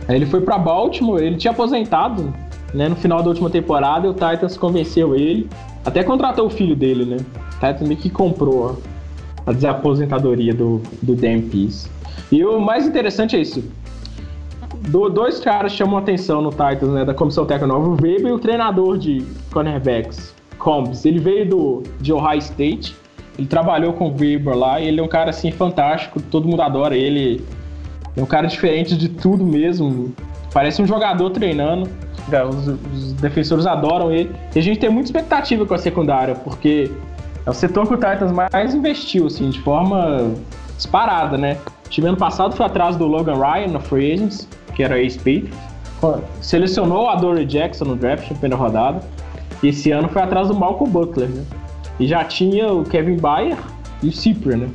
Aí 0.08 0.16
ele 0.16 0.26
foi 0.26 0.40
pra 0.40 0.58
Baltimore, 0.58 1.20
ele 1.22 1.36
tinha 1.36 1.52
aposentado, 1.52 2.34
né? 2.74 2.88
No 2.88 2.96
final 2.96 3.22
da 3.22 3.28
última 3.28 3.50
temporada, 3.50 4.08
o 4.08 4.12
Titans 4.12 4.56
convenceu 4.56 5.14
ele. 5.14 5.48
Até 5.84 6.02
contratou 6.04 6.46
o 6.46 6.50
filho 6.50 6.76
dele, 6.76 7.04
né? 7.04 7.16
O 7.16 7.54
Titans 7.54 7.82
meio 7.82 7.96
que 8.00 8.10
comprou 8.10 8.80
a 9.46 9.52
desaposentadoria 9.52 10.54
do, 10.54 10.80
do 11.02 11.14
Dan 11.14 11.40
Pease. 11.42 11.88
E 12.30 12.44
o 12.44 12.60
mais 12.60 12.86
interessante 12.86 13.34
é 13.36 13.40
isso. 13.40 13.64
Do- 14.88 15.08
dois 15.08 15.40
caras 15.40 15.72
chamam 15.72 15.98
atenção 15.98 16.40
no 16.42 16.50
Titans, 16.50 16.90
né? 16.90 17.04
Da 17.04 17.14
comissão 17.14 17.44
técnica 17.44 17.66
nova. 17.72 17.88
O 17.88 17.92
Weber 17.92 18.28
e 18.28 18.32
o 18.32 18.38
treinador 18.38 18.98
de 18.98 19.24
cornerbacks, 19.52 20.34
Combs. 20.58 21.04
Ele 21.04 21.18
veio 21.18 21.48
do, 21.48 21.82
de 22.00 22.12
Ohio 22.12 22.38
State. 22.38 22.94
Ele 23.38 23.46
trabalhou 23.46 23.94
com 23.94 24.08
o 24.08 24.14
Weber 24.18 24.54
lá 24.56 24.80
e 24.80 24.88
ele 24.88 25.00
é 25.00 25.02
um 25.02 25.08
cara 25.08 25.30
assim 25.30 25.50
fantástico, 25.50 26.20
todo 26.20 26.46
mundo 26.46 26.60
adora 26.60 26.94
ele. 26.96 27.42
É 28.16 28.22
um 28.22 28.26
cara 28.26 28.46
diferente 28.46 28.96
de 28.96 29.08
tudo 29.08 29.44
mesmo. 29.44 30.12
Parece 30.52 30.82
um 30.82 30.86
jogador 30.86 31.30
treinando. 31.30 31.88
Os, 32.48 32.68
os 32.68 33.12
defensores 33.14 33.66
adoram 33.66 34.12
ele. 34.12 34.30
E 34.54 34.58
a 34.58 34.62
gente 34.62 34.78
tem 34.78 34.88
muita 34.90 35.08
expectativa 35.08 35.64
com 35.66 35.74
a 35.74 35.78
secundária, 35.78 36.34
porque 36.34 36.90
é 37.46 37.50
o 37.50 37.54
setor 37.54 37.86
que 37.86 37.94
o 37.94 37.96
Titans 37.96 38.32
mais 38.32 38.74
investiu, 38.74 39.26
assim, 39.26 39.50
de 39.50 39.60
forma 39.60 40.32
disparada, 40.76 41.36
né? 41.36 41.56
O 41.86 41.88
time 41.88 42.08
ano 42.08 42.16
passado 42.16 42.54
foi 42.54 42.66
atrás 42.66 42.96
do 42.96 43.06
Logan 43.06 43.34
Ryan 43.34 43.68
na 43.68 43.80
Free 43.80 44.12
Agents, 44.12 44.48
que 44.74 44.82
era 44.82 44.98
ex-Patriots. 44.98 45.58
Selecionou 46.40 47.08
a 47.08 47.16
Dory 47.16 47.44
Jackson 47.44 47.84
no 47.84 47.96
draft, 47.96 48.30
na 48.30 48.36
primeira 48.38 48.56
rodada. 48.56 49.00
E 49.62 49.68
esse 49.68 49.90
ano 49.90 50.08
foi 50.08 50.22
atrás 50.22 50.48
do 50.48 50.54
Malcolm 50.54 50.90
Butler, 50.90 51.28
né? 51.28 51.44
E 51.98 52.06
já 52.06 52.24
tinha 52.24 52.72
o 52.72 52.84
Kevin 52.84 53.16
Bayer 53.16 53.58
e 54.02 54.08
o 54.08 54.12
Cyprian, 54.12 54.56
né? 54.56 54.68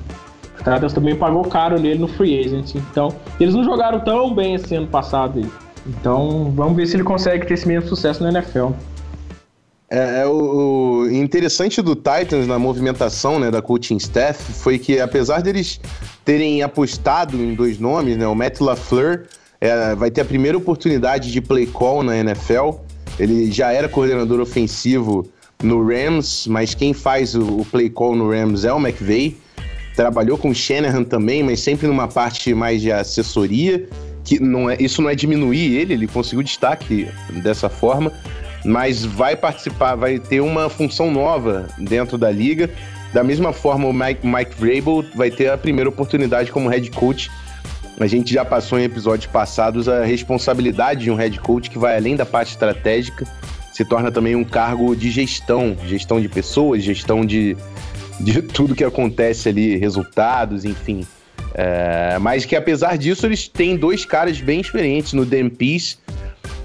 O 0.53 0.57
Titans 0.57 0.93
também 0.93 1.15
pagou 1.15 1.43
caro 1.43 1.79
nele 1.79 1.99
no 1.99 2.07
Free 2.07 2.39
Agent. 2.39 2.75
Então, 2.75 3.09
eles 3.39 3.55
não 3.55 3.63
jogaram 3.63 3.99
tão 4.01 4.33
bem 4.33 4.55
esse 4.55 4.75
ano 4.75 4.87
passado. 4.87 5.49
Então, 5.85 6.51
vamos 6.55 6.75
ver 6.75 6.87
se 6.87 6.95
ele 6.95 7.03
consegue 7.03 7.45
ter 7.45 7.53
esse 7.53 7.67
mesmo 7.67 7.87
sucesso 7.87 8.23
na 8.23 8.29
NFL. 8.29 8.69
É, 9.89 10.21
é 10.21 10.25
o, 10.25 11.03
o 11.03 11.11
interessante 11.11 11.81
do 11.81 11.95
Titans 11.95 12.47
na 12.47 12.57
movimentação 12.57 13.39
né, 13.39 13.51
da 13.51 13.61
coaching 13.61 13.97
staff 13.97 14.51
foi 14.53 14.79
que, 14.79 14.99
apesar 14.99 15.41
deles 15.41 15.79
terem 16.23 16.63
apostado 16.63 17.37
em 17.37 17.53
dois 17.53 17.79
nomes, 17.79 18.17
né, 18.17 18.27
o 18.27 18.33
Matt 18.33 18.59
LaFleur 18.59 19.25
é, 19.61 19.93
vai 19.95 20.09
ter 20.09 20.21
a 20.21 20.25
primeira 20.25 20.57
oportunidade 20.57 21.31
de 21.31 21.39
play 21.39 21.67
call 21.67 22.03
na 22.03 22.17
NFL. 22.17 22.71
Ele 23.19 23.51
já 23.51 23.71
era 23.71 23.87
coordenador 23.87 24.39
ofensivo 24.39 25.27
no 25.63 25.85
Rams, 25.87 26.47
mas 26.47 26.73
quem 26.73 26.93
faz 26.93 27.35
o, 27.35 27.59
o 27.59 27.65
play 27.65 27.89
call 27.89 28.15
no 28.15 28.31
Rams 28.31 28.65
é 28.65 28.73
o 28.73 28.79
McVay. 28.79 29.37
Trabalhou 29.95 30.37
com 30.37 30.49
o 30.49 30.55
Shanahan 30.55 31.03
também, 31.03 31.41
mas 31.41 31.61
sempre 31.61 31.87
numa 31.87 32.07
parte 32.07 32.53
mais 32.53 32.81
de 32.81 32.91
assessoria. 32.91 33.87
Que 34.25 34.39
não 34.39 34.69
é, 34.69 34.75
isso 34.79 35.01
não 35.01 35.09
é 35.09 35.15
diminuir 35.15 35.75
ele, 35.75 35.93
ele 35.93 36.07
conseguiu 36.07 36.43
destaque 36.43 37.07
dessa 37.41 37.69
forma 37.69 38.11
mas 38.65 39.05
vai 39.05 39.35
participar, 39.35 39.95
vai 39.95 40.17
ter 40.17 40.41
uma 40.41 40.69
função 40.69 41.11
nova 41.11 41.67
dentro 41.77 42.17
da 42.17 42.31
liga. 42.31 42.69
Da 43.13 43.23
mesma 43.23 43.53
forma, 43.53 43.87
o 43.87 43.93
Mike, 43.93 44.25
Mike 44.25 44.55
Vrabel 44.57 45.05
vai 45.15 45.29
ter 45.29 45.49
a 45.49 45.57
primeira 45.57 45.87
oportunidade 45.87 46.51
como 46.51 46.67
head 46.67 46.89
coach. 46.91 47.29
A 47.99 48.07
gente 48.07 48.33
já 48.33 48.43
passou 48.43 48.77
em 48.77 48.83
episódios 48.83 49.31
passados 49.31 49.87
a 49.87 50.03
responsabilidade 50.03 51.03
de 51.03 51.11
um 51.11 51.15
head 51.15 51.39
coach 51.39 51.69
que 51.69 51.77
vai 51.77 51.95
além 51.95 52.15
da 52.15 52.25
parte 52.25 52.51
estratégica. 52.51 53.25
se 53.71 53.85
torna 53.85 54.11
também 54.11 54.35
um 54.35 54.43
cargo 54.43 54.95
de 54.95 55.11
gestão, 55.11 55.77
gestão 55.85 56.19
de 56.19 56.27
pessoas, 56.27 56.81
gestão 56.81 57.25
de, 57.25 57.55
de 58.19 58.41
tudo 58.41 58.73
que 58.73 58.83
acontece 58.83 59.49
ali, 59.49 59.77
resultados, 59.77 60.65
enfim. 60.65 61.05
É, 61.57 62.19
mas 62.19 62.43
que 62.43 62.53
apesar 62.53 62.97
disso, 62.97 63.25
eles 63.25 63.47
têm 63.47 63.77
dois 63.77 64.03
caras 64.03 64.41
bem 64.41 64.59
experientes 64.59 65.13
no 65.13 65.25
Dan 65.25 65.49
Peace, 65.49 65.97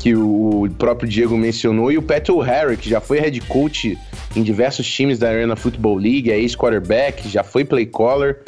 que 0.00 0.16
o 0.16 0.68
próprio 0.78 1.08
Diego 1.08 1.36
mencionou, 1.36 1.92
e 1.92 1.98
o 1.98 2.02
Pat 2.02 2.28
O'Hara, 2.28 2.74
que 2.74 2.88
já 2.88 3.00
foi 3.00 3.20
head 3.20 3.40
coach 3.42 3.96
em 4.34 4.42
diversos 4.42 4.90
times 4.90 5.18
da 5.18 5.28
Arena 5.28 5.54
Football 5.54 5.96
League, 5.96 6.30
é 6.30 6.38
ex-quarterback, 6.38 7.28
já 7.28 7.44
foi 7.44 7.64
play 7.64 7.86
caller. 7.86 8.40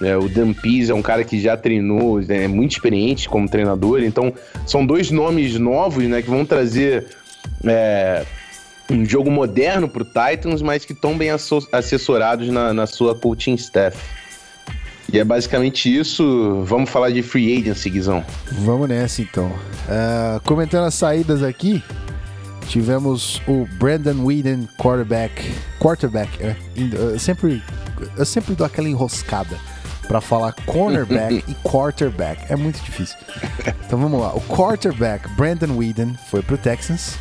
É, 0.00 0.16
o 0.16 0.28
Dan 0.28 0.52
Pease 0.52 0.90
é 0.90 0.94
um 0.94 1.02
cara 1.02 1.22
que 1.22 1.38
já 1.40 1.56
treinou, 1.56 2.20
é 2.26 2.48
muito 2.48 2.72
experiente 2.72 3.28
como 3.28 3.48
treinador. 3.48 4.02
Então, 4.02 4.32
são 4.66 4.84
dois 4.84 5.10
nomes 5.10 5.58
novos, 5.58 6.04
né, 6.04 6.22
que 6.22 6.30
vão 6.30 6.44
trazer 6.44 7.06
é, 7.64 8.24
um 8.90 9.04
jogo 9.04 9.30
moderno 9.30 9.88
pro 9.88 10.04
Titans, 10.04 10.62
mas 10.62 10.84
que 10.84 10.92
estão 10.92 11.16
bem 11.16 11.30
assessorados 11.30 12.48
na, 12.48 12.72
na 12.72 12.86
sua 12.86 13.14
coaching 13.14 13.54
staff. 13.54 14.21
E 15.10 15.18
é 15.18 15.24
basicamente 15.24 15.94
isso. 15.94 16.62
Vamos 16.64 16.90
falar 16.90 17.10
de 17.10 17.22
free 17.22 17.58
agency, 17.58 17.90
Guizão. 17.90 18.24
Vamos 18.60 18.88
nessa 18.88 19.22
então. 19.22 19.50
Ah, 19.88 20.40
comentando 20.44 20.84
as 20.84 20.94
saídas 20.94 21.42
aqui, 21.42 21.82
tivemos 22.68 23.40
o 23.46 23.66
Brandon 23.78 24.24
Whedon, 24.24 24.66
quarterback. 24.78 25.52
Quarterback, 25.78 26.42
é, 26.42 26.56
eu 26.76 27.18
sempre, 27.18 27.62
eu 28.16 28.24
sempre 28.24 28.54
dou 28.54 28.66
aquela 28.66 28.88
enroscada 28.88 29.58
pra 30.08 30.20
falar 30.20 30.52
cornerback 30.66 31.44
e 31.48 31.54
quarterback. 31.66 32.44
É 32.50 32.56
muito 32.56 32.82
difícil. 32.82 33.16
Então 33.86 33.98
vamos 33.98 34.20
lá. 34.20 34.34
O 34.34 34.40
quarterback 34.42 35.28
Brandon 35.36 35.76
Whedon 35.76 36.14
foi 36.30 36.42
pro 36.42 36.56
Texans. 36.56 37.16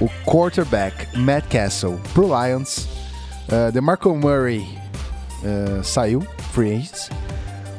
O 0.00 0.08
quarterback 0.24 1.16
Matt 1.18 1.46
Castle 1.48 2.00
pro 2.14 2.26
Lions. 2.26 2.88
Uh, 3.48 3.72
DeMarco 3.72 4.14
Murray 4.14 4.79
uh, 5.44 5.82
saiu, 5.84 6.20
free 6.52 6.72
agents. 6.72 7.10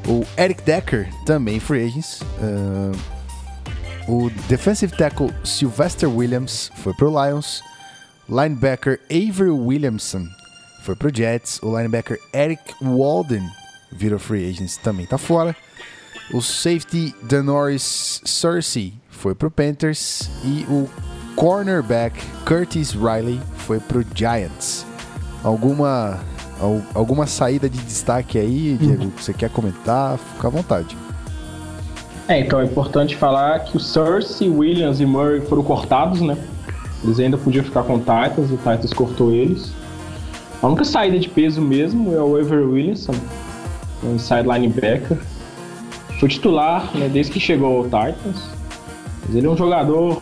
O 0.08 0.26
Eric 0.38 0.64
Decker 0.64 1.08
também 1.26 1.60
free 1.60 1.86
agents. 1.86 2.22
Uh, 2.42 2.92
o 4.08 4.30
defensive 4.48 4.96
tackle 4.98 5.32
Sylvester 5.44 6.10
Williams 6.10 6.72
foi 6.78 6.94
pro 6.94 7.10
Lions. 7.10 7.62
Linebacker 8.28 9.00
Avery 9.12 9.50
Williamson 9.52 10.26
foi 10.84 10.96
pro 10.96 11.14
Jets. 11.14 11.60
O 11.62 11.76
linebacker 11.78 12.18
Eric 12.34 12.62
Walden 12.82 13.48
virou 13.92 14.18
free 14.18 14.50
agents, 14.50 14.78
também 14.78 15.06
tá 15.06 15.18
fora. 15.18 15.56
O 16.34 16.42
safety 16.42 17.14
Danoris 17.24 18.22
Cersei 18.26 18.94
foi 19.10 19.36
pro 19.36 19.52
Panthers. 19.52 20.30
E 20.44 20.66
o 20.70 20.90
cornerback 21.36 22.20
Curtis 22.46 22.92
Riley 22.94 23.40
foi 23.58 23.80
pro 23.80 24.04
Giants. 24.16 24.86
Alguma, 25.44 26.20
al- 26.31 26.31
alguma 26.94 27.28
saída 27.28 27.70
de 27.70 27.78
destaque 27.80 28.38
aí, 28.38 28.78
Diego, 28.80 29.12
que 29.12 29.24
você 29.24 29.34
quer 29.34 29.50
comentar? 29.50 30.18
Fica 30.18 30.48
à 30.48 30.52
vontade. 30.52 30.96
É, 32.28 32.40
então 32.40 32.62
é 32.62 32.66
importante 32.66 33.16
falar 33.16 33.60
que 33.60 33.76
o 33.76 33.80
Cersei, 33.80 34.50
Williams 34.50 35.00
e 35.00 35.06
Murray 35.06 35.42
foram 35.42 35.64
cortados, 35.64 36.22
né? 36.22 36.38
Eles 37.04 37.20
ainda 37.20 37.38
podiam 37.38 37.64
ficar 37.64 37.84
com 37.84 37.96
o 37.96 38.00
Titans, 38.00 38.52
o 38.52 38.58
Titans 38.58 38.94
cortou 38.94 39.32
eles. 39.34 39.74
A 40.62 40.68
única 40.68 40.86
saída 40.86 41.18
de 41.18 41.28
peso 41.28 41.60
mesmo 41.60 42.14
é 42.14 42.22
o 42.22 42.38
Avery 42.38 42.64
Williamson, 42.64 43.16
um 44.04 44.16
inside 44.16 44.44
linebacker. 44.44 45.18
Foi 46.20 46.30
titular, 46.30 46.96
né, 46.96 47.10
desde 47.10 47.32
que 47.32 47.40
chegou 47.40 47.80
ao 47.80 47.84
Titans. 47.86 48.48
Mas 49.26 49.36
ele 49.36 49.48
é 49.48 49.50
um 49.50 49.58
jogador. 49.58 50.22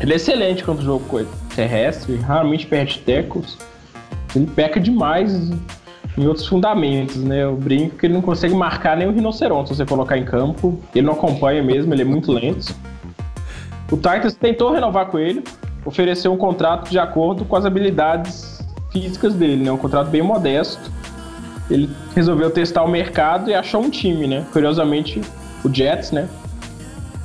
Ele 0.00 0.12
é 0.12 0.16
excelente 0.16 0.64
quando 0.64 0.80
o 0.80 0.82
jogo 0.82 1.24
terrestre, 1.54 2.16
raramente 2.16 2.66
perde 2.66 2.98
tackles. 2.98 3.56
Ele 4.34 4.46
peca 4.46 4.80
demais 4.80 5.50
em 6.16 6.26
outros 6.26 6.46
fundamentos, 6.46 7.16
né? 7.16 7.42
Eu 7.42 7.56
brinco 7.56 7.96
que 7.96 8.06
ele 8.06 8.14
não 8.14 8.22
consegue 8.22 8.54
marcar 8.54 8.96
nem 8.96 9.06
o 9.06 9.12
rinoceronte 9.12 9.70
se 9.70 9.76
você 9.76 9.86
colocar 9.86 10.18
em 10.18 10.24
campo. 10.24 10.78
Ele 10.94 11.06
não 11.06 11.14
acompanha 11.14 11.62
mesmo, 11.62 11.92
ele 11.92 12.02
é 12.02 12.04
muito 12.04 12.32
lento. 12.32 12.74
O 13.90 13.96
Titans 13.96 14.34
tentou 14.34 14.72
renovar 14.72 15.06
com 15.06 15.18
ele, 15.18 15.44
ofereceu 15.84 16.32
um 16.32 16.36
contrato 16.36 16.90
de 16.90 16.98
acordo 16.98 17.44
com 17.44 17.56
as 17.56 17.64
habilidades 17.64 18.66
físicas 18.90 19.34
dele, 19.34 19.64
né? 19.64 19.72
Um 19.72 19.78
contrato 19.78 20.08
bem 20.08 20.22
modesto. 20.22 20.90
Ele 21.70 21.90
resolveu 22.14 22.50
testar 22.50 22.82
o 22.82 22.88
mercado 22.88 23.50
e 23.50 23.54
achou 23.54 23.82
um 23.82 23.90
time, 23.90 24.26
né? 24.26 24.46
Curiosamente, 24.52 25.20
o 25.64 25.72
Jets, 25.72 26.10
né? 26.10 26.28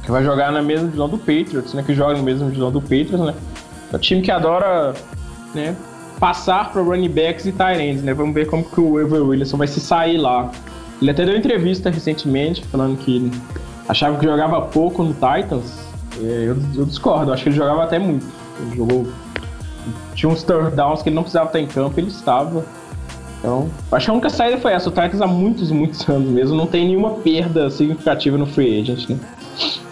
Que 0.03 0.11
vai 0.11 0.23
jogar 0.23 0.51
na 0.51 0.61
mesma 0.61 0.85
divisão 0.85 1.09
do 1.09 1.17
Patriots, 1.17 1.73
né? 1.73 1.83
Que 1.83 1.93
joga 1.93 2.15
na 2.15 2.23
mesma 2.23 2.45
divisão 2.45 2.71
do 2.71 2.81
Patriots, 2.81 3.19
né? 3.19 3.33
É 3.91 3.95
um 3.95 3.99
time 3.99 4.21
que 4.21 4.31
adora, 4.31 4.93
né? 5.53 5.75
Passar 6.19 6.71
para 6.71 6.81
running 6.81 7.09
backs 7.09 7.45
e 7.45 7.51
tight 7.51 7.79
ends, 7.81 8.01
né? 8.01 8.13
Vamos 8.13 8.33
ver 8.33 8.47
como 8.47 8.63
que 8.63 8.79
o 8.81 8.97
Avery 8.97 9.21
Williamson 9.21 9.57
vai 9.57 9.67
se 9.67 9.79
sair 9.79 10.17
lá. 10.17 10.51
Ele 11.01 11.11
até 11.11 11.25
deu 11.25 11.37
entrevista 11.37 11.89
recentemente 11.89 12.65
falando 12.65 12.97
que 12.97 13.31
achava 13.87 14.17
que 14.17 14.25
jogava 14.25 14.61
pouco 14.61 15.03
no 15.03 15.13
Titans. 15.13 15.77
É, 16.19 16.45
Eu, 16.47 16.57
eu 16.75 16.85
discordo, 16.85 17.31
acho 17.31 17.43
que 17.43 17.49
ele 17.49 17.55
jogava 17.55 17.83
até 17.83 17.99
muito. 17.99 18.25
Ele 18.61 18.75
jogou. 18.77 19.07
Tinha 20.15 20.31
uns 20.31 20.41
third 20.43 20.75
downs 20.75 21.03
que 21.03 21.09
ele 21.09 21.15
não 21.15 21.21
precisava 21.21 21.47
estar 21.47 21.59
em 21.59 21.67
campo, 21.67 21.99
ele 21.99 22.07
estava. 22.07 22.65
Então, 23.39 23.69
acho 23.91 24.05
que 24.05 24.09
a 24.09 24.13
única 24.13 24.29
saída 24.31 24.57
foi 24.57 24.73
essa. 24.73 24.89
O 24.89 24.91
Titans 24.91 25.21
há 25.21 25.27
muitos, 25.27 25.69
muitos 25.69 26.07
anos 26.09 26.27
mesmo 26.29 26.57
não 26.57 26.65
tem 26.65 26.87
nenhuma 26.87 27.11
perda 27.11 27.69
significativa 27.69 28.37
no 28.37 28.47
free 28.47 28.81
agent, 28.81 29.07
né? 29.09 29.19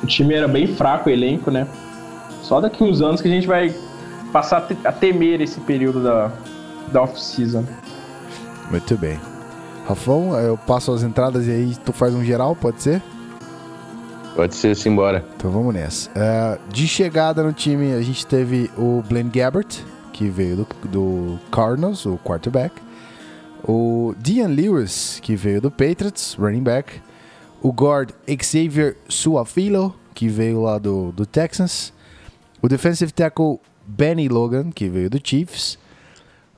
O 0.04 0.08
time 0.08 0.34
era 0.34 0.48
bem 0.48 0.66
fraco, 0.66 1.10
o 1.10 1.14
elenco, 1.14 1.52
né? 1.52 1.68
Só 2.42 2.60
daqui 2.60 2.84
uns 2.84 3.02
anos 3.02 3.22
que 3.22 3.28
a 3.28 3.32
gente 3.32 3.46
vai 3.46 3.74
passar 4.36 4.58
a 4.58 4.62
te- 4.62 4.78
a 4.86 4.92
temer 4.92 5.40
esse 5.40 5.62
período 5.62 6.04
da, 6.04 6.30
da 6.92 7.02
off-season. 7.04 7.64
Muito 8.70 8.98
bem. 8.98 9.18
Rafão, 9.88 10.38
eu 10.38 10.58
passo 10.58 10.92
as 10.92 11.04
entradas 11.04 11.48
e 11.48 11.52
aí 11.52 11.76
tu 11.86 11.94
faz 11.94 12.14
um 12.14 12.22
geral, 12.22 12.54
pode 12.54 12.82
ser? 12.82 13.02
Pode 14.36 14.54
ser 14.54 14.72
assim, 14.72 14.94
bora. 14.94 15.24
Então 15.38 15.50
vamos 15.50 15.74
nessa. 15.74 16.10
É, 16.14 16.60
de 16.70 16.86
chegada 16.86 17.42
no 17.44 17.54
time, 17.54 17.94
a 17.94 18.02
gente 18.02 18.28
teve 18.28 18.70
o 18.78 19.02
Blaine 19.08 19.30
Gabbert, 19.30 19.82
que 20.12 20.28
veio 20.28 20.58
do, 20.58 20.68
do 20.90 21.40
Cardinals, 21.50 22.06
o 22.06 22.18
quarterback. 22.18 22.76
O 23.64 24.14
Dean 24.18 24.48
Lewis, 24.48 25.18
que 25.24 25.34
veio 25.38 25.62
do 25.62 25.72
Patriots, 25.72 26.36
running 26.38 26.62
back. 26.62 27.02
O 27.62 27.72
guard 27.72 28.12
Xavier 28.44 28.98
Suafilo, 29.08 29.96
que 30.14 30.28
veio 30.28 30.62
lá 30.64 30.78
do, 30.78 31.14
do 31.14 31.26
Texans. 31.26 31.94
O 32.62 32.68
defensive 32.68 33.14
tackle 33.14 33.60
Benny 33.86 34.28
Logan, 34.28 34.72
que 34.72 34.90
veio 34.90 35.10
do 35.10 35.20
Chiefs. 35.24 35.78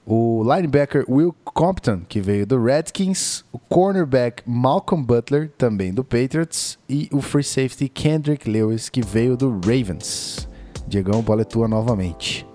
O 0.05 0.41
linebacker 0.43 1.03
Will 1.09 1.36
Compton, 1.43 2.01
que 2.07 2.21
veio 2.21 2.47
do 2.47 2.63
Redskins. 2.63 3.43
O 3.51 3.59
cornerback 3.59 4.41
Malcolm 4.45 5.03
Butler, 5.03 5.51
também 5.57 5.93
do 5.93 6.03
Patriots. 6.03 6.80
E 6.88 7.09
o 7.11 7.21
free 7.21 7.43
safety 7.43 7.89
Kendrick 7.89 8.49
Lewis, 8.49 8.88
que 8.88 9.01
veio 9.01 9.36
do 9.36 9.59
Ravens. 9.59 10.47
Diegão, 10.88 11.21
bola 11.21 11.41
é 11.41 11.43
tua 11.43 11.67
novamente. 11.67 12.47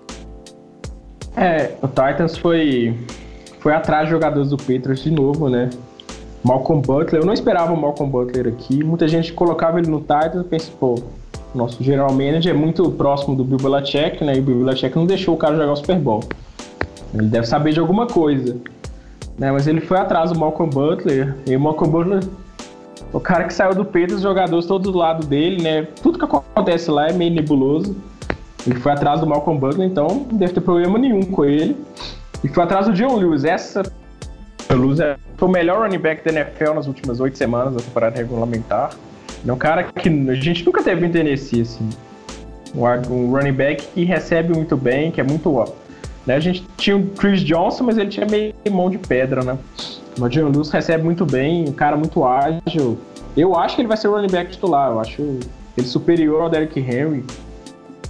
É, 1.35 1.75
o 1.81 1.87
Titans 1.87 2.37
foi, 2.37 2.97
foi 3.59 3.73
atrás 3.73 4.05
de 4.05 4.11
jogadores 4.11 4.49
do 4.49 4.57
Patriots 4.57 5.03
de 5.03 5.11
novo, 5.11 5.49
né? 5.49 5.69
Malcolm 6.43 6.81
Butler, 6.81 7.21
eu 7.21 7.25
não 7.25 7.33
esperava 7.33 7.71
o 7.71 7.79
Malcolm 7.79 8.11
Butler 8.11 8.47
aqui. 8.47 8.83
Muita 8.83 9.07
gente 9.07 9.31
colocava 9.31 9.79
ele 9.79 9.89
no 9.89 9.99
Titans 9.99 10.45
e 10.45 10.49
pensa, 10.49 10.71
pô, 10.79 11.01
nosso 11.53 11.83
general 11.83 12.11
manager 12.11 12.53
é 12.53 12.57
muito 12.57 12.89
próximo 12.91 13.35
do 13.35 13.43
Bill 13.43 13.57
Belichick, 13.57 14.23
né? 14.23 14.35
E 14.35 14.39
o 14.39 14.43
Bill 14.43 14.65
Belichick 14.65 14.95
não 14.95 15.05
deixou 15.05 15.35
o 15.35 15.37
cara 15.37 15.55
jogar 15.55 15.71
o 15.71 15.75
Super 15.75 15.99
Bowl. 15.99 16.23
Ele 17.13 17.27
deve 17.27 17.45
saber 17.45 17.73
de 17.73 17.79
alguma 17.79 18.07
coisa. 18.07 18.57
Né? 19.37 19.51
Mas 19.51 19.67
ele 19.67 19.81
foi 19.81 19.97
atrás 19.97 20.31
do 20.31 20.39
Malcolm 20.39 20.71
Butler. 20.71 21.35
E 21.45 21.55
o 21.55 21.59
Malcolm 21.59 21.91
Butler, 21.91 22.23
o 23.11 23.19
cara 23.19 23.43
que 23.45 23.53
saiu 23.53 23.75
do 23.75 23.85
Patriots, 23.85 24.15
os 24.15 24.21
jogadores 24.21 24.65
todos 24.65 24.91
do 24.91 24.97
lado 24.97 25.25
dele, 25.25 25.61
né? 25.61 25.87
Tudo 26.01 26.17
que 26.17 26.25
acontece 26.25 26.89
lá 26.89 27.09
é 27.09 27.13
meio 27.13 27.33
nebuloso. 27.33 27.95
Ele 28.65 28.79
foi 28.79 28.91
atrás 28.91 29.19
do 29.19 29.27
Malcolm 29.27 29.59
Butler, 29.59 29.87
então 29.87 30.07
não 30.07 30.37
deve 30.37 30.53
ter 30.53 30.61
problema 30.61 30.97
nenhum 30.97 31.21
com 31.23 31.43
ele. 31.45 31.77
E 32.43 32.47
foi 32.47 32.63
atrás 32.63 32.87
do 32.87 32.93
John 32.93 33.15
Lewis. 33.17 33.43
Essa 33.43 33.83
Lewis 34.71 34.99
é- 34.99 35.17
foi 35.37 35.47
o 35.47 35.51
melhor 35.51 35.81
running 35.81 35.99
back 35.99 36.23
da 36.23 36.31
NFL 36.31 36.73
nas 36.73 36.87
últimas 36.87 37.19
oito 37.19 37.37
semanas 37.37 37.75
da 37.75 37.81
temporada 37.81 38.17
regulamentar. 38.17 38.91
É 39.45 39.51
um 39.51 39.57
cara 39.57 39.83
que 39.83 40.09
a 40.09 40.35
gente 40.35 40.65
nunca 40.65 40.81
teve 40.81 41.05
em 41.05 41.11
Tennessee, 41.11 41.61
assim. 41.61 41.89
Um, 42.75 43.31
running 43.31 43.53
back 43.53 43.85
que 43.87 44.03
recebe 44.03 44.53
muito 44.55 44.75
bem, 44.75 45.11
que 45.11 45.21
é 45.21 45.23
muito 45.23 45.53
ó. 45.53 45.67
Né? 46.25 46.35
A 46.35 46.39
gente 46.39 46.65
tinha 46.77 46.95
o 46.95 47.05
Chris 47.09 47.41
Johnson, 47.41 47.83
mas 47.83 47.97
ele 47.97 48.09
tinha 48.09 48.25
meio 48.25 48.53
mão 48.71 48.89
de 48.89 48.97
pedra, 48.97 49.43
né? 49.43 49.57
O 50.19 50.27
John 50.29 50.49
Lewis 50.49 50.69
recebe 50.69 51.03
muito 51.03 51.25
bem, 51.25 51.67
um 51.67 51.73
cara 51.73 51.97
muito 51.97 52.23
ágil. 52.23 52.97
Eu 53.35 53.55
acho 53.57 53.75
que 53.75 53.81
ele 53.81 53.87
vai 53.87 53.97
ser 53.97 54.07
o 54.07 54.11
running 54.11 54.31
back 54.31 54.51
titular. 54.51 54.91
Eu 54.91 54.99
acho 54.99 55.21
ele 55.77 55.87
superior 55.87 56.43
ao 56.43 56.49
Derrick 56.49 56.79
Henry. 56.79 57.25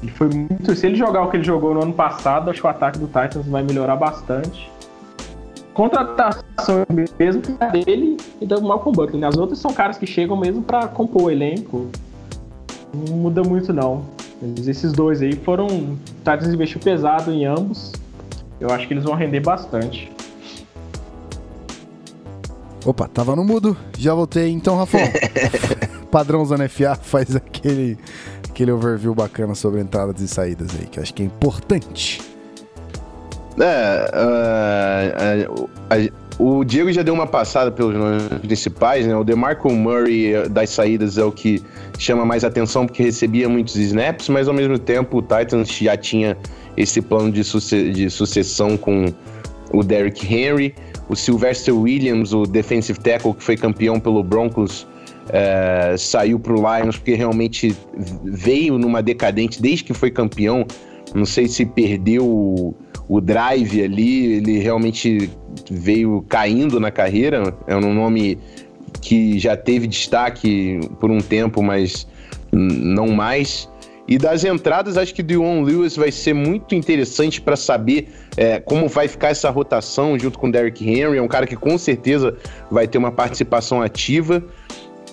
Ele 0.02 0.12
foi 0.12 0.30
muito. 0.30 0.76
Se 0.76 0.86
ele 0.86 0.96
jogar 0.96 1.24
o 1.24 1.30
que 1.30 1.38
ele 1.38 1.44
jogou 1.44 1.74
no 1.74 1.82
ano 1.82 1.94
passado, 1.94 2.50
acho 2.50 2.60
que 2.60 2.68
o 2.68 2.70
ataque 2.70 3.00
do 3.00 3.08
Titans 3.08 3.48
vai 3.48 3.64
melhorar 3.64 3.96
bastante. 3.96 4.70
Contratação 5.74 6.86
mesmo 7.18 7.42
que 7.42 7.52
é 7.60 7.72
dele 7.72 8.18
e 8.40 8.46
do 8.46 8.62
Malcolm 8.62 8.96
Butler. 8.96 9.20
né? 9.20 9.28
As 9.28 9.38
outras 9.38 9.60
são 9.60 9.74
caras 9.74 9.98
que 9.98 10.06
chegam 10.06 10.38
mesmo 10.38 10.62
pra 10.62 10.88
compor 10.88 11.24
o 11.24 11.32
elenco. 11.32 11.88
Não 12.94 13.18
muda 13.18 13.42
muito, 13.42 13.74
não. 13.74 14.06
Mas 14.42 14.68
esses 14.68 14.92
dois 14.92 15.22
aí 15.22 15.34
foram. 15.34 15.98
Tá 16.24 16.36
investiu 16.36 16.80
pesado 16.80 17.32
em 17.32 17.46
ambos. 17.46 17.92
Eu 18.60 18.70
acho 18.70 18.88
que 18.88 18.94
eles 18.94 19.04
vão 19.04 19.16
render 19.16 19.40
bastante. 19.40 20.12
Opa, 22.86 23.08
tava 23.08 23.36
no 23.36 23.44
mudo. 23.44 23.76
Já 23.98 24.14
voltei. 24.14 24.52
Então, 24.52 24.76
Rafão, 24.78 25.02
padrão 26.12 26.46
Zona 26.46 26.70
FA 26.70 26.96
faz 26.96 27.36
aquele, 27.36 27.98
aquele 28.48 28.72
overview 28.72 29.16
bacana 29.16 29.56
sobre 29.56 29.82
entradas 29.82 30.22
e 30.22 30.28
saídas 30.28 30.70
aí, 30.80 30.86
que 30.86 31.00
eu 31.00 31.04
acho 31.04 31.14
que 31.14 31.24
é 31.24 31.26
importante. 31.26 32.33
É, 33.60 34.10
ah, 34.14 35.48
a- 35.96 36.24
o 36.40 36.64
Diego 36.64 36.92
já 36.92 37.04
deu 37.04 37.14
uma 37.14 37.28
passada 37.28 37.70
pelos 37.70 37.94
nomes 37.96 38.24
principais, 38.42 39.06
né? 39.06 39.16
O 39.16 39.24
DeMarco 39.24 39.72
Murray 39.72 40.34
eh, 40.34 40.50
das 40.50 40.72
saídas 40.72 41.18
é 41.20 41.24
o 41.24 41.32
que 41.32 41.62
chama 42.00 42.26
mais 42.26 42.44
atenção 42.44 42.88
porque 42.88 43.04
recebia 43.04 43.48
muitos 43.48 43.76
snaps, 43.76 44.30
mas 44.30 44.48
ao 44.48 44.54
mesmo 44.54 44.80
tempo 44.80 45.18
o 45.20 45.22
Titans 45.22 45.70
já 45.70 45.96
tinha 45.96 46.36
esse 46.76 47.02
plano 47.04 47.32
de, 47.32 47.44
suce- 47.44 47.92
de 47.92 48.10
sucessão 48.10 48.76
com 48.76 49.06
o 49.72 49.84
Derrick 49.84 50.26
Henry, 50.26 50.74
o 51.08 51.16
Sylvester 51.16 51.76
Williams, 51.78 52.34
o 52.34 52.44
defensive 52.48 53.00
tackle 53.00 53.34
que 53.36 53.44
foi 53.44 53.56
campeão 53.56 54.00
pelo 54.00 54.24
Broncos, 54.24 54.88
eh, 55.30 55.94
saiu 56.00 56.40
pro 56.40 56.56
Lions 56.56 56.98
porque 56.98 57.14
realmente 57.14 57.78
veio 58.24 58.80
numa 58.80 59.04
decadente 59.04 59.62
desde 59.62 59.84
que 59.84 59.94
foi 59.94 60.10
campeão. 60.10 60.66
Não 61.14 61.26
sei 61.26 61.48
se 61.48 61.64
perdeu 61.64 62.74
o, 63.08 63.22
drive 63.22 63.84
ali, 63.84 64.34
ele 64.34 64.60
realmente 64.60 65.30
veio 65.70 66.24
caindo 66.28 66.80
na 66.80 66.92
carreira. 66.92 67.56
É 67.68 67.76
um 67.76 67.94
nome 67.94 68.38
que 69.02 69.38
já 69.40 69.56
teve 69.58 69.88
destaque 69.88 70.80
por 71.00 71.12
um 71.12 71.20
tempo, 71.20 71.62
mas 71.62 72.08
não 72.52 73.08
mais. 73.08 73.70
E 74.08 74.18
das 74.18 74.44
entradas, 74.44 74.98
acho 74.98 75.14
que 75.14 75.22
o 75.22 75.24
Dion 75.24 75.62
Lewis 75.62 75.96
vai 75.96 76.12
ser 76.12 76.34
muito 76.34 76.76
interessante 76.76 77.40
para 77.40 77.56
saber 77.56 78.10
é, 78.36 78.60
como 78.60 78.90
vai 78.90 79.08
ficar 79.08 79.30
essa 79.30 79.50
rotação 79.50 80.20
junto 80.20 80.38
com 80.38 80.52
Derrick 80.52 80.84
Henry. 80.88 81.18
É 81.18 81.22
um 81.22 81.28
cara 81.28 81.48
que 81.48 81.56
com 81.56 81.78
certeza 81.78 82.36
vai 82.70 82.86
ter 82.86 82.98
uma 82.98 83.12
participação 83.12 83.82
ativa. 83.82 84.44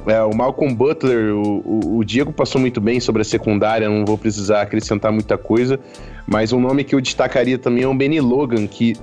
É, 0.07 0.23
o 0.23 0.35
Malcolm 0.35 0.75
Butler, 0.75 1.35
o, 1.35 1.59
o- 1.65 1.99
o 1.99 2.05
Diego 2.05 2.33
passou 2.33 2.61
muito 2.61 2.81
bem 2.81 2.99
sobre 3.01 3.23
a 3.23 3.25
secundária, 3.25 3.89
não 3.89 4.05
vou 4.05 4.17
precisar 4.17 4.63
acrescentar 4.63 5.13
muita 5.13 5.37
coisa. 5.37 5.79
Mas 6.27 6.53
um 6.53 6.61
nome 6.61 6.85
que 6.85 6.95
eu 6.95 7.01
destacaria 7.01 7.59
também 7.59 7.85
é 7.85 7.89
o 7.89 7.95
Benny 7.95 8.21
Logan, 8.21 8.67
que 8.67 8.97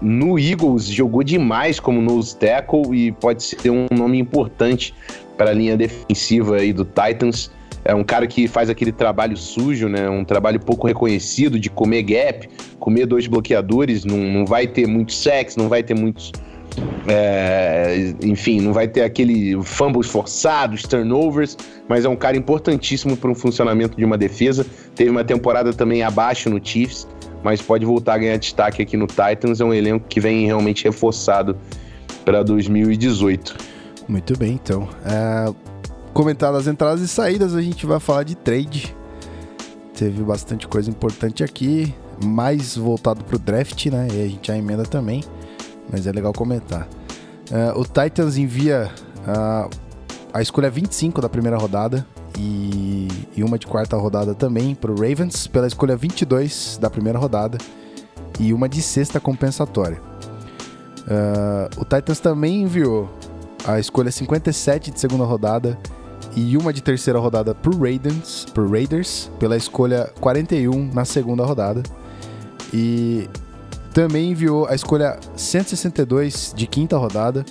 no 0.00 0.38
Eagles 0.38 0.84
jogou 0.86 1.22
demais 1.22 1.78
como 1.80 2.00
nose 2.02 2.36
tackle 2.36 2.82
e 2.92 3.12
pode 3.12 3.42
ser 3.42 3.70
um 3.70 3.86
nome 3.94 4.18
importante 4.18 4.94
para 5.36 5.50
a 5.50 5.54
linha 5.54 5.76
defensiva 5.76 6.56
aí 6.56 6.72
do 6.72 6.84
Titans. 6.84 7.50
É 7.84 7.94
um 7.94 8.04
cara 8.04 8.26
que 8.26 8.46
faz 8.46 8.68
aquele 8.70 8.92
trabalho 8.92 9.36
sujo, 9.36 9.88
né? 9.88 10.08
Um 10.08 10.24
trabalho 10.24 10.60
pouco 10.60 10.86
reconhecido 10.86 11.58
de 11.58 11.68
comer 11.70 12.02
gap, 12.02 12.48
comer 12.78 13.06
dois 13.06 13.26
bloqueadores, 13.26 14.04
não, 14.04 14.18
não 14.18 14.44
vai 14.46 14.66
ter 14.68 14.86
muitos 14.86 15.20
sacks, 15.20 15.56
não 15.56 15.68
vai 15.68 15.82
ter 15.82 15.94
muitos 15.94 16.30
é, 17.06 18.14
enfim, 18.22 18.60
não 18.60 18.72
vai 18.72 18.86
ter 18.86 19.02
aquele 19.02 19.60
fumbles 19.62 20.08
forçados, 20.08 20.82
turnovers, 20.82 21.56
mas 21.88 22.04
é 22.04 22.08
um 22.08 22.16
cara 22.16 22.36
importantíssimo 22.36 23.16
para 23.16 23.30
um 23.30 23.34
funcionamento 23.34 23.96
de 23.96 24.04
uma 24.04 24.16
defesa. 24.16 24.64
Teve 24.94 25.10
uma 25.10 25.24
temporada 25.24 25.72
também 25.72 26.02
abaixo 26.02 26.48
no 26.48 26.64
Chiefs, 26.64 27.08
mas 27.42 27.60
pode 27.60 27.84
voltar 27.84 28.14
a 28.14 28.18
ganhar 28.18 28.36
destaque 28.36 28.82
aqui 28.82 28.96
no 28.96 29.06
Titans. 29.06 29.60
É 29.60 29.64
um 29.64 29.74
elenco 29.74 30.06
que 30.08 30.20
vem 30.20 30.46
realmente 30.46 30.84
reforçado 30.84 31.56
para 32.24 32.42
2018. 32.42 33.56
Muito 34.08 34.38
bem, 34.38 34.52
então. 34.52 34.88
É, 35.04 35.52
as 36.56 36.66
entradas 36.66 37.00
e 37.00 37.08
saídas, 37.08 37.54
a 37.54 37.62
gente 37.62 37.84
vai 37.86 37.98
falar 37.98 38.22
de 38.22 38.36
trade. 38.36 38.94
Teve 39.96 40.22
bastante 40.22 40.68
coisa 40.68 40.88
importante 40.90 41.42
aqui, 41.42 41.94
mais 42.24 42.76
voltado 42.76 43.24
pro 43.24 43.38
draft, 43.38 43.86
né? 43.86 44.08
E 44.12 44.22
a 44.22 44.26
gente 44.26 44.46
já 44.46 44.56
emenda 44.56 44.84
também, 44.84 45.22
mas 45.92 46.06
é 46.06 46.12
legal 46.12 46.32
comentar. 46.32 46.88
É, 47.50 47.72
o 47.76 47.84
Titans 47.84 48.38
envia 48.38 48.90
ah, 49.26 49.68
a 50.32 50.40
escolha 50.40 50.70
25 50.70 51.20
da 51.20 51.28
primeira 51.28 51.58
rodada 51.58 52.06
e, 52.38 53.08
e 53.36 53.44
uma 53.44 53.58
de 53.58 53.66
quarta 53.66 53.96
rodada 53.96 54.34
também 54.34 54.74
pro 54.74 54.94
Ravens, 54.94 55.46
pela 55.46 55.66
escolha 55.66 55.94
22 55.94 56.78
da 56.80 56.88
primeira 56.88 57.18
rodada 57.18 57.58
e 58.40 58.52
uma 58.54 58.68
de 58.68 58.80
sexta 58.80 59.20
compensatória. 59.20 60.00
Ah, 61.06 61.68
o 61.76 61.84
Titans 61.84 62.20
também 62.20 62.62
enviou 62.62 63.10
a 63.66 63.78
escolha 63.78 64.10
57 64.10 64.90
de 64.90 64.98
segunda 64.98 65.24
rodada 65.24 65.78
e 66.34 66.56
uma 66.56 66.72
de 66.72 66.82
terceira 66.82 67.18
rodada 67.18 67.54
pro 67.54 67.78
Raiders, 67.78 68.46
Raiders 68.56 69.30
pela 69.38 69.56
escolha 69.56 70.10
41 70.20 70.90
na 70.92 71.04
segunda 71.04 71.44
rodada. 71.44 71.82
E 72.72 73.28
também 73.92 74.30
enviou 74.30 74.66
a 74.66 74.74
escolha 74.74 75.18
162 75.36 76.52
de 76.56 76.66
quinta 76.66 76.96
rodada 76.96 77.44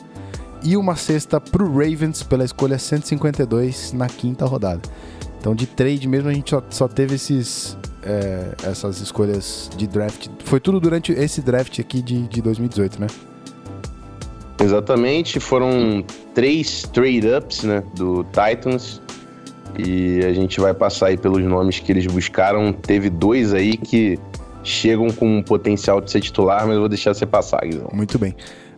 e 0.64 0.78
uma 0.78 0.96
sexta 0.96 1.40
pro 1.40 1.66
Ravens 1.72 2.24
pela 2.24 2.44
escolha 2.44 2.78
152 2.78 3.94
na 3.94 4.08
quinta 4.08 4.46
rodada. 4.46 4.82
Então 5.40 5.56
de 5.56 5.66
trade 5.66 6.08
mesmo 6.08 6.30
a 6.30 6.34
gente 6.34 6.50
só, 6.52 6.64
só 6.70 6.88
teve 6.88 7.16
esses 7.16 7.78
é, 8.04 8.56
essas 8.64 9.00
escolhas 9.00 9.70
de 9.76 9.88
draft. 9.88 10.28
Foi 10.44 10.60
tudo 10.60 10.80
durante 10.80 11.12
esse 11.12 11.42
draft 11.42 11.80
aqui 11.80 12.02
de, 12.02 12.28
de 12.28 12.42
2018, 12.42 13.00
né? 13.00 13.08
Exatamente, 14.60 15.40
foram 15.40 16.04
três 16.36 16.84
trade-ups 16.84 17.64
né, 17.64 17.84
do 17.96 18.24
Titans 18.26 19.02
e 19.78 20.20
a 20.24 20.34
gente 20.34 20.60
vai 20.60 20.74
passar 20.74 21.08
aí 21.08 21.18
pelos 21.18 21.44
nomes 21.44 21.80
que 21.80 21.92
eles 21.92 22.06
buscaram. 22.06 22.72
Teve 22.72 23.10
dois 23.10 23.54
aí 23.54 23.76
que 23.76 24.20
chegam 24.64 25.10
com 25.10 25.38
um 25.38 25.44
potencial 25.44 26.00
de 26.02 26.12
ser 26.12 26.22
titular, 26.22 26.62
mas 26.66 26.74
eu 26.76 26.80
vou 26.82 26.90
deixar 26.90 27.14
você 27.14 27.26
passar, 27.26 27.62
Guizão. 27.62 27.90
Muito 27.94 28.18
bem. 28.20 28.36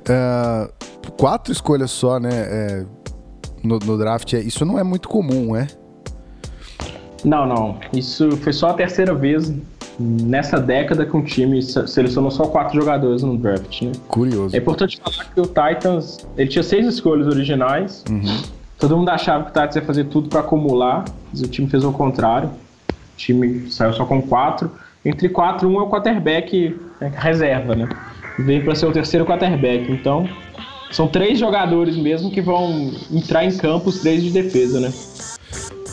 Ah, 0.09 0.69
quatro 1.17 1.51
escolhas 1.51 1.91
só, 1.91 2.19
né? 2.19 2.29
é, 2.33 2.85
no, 3.63 3.79
no 3.79 3.97
draft. 3.97 4.33
é- 4.33 4.39
Isso 4.39 4.65
não 4.65 4.77
é 4.79 4.83
muito 4.83 5.07
comum, 5.07 5.55
é? 5.55 5.67
Não, 7.23 7.45
não. 7.47 7.77
Isso 7.93 8.31
foi 8.37 8.51
só 8.51 8.71
a 8.71 8.73
terceira 8.73 9.13
vez 9.13 9.51
nessa 9.97 10.59
década 10.59 11.05
que 11.05 11.15
um 11.15 11.23
time 11.23 11.61
se- 11.61 11.87
selecionou 11.87 12.29
só 12.31 12.45
quatro 12.47 12.75
jogadores 12.79 13.23
no 13.23 13.37
draft, 13.37 13.81
né? 13.83 13.91
Curioso. 14.07 14.55
É 14.55 14.59
importante 14.59 14.99
falar 14.99 15.25
que 15.33 15.39
o 15.39 15.45
Titans, 15.45 16.17
ele 16.37 16.49
tinha 16.49 16.63
seis 16.63 16.85
escolhas 16.85 17.27
originais. 17.27 18.03
Uhum. 18.09 18.41
Todo 18.77 18.97
mundo 18.97 19.09
achava 19.09 19.45
que 19.45 19.51
o 19.51 19.53
Titans 19.53 19.75
ia 19.77 19.81
fazer 19.83 20.03
tudo 20.05 20.27
para 20.27 20.41
acumular, 20.41 21.05
mas 21.31 21.41
o 21.41 21.47
time 21.47 21.69
fez 21.69 21.83
o 21.85 21.91
contrário. 21.93 22.49
O 22.89 23.15
time 23.15 23.71
saiu 23.71 23.93
só 23.93 24.05
com 24.05 24.21
quatro. 24.21 24.69
Entre 25.05 25.27
quatro, 25.29 25.67
um 25.67 25.79
é 25.79 25.83
o 25.83 25.89
quarterback 25.89 26.79
é, 27.01 27.07
reserva, 27.07 27.75
né? 27.75 27.89
Veio 28.39 28.63
para 28.63 28.73
ser 28.75 28.85
o 28.85 28.91
terceiro 28.91 29.25
quarterback. 29.25 29.91
Então, 29.91 30.27
são 30.91 31.07
três 31.07 31.39
jogadores 31.39 31.97
mesmo 31.97 32.31
que 32.31 32.41
vão 32.41 32.91
entrar 33.11 33.43
em 33.43 33.57
campo, 33.57 33.89
os 33.89 33.99
três 33.99 34.23
de 34.23 34.31
defesa, 34.31 34.79
né? 34.79 34.93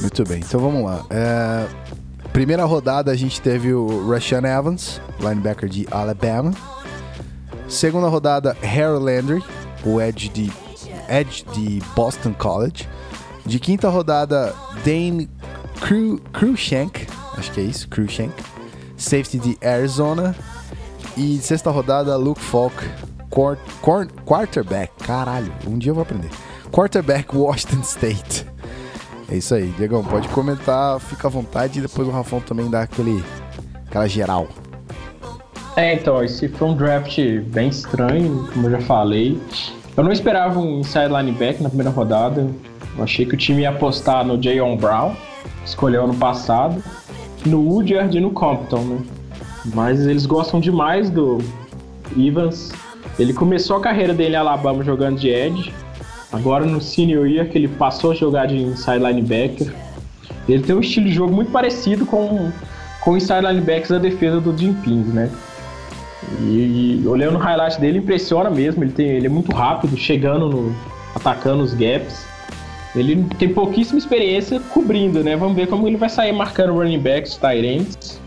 Muito 0.00 0.24
bem, 0.24 0.38
então 0.38 0.60
vamos 0.60 0.84
lá. 0.84 1.04
É, 1.10 1.66
primeira 2.32 2.64
rodada 2.64 3.10
a 3.10 3.16
gente 3.16 3.40
teve 3.40 3.74
o 3.74 4.08
Rashan 4.08 4.42
Evans, 4.46 5.00
linebacker 5.18 5.68
de 5.68 5.86
Alabama. 5.90 6.52
Segunda 7.68 8.08
rodada, 8.08 8.56
Harry 8.62 8.98
Landry, 8.98 9.42
o 9.84 10.00
edge 10.00 10.28
de, 10.28 10.50
edge 11.08 11.44
de 11.52 11.80
Boston 11.94 12.32
College. 12.32 12.88
De 13.44 13.58
quinta 13.58 13.88
rodada, 13.88 14.54
Dane 14.84 15.28
Cru, 15.80 16.20
Cruikshank, 16.32 17.06
acho 17.36 17.50
que 17.52 17.60
é 17.60 17.64
isso, 17.64 17.88
Cruikshank. 17.88 18.32
Safety 19.02 19.38
de 19.38 19.58
Arizona. 19.66 20.34
E 21.16 21.38
sexta 21.38 21.70
rodada, 21.70 22.16
Luke 22.16 22.40
Falk, 22.40 22.74
quar- 23.28 23.58
quar- 23.82 24.06
quarterback. 24.24 24.92
Caralho, 25.04 25.52
um 25.66 25.76
dia 25.76 25.90
eu 25.90 25.94
vou 25.94 26.02
aprender. 26.02 26.28
Quarterback 26.70 27.36
Washington 27.36 27.80
State. 27.82 28.46
É 29.28 29.36
isso 29.36 29.54
aí, 29.54 29.72
Diegão, 29.76 30.04
pode 30.04 30.28
comentar, 30.28 30.98
fica 31.00 31.28
à 31.28 31.30
vontade 31.30 31.78
e 31.78 31.82
depois 31.82 32.06
o 32.06 32.10
Rafão 32.10 32.40
também 32.40 32.68
dá 32.68 32.82
aquele, 32.82 33.24
aquela 33.86 34.08
geral. 34.08 34.48
É, 35.76 35.94
então, 35.94 36.22
esse 36.22 36.48
foi 36.48 36.68
um 36.68 36.74
draft 36.76 37.16
bem 37.46 37.68
estranho, 37.68 38.48
como 38.52 38.66
eu 38.66 38.72
já 38.72 38.80
falei. 38.80 39.40
Eu 39.96 40.02
não 40.04 40.12
esperava 40.12 40.58
um 40.58 40.80
inside 40.80 41.08
linebacker 41.08 41.62
na 41.62 41.68
primeira 41.68 41.90
rodada. 41.90 42.48
Eu 42.96 43.04
achei 43.04 43.24
que 43.24 43.34
o 43.34 43.38
time 43.38 43.62
ia 43.62 43.70
apostar 43.70 44.24
no 44.24 44.40
Jayon 44.42 44.76
Brown, 44.76 45.14
escolheu 45.64 46.04
ano 46.04 46.14
passado, 46.14 46.82
no 47.46 47.60
Woodyard 47.60 48.16
e 48.16 48.20
no 48.20 48.30
Compton, 48.30 48.82
né? 48.82 48.98
Mas 49.74 50.06
eles 50.06 50.26
gostam 50.26 50.60
demais 50.60 51.10
do 51.10 51.38
Evans. 52.16 52.72
Ele 53.18 53.32
começou 53.32 53.76
a 53.76 53.80
carreira 53.80 54.14
dele 54.14 54.34
em 54.34 54.38
Alabama 54.38 54.82
jogando 54.82 55.18
de 55.18 55.28
edge. 55.28 55.72
Agora 56.32 56.64
no 56.64 56.80
senior 56.80 57.26
year 57.26 57.48
que 57.48 57.58
ele 57.58 57.68
passou 57.68 58.12
a 58.12 58.14
jogar 58.14 58.46
de 58.46 58.56
inside 58.56 58.98
linebacker. 58.98 59.72
Ele 60.48 60.62
tem 60.62 60.74
um 60.74 60.80
estilo 60.80 61.06
de 61.06 61.12
jogo 61.12 61.32
muito 61.32 61.50
parecido 61.50 62.06
com, 62.06 62.50
com 63.00 63.12
o 63.12 63.16
inside 63.16 63.42
da 63.42 63.98
defesa 63.98 64.40
do 64.40 64.56
Jim 64.56 64.72
Ping, 64.74 65.04
né? 65.12 65.30
E, 66.40 67.02
e 67.02 67.06
olhando 67.06 67.36
o 67.36 67.38
highlight 67.38 67.80
dele, 67.80 67.98
impressiona 67.98 68.50
mesmo. 68.50 68.84
Ele, 68.84 68.92
tem, 68.92 69.08
ele 69.08 69.26
é 69.26 69.30
muito 69.30 69.52
rápido, 69.52 69.96
chegando 69.96 70.48
no. 70.48 70.74
atacando 71.14 71.62
os 71.62 71.74
gaps. 71.74 72.29
Ele 72.94 73.24
tem 73.38 73.48
pouquíssima 73.52 73.98
experiência 73.98 74.60
cobrindo, 74.72 75.22
né? 75.22 75.36
Vamos 75.36 75.54
ver 75.54 75.68
como 75.68 75.86
ele 75.86 75.96
vai 75.96 76.08
sair 76.08 76.32
marcando 76.32 76.74
running 76.74 76.98
backs, 76.98 77.36
tight 77.36 77.64
ends. 77.64 78.20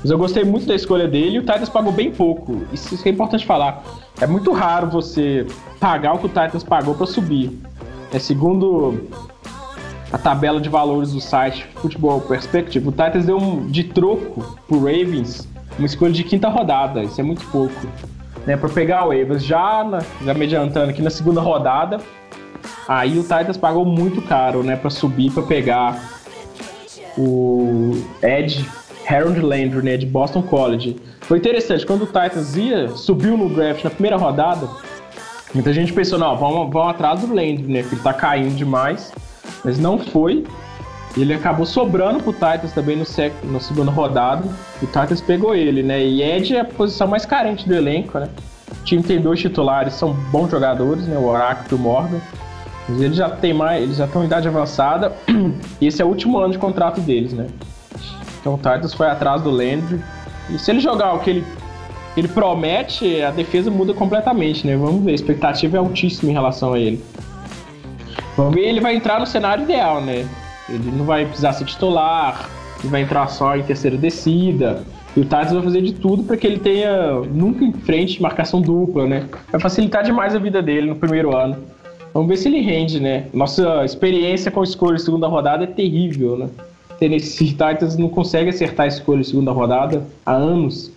Mas 0.00 0.10
eu 0.10 0.18
gostei 0.18 0.42
muito 0.42 0.66
da 0.66 0.74
escolha 0.74 1.06
dele 1.06 1.36
e 1.36 1.38
o 1.38 1.42
Titans 1.42 1.68
pagou 1.68 1.92
bem 1.92 2.10
pouco. 2.10 2.62
Isso 2.72 3.00
é 3.06 3.10
importante 3.10 3.46
falar. 3.46 3.84
É 4.20 4.26
muito 4.26 4.50
raro 4.52 4.88
você 4.88 5.46
pagar 5.78 6.14
o 6.14 6.18
que 6.18 6.26
o 6.26 6.28
Titans 6.28 6.64
pagou 6.64 6.94
para 6.94 7.06
subir. 7.06 7.56
É 8.12 8.18
segundo 8.18 9.08
a 10.12 10.18
tabela 10.18 10.60
de 10.60 10.68
valores 10.68 11.12
do 11.12 11.20
site 11.20 11.66
Futebol 11.76 12.20
Perspective, 12.20 12.86
o 12.86 12.90
Titans 12.90 13.24
deu 13.24 13.38
um 13.38 13.66
de 13.68 13.84
troco 13.84 14.58
pro 14.66 14.80
Ravens 14.80 15.48
uma 15.78 15.86
escolha 15.86 16.12
de 16.12 16.24
quinta 16.24 16.48
rodada. 16.48 17.02
Isso 17.02 17.20
é 17.20 17.24
muito 17.24 17.44
pouco. 17.46 17.74
Né, 18.46 18.56
para 18.56 18.68
pegar 18.68 19.06
o 19.06 19.10
Ravens 19.10 19.44
já, 19.44 19.84
na, 19.84 20.00
já 20.24 20.34
me 20.34 20.44
adiantando 20.44 20.90
aqui 20.90 21.00
na 21.00 21.10
segunda 21.10 21.40
rodada, 21.40 21.98
aí 22.86 23.18
o 23.18 23.22
Titans 23.22 23.56
pagou 23.56 23.84
muito 23.84 24.20
caro, 24.22 24.62
né, 24.62 24.76
para 24.76 24.90
subir 24.90 25.30
para 25.30 25.42
pegar 25.42 26.02
o 27.16 28.02
Ed 28.22 28.68
Harold 29.08 29.40
Landry, 29.40 29.82
né, 29.82 29.96
de 29.96 30.06
Boston 30.06 30.42
College. 30.42 30.96
Foi 31.20 31.38
interessante, 31.38 31.86
quando 31.86 32.02
o 32.02 32.06
Titans 32.06 32.56
ia, 32.56 32.88
subiu 32.88 33.36
no 33.36 33.48
draft 33.48 33.84
na 33.84 33.90
primeira 33.90 34.16
rodada, 34.16 34.68
muita 35.54 35.72
gente 35.72 35.92
pensou, 35.92 36.18
não, 36.18 36.36
vamos, 36.36 36.72
vamos 36.72 36.90
atrás 36.90 37.20
do 37.20 37.28
Landry, 37.28 37.64
né, 37.64 37.82
que 37.82 37.94
ele 37.94 38.02
tá 38.02 38.12
caindo 38.12 38.54
demais, 38.54 39.12
mas 39.64 39.78
não 39.78 39.98
foi. 39.98 40.44
Ele 41.16 41.34
acabou 41.34 41.66
sobrando 41.66 42.22
pro 42.22 42.32
Titans 42.32 42.72
também 42.72 42.96
no 42.96 43.04
sec, 43.04 43.34
na 43.44 43.60
segunda 43.60 43.90
rodada. 43.90 44.48
O 44.80 44.86
Titans 44.86 45.20
pegou 45.20 45.54
ele, 45.54 45.82
né? 45.82 46.02
E 46.02 46.22
Ed 46.22 46.56
é 46.56 46.60
a 46.60 46.64
posição 46.64 47.06
mais 47.06 47.26
carente 47.26 47.68
do 47.68 47.74
elenco, 47.74 48.18
né? 48.18 48.30
O 48.70 48.84
time 48.84 49.02
tem 49.02 49.20
dois 49.20 49.38
titulares, 49.38 49.92
são 49.92 50.14
bons 50.30 50.50
jogadores, 50.50 51.06
né? 51.06 51.18
O 51.18 51.26
Oracle 51.26 51.66
e 51.70 51.74
o 51.74 51.78
Morgan. 51.78 52.18
Mas 52.92 53.00
eles 53.00 53.16
já 53.16 53.30
tem 53.30 53.54
mais, 53.54 53.82
eles 53.82 53.96
já 53.96 54.04
estão 54.04 54.22
em 54.22 54.26
idade 54.26 54.46
avançada. 54.46 55.12
E 55.80 55.86
esse 55.86 56.00
é 56.00 56.04
o 56.04 56.08
último 56.08 56.38
ano 56.38 56.52
de 56.52 56.58
contrato 56.58 57.00
deles, 57.00 57.32
né? 57.32 57.48
Então 58.40 58.54
o 58.54 58.56
Titans 58.56 58.94
foi 58.94 59.08
atrás 59.08 59.42
do 59.42 59.50
Landry. 59.50 60.00
E 60.50 60.58
se 60.58 60.70
ele 60.70 60.80
jogar 60.80 61.14
o 61.14 61.18
que 61.20 61.30
ele, 61.30 61.44
ele 62.16 62.28
promete, 62.28 63.20
a 63.22 63.30
defesa 63.30 63.70
muda 63.70 63.92
completamente, 63.92 64.66
né? 64.66 64.76
Vamos 64.76 65.02
ver, 65.02 65.12
a 65.12 65.14
expectativa 65.14 65.76
é 65.76 65.80
altíssima 65.80 66.30
em 66.30 66.34
relação 66.34 66.74
a 66.74 66.78
ele. 66.78 67.02
Vamos 68.36 68.54
ver, 68.54 68.62
ele 68.62 68.80
vai 68.80 68.94
entrar 68.94 69.18
no 69.18 69.26
cenário 69.26 69.64
ideal, 69.64 70.00
né? 70.00 70.26
Ele 70.68 70.90
não 70.92 71.04
vai 71.04 71.24
precisar 71.24 71.52
ser 71.54 71.64
titular, 71.64 72.48
ele 72.80 72.90
vai 72.90 73.02
entrar 73.02 73.26
só 73.28 73.56
em 73.56 73.62
terceira 73.62 73.96
descida. 73.96 74.82
E 75.16 75.20
o 75.20 75.24
Titans 75.24 75.52
vai 75.52 75.62
fazer 75.62 75.82
de 75.82 75.94
tudo 75.94 76.22
para 76.22 76.36
que 76.36 76.46
ele 76.46 76.58
tenha 76.58 77.12
nunca 77.32 77.64
em 77.64 77.72
frente 77.72 78.22
marcação 78.22 78.60
dupla, 78.60 79.06
né? 79.06 79.28
Vai 79.50 79.60
facilitar 79.60 80.04
demais 80.04 80.34
a 80.34 80.38
vida 80.38 80.62
dele 80.62 80.88
no 80.88 80.96
primeiro 80.96 81.36
ano. 81.36 81.56
Vamos 82.12 82.28
ver 82.28 82.36
se 82.36 82.48
ele 82.48 82.60
rende, 82.60 83.00
né? 83.00 83.26
Nossa 83.32 83.84
experiência 83.84 84.50
com 84.50 84.62
escolha 84.62 84.96
de 84.96 85.02
segunda 85.02 85.26
rodada 85.26 85.64
é 85.64 85.66
terrível, 85.66 86.36
né? 86.36 86.48
Tennessee 86.98 87.48
Titans 87.48 87.96
não 87.96 88.08
consegue 88.08 88.50
acertar 88.50 88.84
a 88.84 88.88
escolha 88.88 89.22
de 89.22 89.28
segunda 89.28 89.50
rodada 89.50 90.06
há 90.24 90.32
anos. 90.32 90.92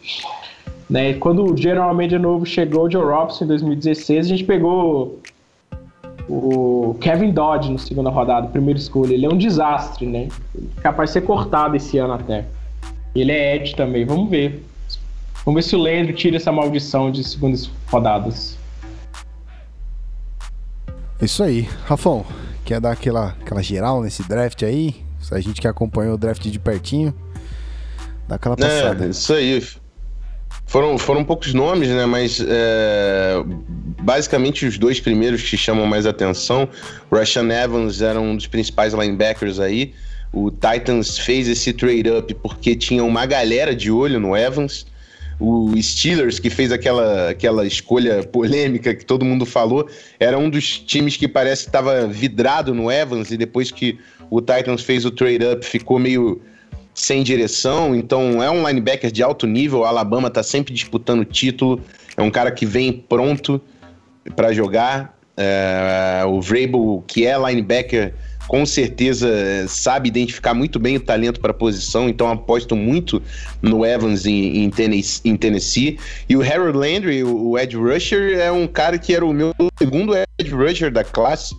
Né? 0.90 1.14
Quando 1.14 1.52
o 1.52 1.58
General 1.58 1.94
Manager 1.96 2.20
novo 2.20 2.46
chegou, 2.46 2.86
o 2.86 2.92
Joe 2.92 3.04
Robson, 3.04 3.46
em 3.46 3.48
2016, 3.48 4.26
a 4.26 4.30
gente 4.30 4.44
pegou 4.44 5.20
o 6.30 6.96
Kevin 7.02 7.32
Dodge 7.32 7.72
na 7.72 7.78
segunda 7.78 8.10
rodada, 8.10 8.48
primeira 8.48 8.80
escolha. 8.80 9.14
Ele 9.14 9.26
é 9.26 9.30
um 9.30 9.38
desastre, 9.38 10.06
né? 10.06 10.28
Capaz 10.82 11.10
de 11.10 11.14
ser 11.14 11.22
cortado 11.22 11.76
esse 11.76 11.98
ano 11.98 12.14
até. 12.14 12.46
Ele 13.16 13.32
é 13.32 13.56
Ed 13.56 13.76
também, 13.76 14.06
vamos 14.06 14.30
ver. 14.30 14.64
Vamos 15.46 15.64
ver 15.64 15.70
se 15.70 15.76
o 15.76 15.80
Landry 15.80 16.14
tira 16.14 16.38
essa 16.38 16.52
maldição 16.52 17.12
de 17.12 17.24
segundas 17.24 17.70
rodadas. 17.92 18.58
Isso 21.22 21.44
aí. 21.44 21.68
Rafão, 21.86 22.26
quer 22.64 22.80
dar 22.80 22.92
aquela, 22.92 23.36
aquela 23.42 23.62
geral 23.62 24.02
nesse 24.02 24.24
draft 24.24 24.64
aí? 24.64 24.96
A 25.32 25.40
gente 25.40 25.60
que 25.60 25.68
acompanhou 25.68 26.14
o 26.14 26.18
draft 26.18 26.44
de 26.44 26.60
pertinho, 26.60 27.14
dá 28.28 28.36
aquela 28.36 28.56
passada. 28.56 29.06
É, 29.06 29.10
isso 29.10 29.34
aí. 29.34 29.64
Foram, 30.68 30.98
foram 30.98 31.24
poucos 31.24 31.54
nomes, 31.54 31.90
né? 31.90 32.06
Mas 32.06 32.44
é, 32.46 33.44
basicamente 34.02 34.66
os 34.66 34.78
dois 34.78 35.00
primeiros 35.00 35.42
que 35.42 35.58
chamam 35.58 35.86
mais 35.86 36.06
atenção. 36.06 36.68
Rashan 37.12 37.50
Evans 37.52 38.02
era 38.02 38.20
um 38.20 38.36
dos 38.36 38.48
principais 38.48 38.94
linebackers 38.94 39.60
aí. 39.60 39.94
O 40.34 40.52
Titans 40.52 41.18
fez 41.18 41.48
esse 41.48 41.72
trade-up 41.72 42.34
porque 42.36 42.76
tinha 42.76 43.04
uma 43.04 43.26
galera 43.26 43.76
de 43.76 43.90
olho 43.90 44.20
no 44.20 44.36
Evans. 44.36 44.86
O 45.40 45.74
Steelers, 45.82 46.40
que 46.40 46.50
fez 46.50 46.72
aquela, 46.72 47.30
aquela 47.30 47.66
escolha 47.66 48.24
polêmica 48.24 48.96
que 48.96 49.06
todo 49.06 49.26
mundo 49.26 49.46
falou, 49.46 49.88
era 50.20 50.38
um 50.38 50.50
dos 50.50 50.80
times 50.80 51.18
que 51.18 51.28
parece 51.28 51.64
que 51.64 51.70
estava 51.70 52.08
vidrado 52.08 52.74
no 52.74 52.90
Evans 52.90 53.32
e 53.32 53.38
depois 53.38 53.70
que 53.70 54.00
o 54.30 54.40
Titans 54.40 54.82
fez 54.82 55.04
o 55.06 55.12
trade-up 55.12 55.66
ficou 55.66 56.00
meio 56.00 56.42
sem 56.94 57.24
direção, 57.24 57.94
então 57.94 58.42
é 58.42 58.50
um 58.50 58.66
linebacker 58.66 59.12
de 59.12 59.22
alto 59.22 59.46
nível. 59.46 59.80
O 59.80 59.84
Alabama 59.84 60.30
tá 60.30 60.42
sempre 60.42 60.74
disputando 60.74 61.20
o 61.20 61.26
título, 61.26 61.82
é 62.16 62.22
um 62.22 62.32
cara 62.32 62.50
que 62.52 62.66
vem 62.66 62.94
pronto 62.94 63.62
para 64.36 64.54
jogar. 64.54 65.14
É, 65.38 66.24
o 66.26 66.40
Vrabel, 66.40 67.04
que 67.06 67.26
é 67.26 67.38
linebacker, 67.38 68.14
com 68.48 68.66
certeza 68.66 69.28
sabe 69.68 70.10
identificar 70.10 70.54
muito 70.54 70.80
bem 70.80 70.98
o 70.98 71.00
talento 71.00 71.40
para 71.40 71.52
a 71.52 71.54
posição, 71.54 72.08
então 72.08 72.30
aposto 72.30 72.76
muito 72.76 73.22
no 73.62 73.86
Evans 73.86 74.26
em, 74.26 74.64
em, 74.64 74.70
Tennessee, 74.70 75.22
em, 75.26 75.36
Tennessee, 75.36 76.00
E 76.30 76.36
o 76.36 76.42
Harold 76.42 76.78
Landry, 76.78 77.24
o, 77.24 77.58
Edge 77.58 77.76
Rusher, 77.76 78.38
é 78.40 78.52
um 78.52 78.68
cara 78.68 78.98
que 78.98 79.14
era 79.14 79.26
o 79.26 79.34
meu 79.34 79.54
segundo 79.78 80.14
Edge 80.16 80.54
Rusher 80.54 80.92
da 80.92 81.04
classe. 81.04 81.56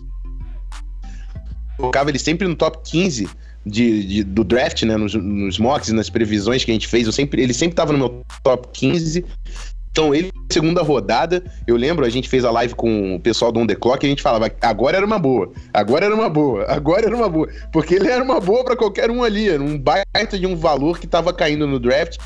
Colocava 1.77 2.09
ele 2.09 2.19
sempre 2.19 2.47
no 2.47 2.55
top 2.55 2.79
15 2.83 3.29
de, 3.65 4.03
de, 4.03 4.23
do 4.23 4.43
draft, 4.43 4.83
né, 4.83 4.95
nos, 4.95 5.13
nos 5.13 5.59
mocks 5.59 5.91
nas 5.91 6.09
previsões 6.09 6.63
que 6.63 6.71
a 6.71 6.73
gente 6.73 6.87
fez, 6.87 7.05
eu 7.05 7.11
sempre, 7.11 7.41
ele 7.41 7.53
sempre 7.53 7.73
estava 7.73 7.91
no 7.91 7.99
meu 7.99 8.25
top 8.41 8.69
15. 8.73 9.25
Então, 9.97 10.13
ele, 10.13 10.31
segunda 10.51 10.83
rodada, 10.83 11.43
eu 11.65 11.75
lembro, 11.75 12.05
a 12.05 12.09
gente 12.09 12.29
fez 12.29 12.45
a 12.45 12.51
live 12.51 12.75
com 12.75 13.15
o 13.15 13.19
pessoal 13.19 13.51
do 13.51 13.59
On 13.59 13.65
The 13.65 13.73
Clock 13.73 14.05
e 14.05 14.05
a 14.05 14.09
gente 14.11 14.21
falava, 14.21 14.47
agora 14.61 14.97
era 14.97 15.03
uma 15.03 15.17
boa, 15.17 15.51
agora 15.73 16.05
era 16.05 16.13
uma 16.13 16.29
boa, 16.29 16.65
agora 16.65 17.07
era 17.07 17.15
uma 17.15 17.27
boa. 17.27 17.49
Porque 17.73 17.95
ele 17.95 18.07
era 18.07 18.23
uma 18.23 18.39
boa 18.39 18.63
para 18.63 18.75
qualquer 18.75 19.09
um 19.09 19.23
ali, 19.23 19.49
era 19.49 19.63
um 19.63 19.75
baita 19.75 20.37
de 20.37 20.45
um 20.45 20.55
valor 20.55 20.99
que 20.99 21.07
estava 21.07 21.33
caindo 21.33 21.65
no 21.65 21.79
draft. 21.79 22.19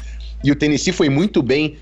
E 0.44 0.52
o 0.52 0.56
Tennessee 0.56 0.92
foi 0.92 1.08
muito 1.08 1.42
bem 1.42 1.78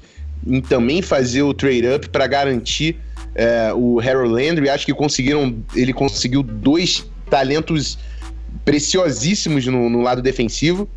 em 0.46 0.62
também 0.62 1.02
fazer 1.02 1.42
o 1.42 1.56
trade-up 1.56 2.08
para 2.10 2.28
garantir 2.28 2.96
é, 3.34 3.74
o 3.74 4.00
Harold 4.00 4.32
Landry. 4.32 4.70
Acho 4.70 4.86
que 4.86 4.94
conseguiram, 4.94 5.56
ele 5.76 5.92
conseguiu 5.92 6.44
dois 6.44 7.04
talentos 7.32 7.98
preciosíssimos 8.64 9.66
no, 9.66 9.90
no 9.90 10.02
lado 10.02 10.22
defensivo. 10.22 10.88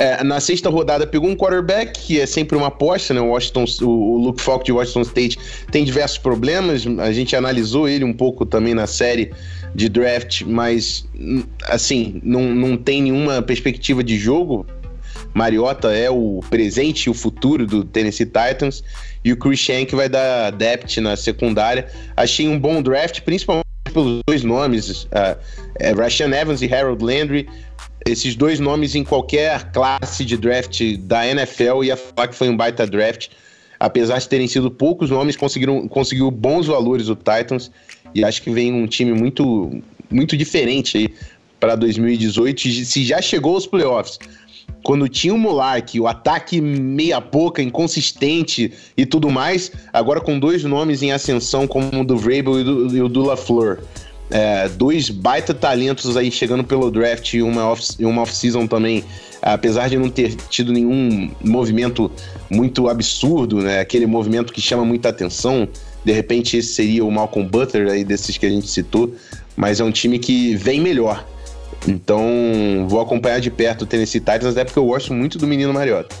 É, 0.00 0.22
na 0.22 0.38
sexta 0.38 0.70
rodada 0.70 1.08
pegou 1.08 1.28
um 1.28 1.34
quarterback, 1.34 1.98
que 1.98 2.20
é 2.20 2.24
sempre 2.24 2.56
uma 2.56 2.68
aposta, 2.68 3.12
né? 3.12 3.20
O, 3.20 3.30
Washington, 3.30 3.64
o, 3.82 4.16
Luke 4.16 4.40
Falk 4.40 4.64
de 4.64 4.70
Washington 4.70 5.02
State 5.02 5.38
tem 5.72 5.84
diversos 5.84 6.18
problemas. 6.18 6.84
A 7.00 7.10
gente 7.10 7.34
analisou 7.34 7.88
ele 7.88 8.04
um 8.04 8.12
pouco 8.12 8.46
também 8.46 8.74
na 8.74 8.86
série 8.86 9.32
de 9.74 9.88
draft, 9.88 10.42
mas 10.42 11.04
assim, 11.64 12.20
não, 12.22 12.42
não 12.42 12.76
tem 12.76 13.02
nenhuma 13.02 13.42
perspectiva 13.42 14.04
de 14.04 14.16
jogo. 14.16 14.64
Mariota 15.34 15.92
é 15.92 16.08
o 16.08 16.44
presente 16.48 17.06
e 17.06 17.10
o 17.10 17.14
futuro 17.14 17.66
do 17.66 17.82
Tennessee 17.82 18.26
Titans. 18.26 18.84
E 19.24 19.32
o 19.32 19.36
Chris 19.36 19.58
Shank 19.58 19.96
vai 19.96 20.08
dar 20.08 20.52
depth 20.52 20.98
na 20.98 21.16
secundária. 21.16 21.88
Achei 22.16 22.46
um 22.46 22.56
bom 22.56 22.80
draft, 22.80 23.22
principalmente 23.22 23.66
pelos 23.92 24.20
dois 24.28 24.44
nomes, 24.44 25.04
uh, 25.04 25.36
é 25.80 25.92
Rashan 25.92 26.32
Evans 26.32 26.62
e 26.62 26.72
Harold 26.72 27.04
Landry. 27.04 27.48
Esses 28.08 28.34
dois 28.34 28.58
nomes 28.58 28.94
em 28.94 29.04
qualquer 29.04 29.70
classe 29.70 30.24
de 30.24 30.36
draft 30.38 30.96
da 31.00 31.26
NFL 31.26 31.84
ia 31.84 31.94
falar 31.94 32.28
que 32.28 32.34
foi 32.34 32.48
um 32.48 32.56
baita 32.56 32.86
draft. 32.86 33.28
Apesar 33.78 34.18
de 34.18 34.26
terem 34.26 34.48
sido 34.48 34.70
poucos 34.70 35.10
nomes, 35.10 35.36
conseguiram 35.36 35.86
conseguiu 35.86 36.30
bons 36.30 36.66
valores 36.66 37.08
o 37.10 37.14
Titans 37.14 37.70
e 38.14 38.24
acho 38.24 38.42
que 38.42 38.50
vem 38.50 38.72
um 38.72 38.86
time 38.86 39.12
muito 39.12 39.82
muito 40.10 40.38
diferente 40.38 40.96
aí 40.96 41.14
para 41.60 41.76
2018. 41.76 42.86
Se 42.86 43.04
já 43.04 43.20
chegou 43.20 43.54
aos 43.54 43.66
playoffs, 43.66 44.18
quando 44.82 45.06
tinha 45.06 45.34
o 45.34 45.38
Mulark, 45.38 46.00
o 46.00 46.06
ataque 46.06 46.62
meia 46.62 47.20
boca, 47.20 47.62
inconsistente 47.62 48.72
e 48.96 49.04
tudo 49.04 49.30
mais, 49.30 49.70
agora 49.92 50.18
com 50.18 50.38
dois 50.38 50.64
nomes 50.64 51.02
em 51.02 51.12
ascensão, 51.12 51.66
como 51.66 52.00
o 52.00 52.04
do 52.04 52.16
Vrabel 52.16 52.58
e 52.58 53.02
o 53.02 53.08
do 53.08 53.22
LaFleur. 53.22 53.80
É, 54.30 54.68
dois 54.68 55.08
baita 55.08 55.54
talentos 55.54 56.16
aí 56.16 56.30
chegando 56.30 56.62
pelo 56.62 56.90
draft 56.90 57.32
e 57.34 57.42
uma 57.42 57.66
off-season 57.66 58.60
off 58.62 58.68
também, 58.68 59.04
apesar 59.40 59.88
de 59.88 59.96
não 59.96 60.10
ter 60.10 60.34
tido 60.50 60.72
nenhum 60.72 61.30
movimento 61.42 62.10
muito 62.50 62.88
absurdo, 62.88 63.62
né? 63.62 63.80
Aquele 63.80 64.06
movimento 64.06 64.52
que 64.52 64.60
chama 64.60 64.84
muita 64.84 65.08
atenção. 65.08 65.68
De 66.04 66.12
repente, 66.12 66.56
esse 66.56 66.74
seria 66.74 67.04
o 67.04 67.10
Malcolm 67.10 67.48
Butler 67.48 67.90
aí 67.90 68.04
desses 68.04 68.36
que 68.36 68.46
a 68.46 68.50
gente 68.50 68.68
citou, 68.68 69.14
mas 69.56 69.80
é 69.80 69.84
um 69.84 69.90
time 69.90 70.18
que 70.18 70.54
vem 70.54 70.80
melhor. 70.80 71.26
Então, 71.86 72.86
vou 72.88 73.00
acompanhar 73.00 73.40
de 73.40 73.50
perto 73.50 73.82
o 73.82 73.86
Tennessee 73.86 74.20
Titans, 74.20 74.46
até 74.46 74.64
porque 74.64 74.78
eu 74.78 74.86
gosto 74.86 75.14
muito 75.14 75.38
do 75.38 75.46
menino 75.46 75.72
Mariota. 75.72 76.14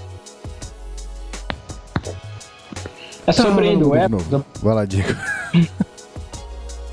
É 3.26 3.32
sobre 3.32 3.68
ele, 3.68 3.84
o 3.84 3.90
Vai 4.62 4.74
lá, 4.74 4.84
Diego. 4.86 5.14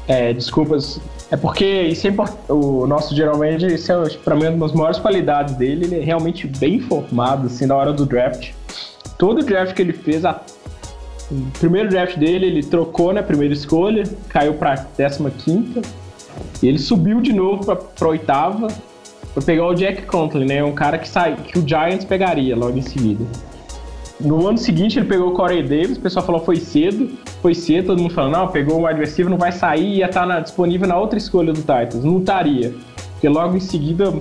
É, 0.08 0.34
desculpas. 0.34 1.00
É 1.32 1.38
porque 1.38 1.66
isso 1.66 2.08
é. 2.08 2.14
O 2.52 2.86
nosso 2.86 3.16
geralmente, 3.16 3.66
isso 3.66 3.92
é 3.92 4.10
pra 4.24 4.36
mim 4.36 4.48
uma 4.48 4.68
das 4.68 4.76
maiores 4.76 5.00
qualidades 5.00 5.56
dele. 5.56 5.86
Ele 5.86 6.00
é 6.00 6.04
realmente 6.04 6.48
bem 6.48 6.76
informado, 6.76 7.48
assim, 7.48 7.66
na 7.66 7.76
hora 7.76 7.92
do 7.92 8.06
draft. 8.06 8.52
Todo 9.18 9.44
draft 9.44 9.74
que 9.74 9.82
ele 9.82 9.94
fez, 9.94 10.24
a... 10.26 10.42
o 11.32 11.60
primeiro 11.60 11.90
draft 11.90 12.18
dele, 12.18 12.46
ele 12.46 12.64
trocou 12.64 13.14
na 13.14 13.24
primeira 13.24 13.54
escolha, 13.54 14.04
caiu 14.30 14.54
pra 14.56 14.76
15 14.76 15.82
e 16.62 16.68
ele 16.68 16.78
subiu 16.78 17.22
de 17.22 17.34
novo 17.34 17.66
pra, 17.66 17.76
pra 17.76 18.08
oitava 18.10 18.68
pra 19.34 19.44
pegar 19.44 19.68
o 19.68 19.74
Jack 19.74 20.04
Conklin, 20.04 20.46
né? 20.46 20.64
Um 20.64 20.74
cara 20.74 20.98
que, 20.98 21.08
sai, 21.08 21.36
que 21.36 21.60
o 21.60 21.68
Giants 21.68 22.06
pegaria 22.06 22.56
logo 22.56 22.78
em 22.78 22.82
seguida. 22.82 23.26
No 24.20 24.48
ano 24.48 24.58
seguinte 24.58 24.98
ele 24.98 25.08
pegou 25.08 25.30
o 25.30 25.34
Corey 25.34 25.62
Davis, 25.62 25.98
o 25.98 26.02
pessoal 26.02 26.26
falou 26.26 26.42
foi 26.42 26.56
cedo, 26.56 27.18
foi 27.46 27.54
cedo, 27.54 27.86
todo 27.86 28.02
mundo 28.02 28.12
falou, 28.12 28.32
não, 28.32 28.48
pegou 28.48 28.82
o 28.82 28.88
wide 28.88 29.00
receiver, 29.00 29.30
não 29.30 29.38
vai 29.38 29.52
sair, 29.52 29.98
ia 29.98 30.08
estar 30.08 30.26
na- 30.26 30.40
disponível 30.40 30.88
na 30.88 30.98
outra 30.98 31.16
escolha 31.20 31.54
do 31.54 31.60
Titans. 31.60 32.04
Não 32.04 32.18
estaria. 32.18 32.74
Porque 33.12 33.30
logo 33.30 33.56
em 33.56 33.60
seguida 33.60 34.12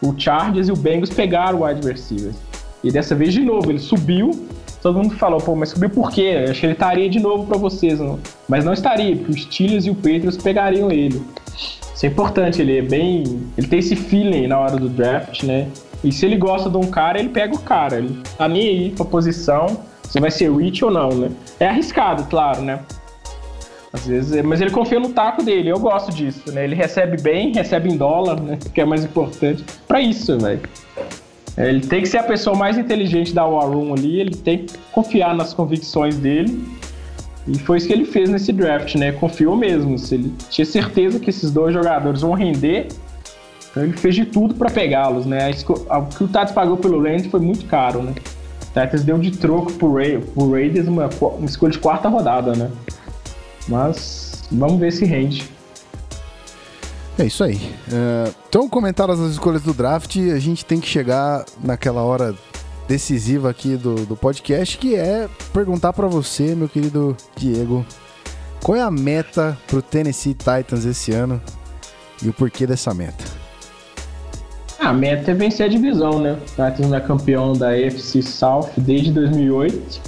o 0.00 0.14
Chargers 0.16 0.68
e 0.68 0.72
o 0.72 0.76
Bengals 0.76 1.10
pegaram 1.10 1.60
o 1.60 1.66
wide 1.66 1.86
receiver. 1.86 2.32
E 2.82 2.90
dessa 2.90 3.14
vez 3.14 3.34
de 3.34 3.42
novo, 3.42 3.70
ele 3.70 3.78
subiu, 3.78 4.30
todo 4.80 4.96
mundo 5.02 5.14
falou, 5.16 5.38
pô, 5.38 5.54
mas 5.54 5.68
subiu 5.68 5.90
por 5.90 6.10
quê? 6.10 6.46
Acho 6.48 6.60
que 6.60 6.64
ele 6.66 6.72
estaria 6.72 7.10
de 7.10 7.20
novo 7.20 7.44
pra 7.46 7.58
vocês, 7.58 8.00
não. 8.00 8.18
Mas 8.48 8.64
não 8.64 8.72
estaria, 8.72 9.14
porque 9.16 9.32
os 9.32 9.42
Steelers 9.42 9.84
e 9.84 9.90
o 9.90 9.94
Patriots 9.94 10.38
pegariam 10.38 10.90
ele. 10.90 11.20
Isso 11.94 12.06
é 12.06 12.08
importante, 12.08 12.62
ele 12.62 12.78
é 12.78 12.82
bem. 12.82 13.42
Ele 13.58 13.66
tem 13.66 13.80
esse 13.80 13.94
feeling 13.96 14.46
na 14.46 14.58
hora 14.58 14.76
do 14.78 14.88
draft, 14.88 15.42
né? 15.42 15.68
E 16.02 16.10
se 16.10 16.24
ele 16.24 16.38
gosta 16.38 16.70
de 16.70 16.76
um 16.78 16.86
cara, 16.90 17.18
ele 17.20 17.28
pega 17.28 17.54
o 17.54 17.58
cara. 17.58 17.98
Ele 17.98 18.18
tá 18.38 18.48
nem 18.48 18.66
aí 18.66 18.90
pra 18.92 19.04
posição, 19.04 19.66
se 20.12 20.20
vai 20.20 20.30
ser 20.30 20.54
reach 20.54 20.84
ou 20.84 20.90
não, 20.90 21.08
né? 21.08 21.30
É 21.58 21.66
arriscado, 21.66 22.24
claro, 22.24 22.60
né? 22.60 22.80
Às 23.90 24.06
vezes, 24.06 24.32
é- 24.34 24.42
mas 24.42 24.60
ele 24.60 24.70
confia 24.70 25.00
no 25.00 25.08
taco 25.08 25.42
dele, 25.42 25.70
eu 25.70 25.78
gosto 25.78 26.12
disso, 26.12 26.52
né? 26.52 26.64
Ele 26.64 26.74
recebe 26.74 27.20
bem, 27.20 27.52
recebe 27.54 27.88
em 27.90 27.96
dólar, 27.96 28.38
né? 28.38 28.58
Que 28.74 28.82
é 28.82 28.84
mais 28.84 29.02
importante. 29.04 29.64
Pra 29.88 30.02
isso, 30.02 30.38
velho. 30.38 30.60
É, 31.56 31.68
Ele 31.70 31.80
tem 31.80 32.02
que 32.02 32.08
ser 32.08 32.18
a 32.18 32.22
pessoa 32.24 32.54
mais 32.54 32.76
inteligente 32.76 33.32
da 33.34 33.46
War 33.46 33.70
Room 33.70 33.94
ali, 33.94 34.20
ele 34.20 34.34
tem 34.36 34.58
que 34.66 34.76
confiar 34.92 35.34
nas 35.34 35.54
convicções 35.54 36.16
dele. 36.16 36.62
E 37.48 37.58
foi 37.58 37.78
isso 37.78 37.86
que 37.86 37.92
ele 37.94 38.04
fez 38.04 38.28
nesse 38.28 38.52
draft, 38.52 38.94
né? 38.96 39.12
Confiou 39.12 39.56
mesmo. 39.56 39.98
Se 39.98 40.14
ele 40.14 40.32
tinha 40.50 40.64
certeza 40.66 41.18
que 41.18 41.30
esses 41.30 41.50
dois 41.50 41.72
jogadores 41.74 42.20
vão 42.20 42.32
render, 42.34 42.88
então 43.70 43.82
ele 43.82 43.92
fez 43.94 44.14
de 44.14 44.26
tudo 44.26 44.54
pra 44.54 44.70
pegá-los, 44.70 45.24
né? 45.26 45.50
O 45.50 46.06
que 46.06 46.24
o 46.24 46.26
Titans 46.26 46.52
pagou 46.52 46.76
pelo 46.76 47.02
Rand 47.02 47.24
foi 47.30 47.40
muito 47.40 47.64
caro, 47.66 48.02
né? 48.02 48.12
Titans 48.72 49.04
deu 49.04 49.18
de 49.18 49.30
troco 49.32 49.72
pro, 49.74 49.94
Ra 49.94 50.20
pro 50.34 50.50
Raiders 50.50 50.88
uma, 50.88 51.08
uma 51.20 51.46
escolha 51.46 51.72
de 51.72 51.78
quarta 51.78 52.08
rodada, 52.08 52.54
né? 52.54 52.70
Mas 53.68 54.42
vamos 54.50 54.80
ver 54.80 54.92
se 54.92 55.04
rende. 55.04 55.50
É 57.18 57.24
isso 57.24 57.44
aí. 57.44 57.60
É, 57.92 58.32
então, 58.48 58.68
comentadas 58.68 59.20
as 59.20 59.32
escolhas 59.32 59.62
do 59.62 59.74
draft, 59.74 60.16
a 60.16 60.38
gente 60.38 60.64
tem 60.64 60.80
que 60.80 60.88
chegar 60.88 61.44
naquela 61.62 62.02
hora 62.02 62.34
decisiva 62.88 63.50
aqui 63.50 63.76
do, 63.76 64.06
do 64.06 64.16
podcast, 64.16 64.78
que 64.78 64.94
é 64.94 65.28
perguntar 65.52 65.92
pra 65.92 66.06
você, 66.06 66.54
meu 66.54 66.68
querido 66.68 67.16
Diego, 67.36 67.84
qual 68.62 68.76
é 68.76 68.80
a 68.80 68.90
meta 68.90 69.56
pro 69.66 69.82
Tennessee 69.82 70.34
Titans 70.34 70.84
esse 70.84 71.12
ano 71.12 71.40
e 72.22 72.28
o 72.28 72.32
porquê 72.32 72.66
dessa 72.66 72.94
meta? 72.94 73.41
A 74.82 74.92
meta 74.92 75.30
é 75.30 75.34
vencer 75.34 75.66
a 75.66 75.68
divisão, 75.68 76.18
né? 76.18 76.32
O 76.32 76.44
Titans 76.44 76.92
é 76.92 76.98
campeão 76.98 77.52
da 77.52 77.68
AFC 77.68 78.20
South 78.20 78.70
desde 78.76 79.12
2008. 79.12 80.00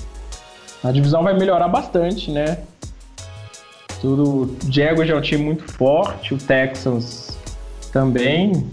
A 0.83 0.91
divisão 0.91 1.23
vai 1.23 1.33
melhorar 1.33 1.69
bastante, 1.69 2.33
né? 2.33 2.59
Tudo, 4.01 4.25
o 4.25 4.57
Jaguars 4.69 5.09
é 5.09 5.15
um 5.15 5.21
time 5.21 5.45
muito 5.45 5.63
forte, 5.63 6.35
o 6.35 6.39
Texans 6.39 7.39
também, 7.93 8.67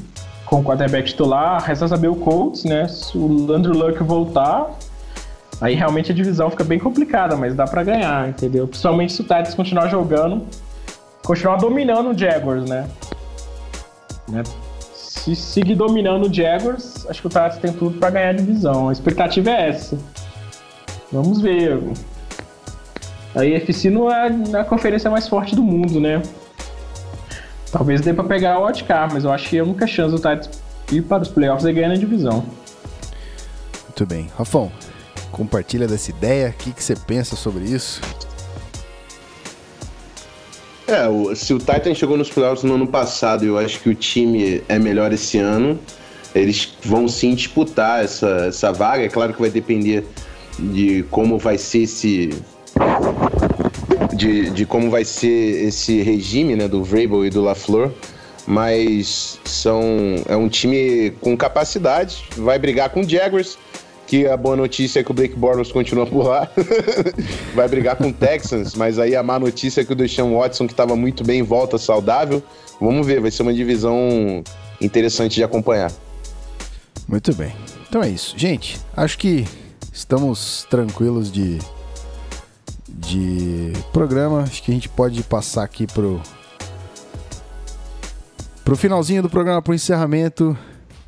com 0.43 0.61
o 0.61 0.63
quarterback 0.63 1.09
titular. 1.09 1.63
Resta 1.63 1.87
saber 1.87 2.07
o 2.07 2.15
Colts, 2.15 2.63
né? 2.63 2.87
Se 2.87 3.15
o 3.15 3.53
Andrew 3.53 3.75
Luck 3.75 4.01
voltar, 4.01 4.71
aí 5.61 5.75
realmente 5.75 6.11
a 6.11 6.15
divisão 6.15 6.49
fica 6.49 6.63
bem 6.63 6.79
complicada, 6.79 7.35
mas 7.37 7.53
dá 7.53 7.65
pra 7.65 7.83
ganhar, 7.83 8.27
entendeu? 8.27 8.67
Principalmente 8.67 9.13
se 9.13 9.21
o 9.21 9.23
Titans 9.23 9.53
continuar 9.53 9.87
jogando, 9.87 10.47
continuar 11.23 11.57
dominando 11.57 12.09
o 12.09 12.17
Jaguars, 12.17 12.67
né? 12.67 12.89
né? 14.27 14.41
Se 15.23 15.35
seguir 15.35 15.75
dominando 15.75 16.27
o 16.27 16.33
Jaguars, 16.33 17.05
acho 17.07 17.21
que 17.21 17.27
o 17.27 17.29
Titans 17.29 17.57
tem 17.59 17.71
tudo 17.71 17.99
pra 17.99 18.09
ganhar 18.09 18.29
a 18.29 18.33
divisão. 18.33 18.89
A 18.89 18.91
expectativa 18.91 19.51
é 19.51 19.69
essa. 19.69 19.95
Vamos 21.11 21.39
ver. 21.39 21.79
A 23.35 23.45
EFC 23.45 23.91
não 23.91 24.11
é 24.11 24.31
a 24.59 24.63
conferência 24.63 25.11
mais 25.11 25.27
forte 25.27 25.55
do 25.55 25.61
mundo, 25.61 25.99
né? 25.99 26.23
Talvez 27.71 28.01
dê 28.01 28.15
pra 28.15 28.23
pegar 28.23 28.57
o 28.57 28.65
Wildcard, 28.65 29.13
mas 29.13 29.23
eu 29.23 29.31
acho 29.31 29.47
que 29.47 29.59
a 29.59 29.63
única 29.63 29.85
chance 29.85 30.09
do 30.09 30.17
Titans 30.17 30.49
ir 30.91 31.03
para 31.03 31.21
os 31.21 31.29
playoffs 31.29 31.67
é 31.67 31.71
ganhar 31.71 31.89
na 31.89 31.95
divisão. 31.97 32.43
Muito 33.83 34.05
bem. 34.07 34.27
Rafão, 34.35 34.71
compartilha 35.31 35.87
dessa 35.87 36.09
ideia, 36.09 36.49
o 36.49 36.53
que, 36.53 36.73
que 36.73 36.83
você 36.83 36.95
pensa 36.95 37.35
sobre 37.35 37.65
isso? 37.65 38.01
É, 40.87 41.07
o- 41.07 41.33
se 41.35 41.53
o 41.53 41.57
Titan 41.59 41.93
chegou 41.93 42.17
nos 42.17 42.29
playoffs 42.29 42.63
no 42.63 42.75
ano 42.75 42.87
passado 42.87 43.45
e 43.45 43.47
eu 43.47 43.57
acho 43.57 43.79
que 43.79 43.89
o 43.89 43.95
time 43.95 44.61
é 44.67 44.77
melhor 44.79 45.13
esse 45.13 45.37
ano, 45.37 45.79
eles 46.35 46.73
vão 46.83 47.07
sim 47.07 47.33
disputar 47.35 48.03
essa, 48.03 48.45
essa 48.47 48.71
vaga. 48.71 49.03
É 49.03 49.09
claro 49.09 49.33
que 49.33 49.39
vai 49.41 49.49
depender 49.49 50.03
de 50.59 51.03
como 51.09 51.37
vai 51.37 51.57
ser 51.57 51.83
esse. 51.83 52.29
De, 54.13 54.49
de 54.49 54.65
como 54.65 54.89
vai 54.89 55.05
ser 55.05 55.65
esse 55.67 56.01
regime 56.01 56.55
né, 56.55 56.67
do 56.67 56.83
Vrabel 56.83 57.25
e 57.25 57.29
do 57.29 57.41
LaFleur. 57.41 57.91
Mas 58.45 59.39
são, 59.45 59.81
é 60.27 60.35
um 60.35 60.49
time 60.49 61.11
com 61.21 61.37
capacidade, 61.37 62.23
vai 62.35 62.57
brigar 62.57 62.89
com 62.89 63.01
o 63.01 63.07
Jaguars, 63.07 63.57
que 64.11 64.27
a 64.27 64.35
boa 64.35 64.57
notícia 64.57 64.99
é 64.99 65.03
que 65.05 65.09
o 65.09 65.13
Blake 65.13 65.35
Bortles 65.35 65.71
continua 65.71 66.05
por 66.05 66.27
lá. 66.27 66.51
vai 67.55 67.65
brigar 67.69 67.95
com 67.95 68.09
o 68.09 68.13
Texans, 68.13 68.75
mas 68.75 68.99
aí 68.99 69.15
a 69.15 69.23
má 69.23 69.39
notícia 69.39 69.79
é 69.79 69.85
que 69.85 69.93
o 69.93 69.95
Deshaun 69.95 70.37
Watson, 70.37 70.67
que 70.67 70.73
estava 70.73 70.97
muito 70.97 71.23
bem, 71.23 71.41
volta 71.41 71.77
saudável. 71.77 72.43
Vamos 72.81 73.07
ver, 73.07 73.21
vai 73.21 73.31
ser 73.31 73.43
uma 73.43 73.53
divisão 73.53 74.43
interessante 74.81 75.35
de 75.35 75.45
acompanhar. 75.45 75.89
Muito 77.07 77.33
bem. 77.33 77.53
Então 77.87 78.03
é 78.03 78.09
isso. 78.09 78.37
Gente, 78.37 78.81
acho 78.97 79.17
que 79.17 79.47
estamos 79.93 80.67
tranquilos 80.69 81.31
de, 81.31 81.59
de 82.89 83.71
programa. 83.93 84.41
Acho 84.41 84.61
que 84.61 84.71
a 84.71 84.73
gente 84.73 84.89
pode 84.89 85.23
passar 85.23 85.63
aqui 85.63 85.87
pro, 85.87 86.19
pro 88.65 88.75
finalzinho 88.75 89.21
do 89.21 89.29
programa, 89.29 89.61
pro 89.61 89.73
encerramento. 89.73 90.57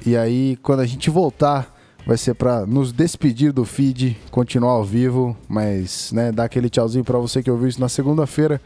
E 0.06 0.16
aí, 0.16 0.58
quando 0.64 0.80
a 0.80 0.86
gente 0.86 1.10
voltar, 1.10 1.73
vai 2.06 2.18
ser 2.18 2.34
para 2.34 2.66
nos 2.66 2.92
despedir 2.92 3.52
do 3.52 3.66
feed, 3.66 4.18
continuar 4.30 4.72
ao 4.72 4.84
vivo, 4.84 5.36
mas, 5.48 6.12
né, 6.12 6.32
dar 6.32 6.46
aquele 6.46 6.70
tchauzinho 6.70 7.04
para 7.04 7.18
você 7.18 7.42
que 7.42 7.50
ouviu 7.50 7.68
isso 7.68 7.80
na 7.80 7.90
segunda-feira, 7.90 8.62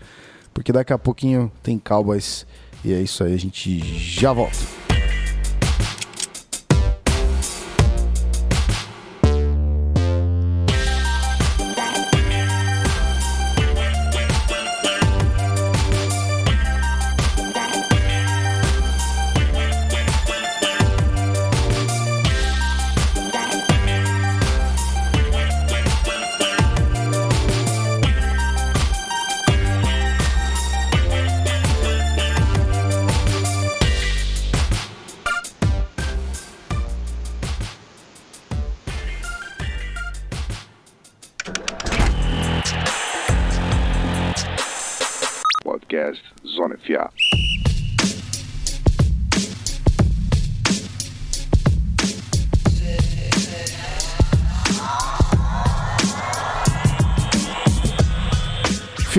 porque 0.54 0.72
daqui 0.72 0.94
a 0.94 0.98
pouquinho 0.98 1.52
tem 1.62 1.78
Cowboys. 1.78 2.46
E 2.84 2.94
é 2.94 3.02
isso 3.02 3.24
aí, 3.24 3.34
a 3.34 3.40
gente 3.40 3.80
já 3.80 4.32
volta. 4.34 4.87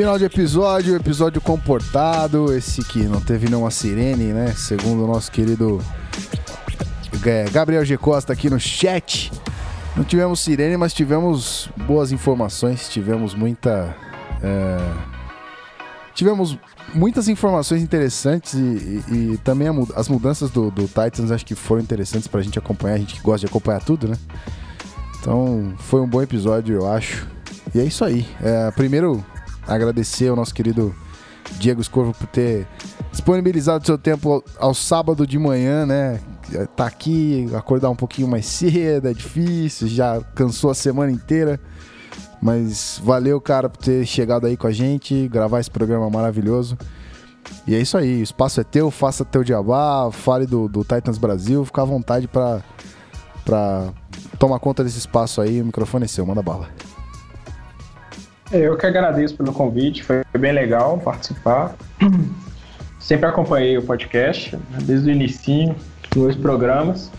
Final 0.09 0.19
de 0.19 0.25
episódio, 0.25 0.97
episódio 0.97 1.39
comportado, 1.39 2.51
esse 2.57 2.83
que 2.83 3.01
não 3.01 3.21
teve 3.21 3.47
nenhuma 3.47 3.71
sirene, 3.71 4.33
né? 4.33 4.55
Segundo 4.57 5.05
o 5.05 5.07
nosso 5.07 5.31
querido 5.31 5.83
é, 7.27 7.45
Gabriel 7.51 7.85
G. 7.85 7.99
Costa 7.99 8.33
aqui 8.33 8.49
no 8.49 8.59
chat. 8.59 9.31
Não 9.95 10.03
tivemos 10.05 10.41
sirene, 10.41 10.79
mas 10.79 10.95
tivemos 10.95 11.69
boas 11.87 12.11
informações, 12.11 12.89
tivemos 12.89 13.35
muita. 13.35 13.95
é, 14.43 14.79
tivemos 16.15 16.59
muitas 16.95 17.29
informações 17.29 17.83
interessantes 17.83 18.55
e, 18.55 19.05
e- 19.11 19.33
e 19.35 19.37
também 19.45 19.69
as 19.95 20.09
mudanças 20.09 20.51
do, 20.51 20.71
do 20.71 20.85
Titans 20.87 21.31
acho 21.31 21.45
que 21.45 21.55
foram 21.55 21.83
interessantes 21.83 22.27
pra 22.27 22.41
gente 22.41 22.59
acompanhar, 22.59 22.95
a 22.95 22.99
gente 22.99 23.15
que 23.17 23.21
gosta 23.21 23.41
de 23.41 23.47
acompanhar 23.51 23.83
tudo, 23.85 24.09
né? 24.09 24.17
Então 25.21 25.75
foi 25.81 26.01
um 26.01 26.09
bom 26.09 26.23
episódio, 26.23 26.75
eu 26.77 26.91
acho. 26.91 27.29
E 27.75 27.79
é 27.79 27.85
isso 27.85 28.03
aí. 28.07 28.27
É, 28.41 28.71
primeiro, 28.71 29.23
agradecer 29.69 30.29
ao 30.29 30.37
nosso 30.37 30.55
querido 30.55 30.95
Diego 31.59 31.81
Escorvo 31.81 32.13
por 32.13 32.27
ter 32.27 32.67
disponibilizado 33.11 33.87
seu 33.87 33.99
tempo 33.99 34.43
ao, 34.59 34.75
sábado 34.75 35.27
de 35.27 35.39
manhã, 35.39 35.87
né? 35.87 36.21
Tá 36.77 36.87
aqui, 36.87 37.49
acordar 37.55 37.91
um 37.91 37.97
pouquinho 37.97 38.29
mais 38.29 38.47
cedo, 38.47 39.09
é 39.09 39.15
difícil, 39.15 39.89
já 39.89 40.21
cansou 40.35 40.71
a 40.71 40.75
semana 40.75 41.13
inteira. 41.13 41.61
Mas 42.41 43.01
valeu, 43.03 43.41
cara, 43.41 43.69
por 43.69 43.79
ter 43.79 44.07
chegado 44.07 44.47
aí 44.47 44.57
com 44.57 44.67
a 44.67 44.73
gente, 44.73 45.29
gravar 45.29 45.61
esse 45.61 45.71
programa 45.71 46.09
maravilhoso. 46.09 46.79
E 47.67 47.75
é 47.75 47.81
isso 47.81 47.97
aí, 47.97 48.21
o 48.21 48.23
espaço 48.23 48.61
é 48.61 48.65
teu, 48.65 48.91
faça 48.91 49.25
teu 49.25 49.43
diabá, 49.43 50.11
fale 50.13 50.47
do, 50.47 50.69
do 50.69 50.85
Titans 50.85 51.19
Brasil, 51.19 51.65
fica 51.65 51.83
à 51.83 51.85
vontade 51.85 52.29
pra 52.29 52.63
tomar 54.39 54.59
conta 54.59 54.85
desse 54.85 54.99
espaço 54.99 55.41
aí, 55.41 55.61
o 55.61 55.67
microfone 55.67 56.05
é 56.05 56.09
seu, 56.09 56.25
manda 56.25 56.43
bala. 56.43 56.69
Eu 58.51 58.79
que 58.79 58.87
agradeço 58.87 59.37
pelo 59.37 59.53
convite, 59.53 60.03
foi 60.03 60.23
bem 60.39 60.53
legal 60.53 60.99
participar. 60.99 61.77
Sempre 62.99 63.27
acompanhei 63.27 63.77
o 63.77 63.83
podcast, 63.83 64.57
né, 64.57 64.79
desde 64.83 65.11
o 65.11 65.13
início, 65.13 65.77
dois 66.15 66.35
programas. 66.35 67.11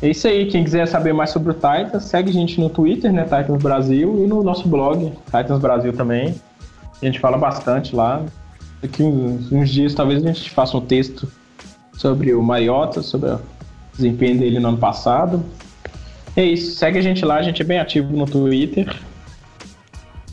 É 0.00 0.08
isso 0.08 0.26
aí, 0.26 0.46
quem 0.46 0.62
quiser 0.62 0.86
saber 0.86 1.12
mais 1.12 1.30
sobre 1.30 1.50
o 1.50 1.54
Titans, 1.54 2.04
segue 2.04 2.30
a 2.30 2.32
gente 2.32 2.60
no 2.60 2.70
Twitter, 2.70 3.12
né, 3.12 3.22
Titans 3.22 3.60
Brasil, 3.60 4.24
e 4.24 4.26
no 4.26 4.42
nosso 4.42 4.68
blog, 4.68 5.12
Titans 5.26 5.60
Brasil 5.60 5.92
também. 5.92 6.34
A 7.00 7.04
gente 7.04 7.18
fala 7.18 7.36
bastante 7.36 7.94
lá. 7.94 8.24
Daqui 8.80 9.02
uns, 9.02 9.50
uns 9.50 9.68
dias 9.68 9.94
talvez 9.94 10.24
a 10.24 10.26
gente 10.28 10.50
faça 10.50 10.76
um 10.76 10.80
texto 10.80 11.30
sobre 11.92 12.34
o 12.34 12.42
Mariota, 12.42 13.02
sobre 13.02 13.30
o 13.30 13.40
desempenho 13.94 14.38
dele 14.38 14.60
no 14.60 14.68
ano 14.68 14.78
passado. 14.78 15.44
É 16.36 16.44
isso, 16.44 16.76
segue 16.76 16.98
a 16.98 17.02
gente 17.02 17.24
lá, 17.24 17.36
a 17.36 17.42
gente 17.42 17.62
é 17.62 17.64
bem 17.64 17.78
ativo 17.78 18.16
no 18.16 18.26
Twitter. 18.26 18.96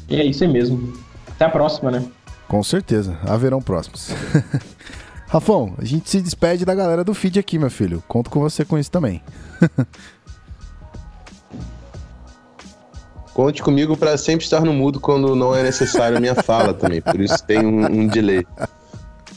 E 0.09 0.15
é 0.19 0.25
isso 0.25 0.43
aí 0.43 0.49
mesmo. 0.51 0.93
Até 1.27 1.45
a 1.45 1.49
próxima, 1.49 1.91
né? 1.91 2.05
Com 2.47 2.63
certeza, 2.63 3.17
haverão 3.25 3.61
próximos. 3.61 4.09
Rafão, 5.27 5.75
a 5.77 5.85
gente 5.85 6.09
se 6.09 6.19
despede 6.21 6.65
da 6.65 6.73
galera 6.73 7.03
do 7.03 7.13
feed 7.13 7.37
aqui, 7.39 7.59
meu 7.59 7.69
filho. 7.69 8.03
Conto 8.07 8.29
com 8.31 8.39
você 8.39 8.65
com 8.65 8.77
isso 8.77 8.89
também. 8.89 9.21
Conte 13.33 13.61
comigo 13.61 13.95
para 13.95 14.17
sempre 14.17 14.43
estar 14.43 14.61
no 14.61 14.73
mudo 14.73 14.99
quando 14.99 15.35
não 15.35 15.55
é 15.55 15.63
necessário 15.63 16.17
a 16.17 16.19
minha 16.19 16.35
fala 16.35 16.73
também. 16.73 17.01
Por 17.01 17.19
isso 17.21 17.41
tem 17.45 17.65
um, 17.65 17.85
um 17.85 18.07
delay. 18.07 18.45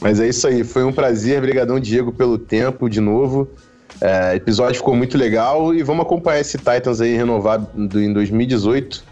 Mas 0.01 0.19
é 0.19 0.27
isso 0.27 0.45
aí. 0.47 0.63
Foi 0.63 0.83
um 0.83 0.91
prazer. 0.91 1.37
Obrigadão, 1.37 1.79
Diego, 1.79 2.11
pelo 2.11 2.37
tempo 2.37 2.89
de 2.89 2.99
novo. 2.99 3.47
É, 4.01 4.35
episódio 4.35 4.75
ficou 4.75 4.95
muito 4.95 5.17
legal 5.17 5.73
e 5.73 5.83
vamos 5.83 6.05
acompanhar 6.05 6.41
esse 6.41 6.57
Titans 6.57 6.99
aí 6.99 7.15
renovado 7.15 7.67
do- 7.73 8.01
em 8.01 8.11
2018. 8.11 9.03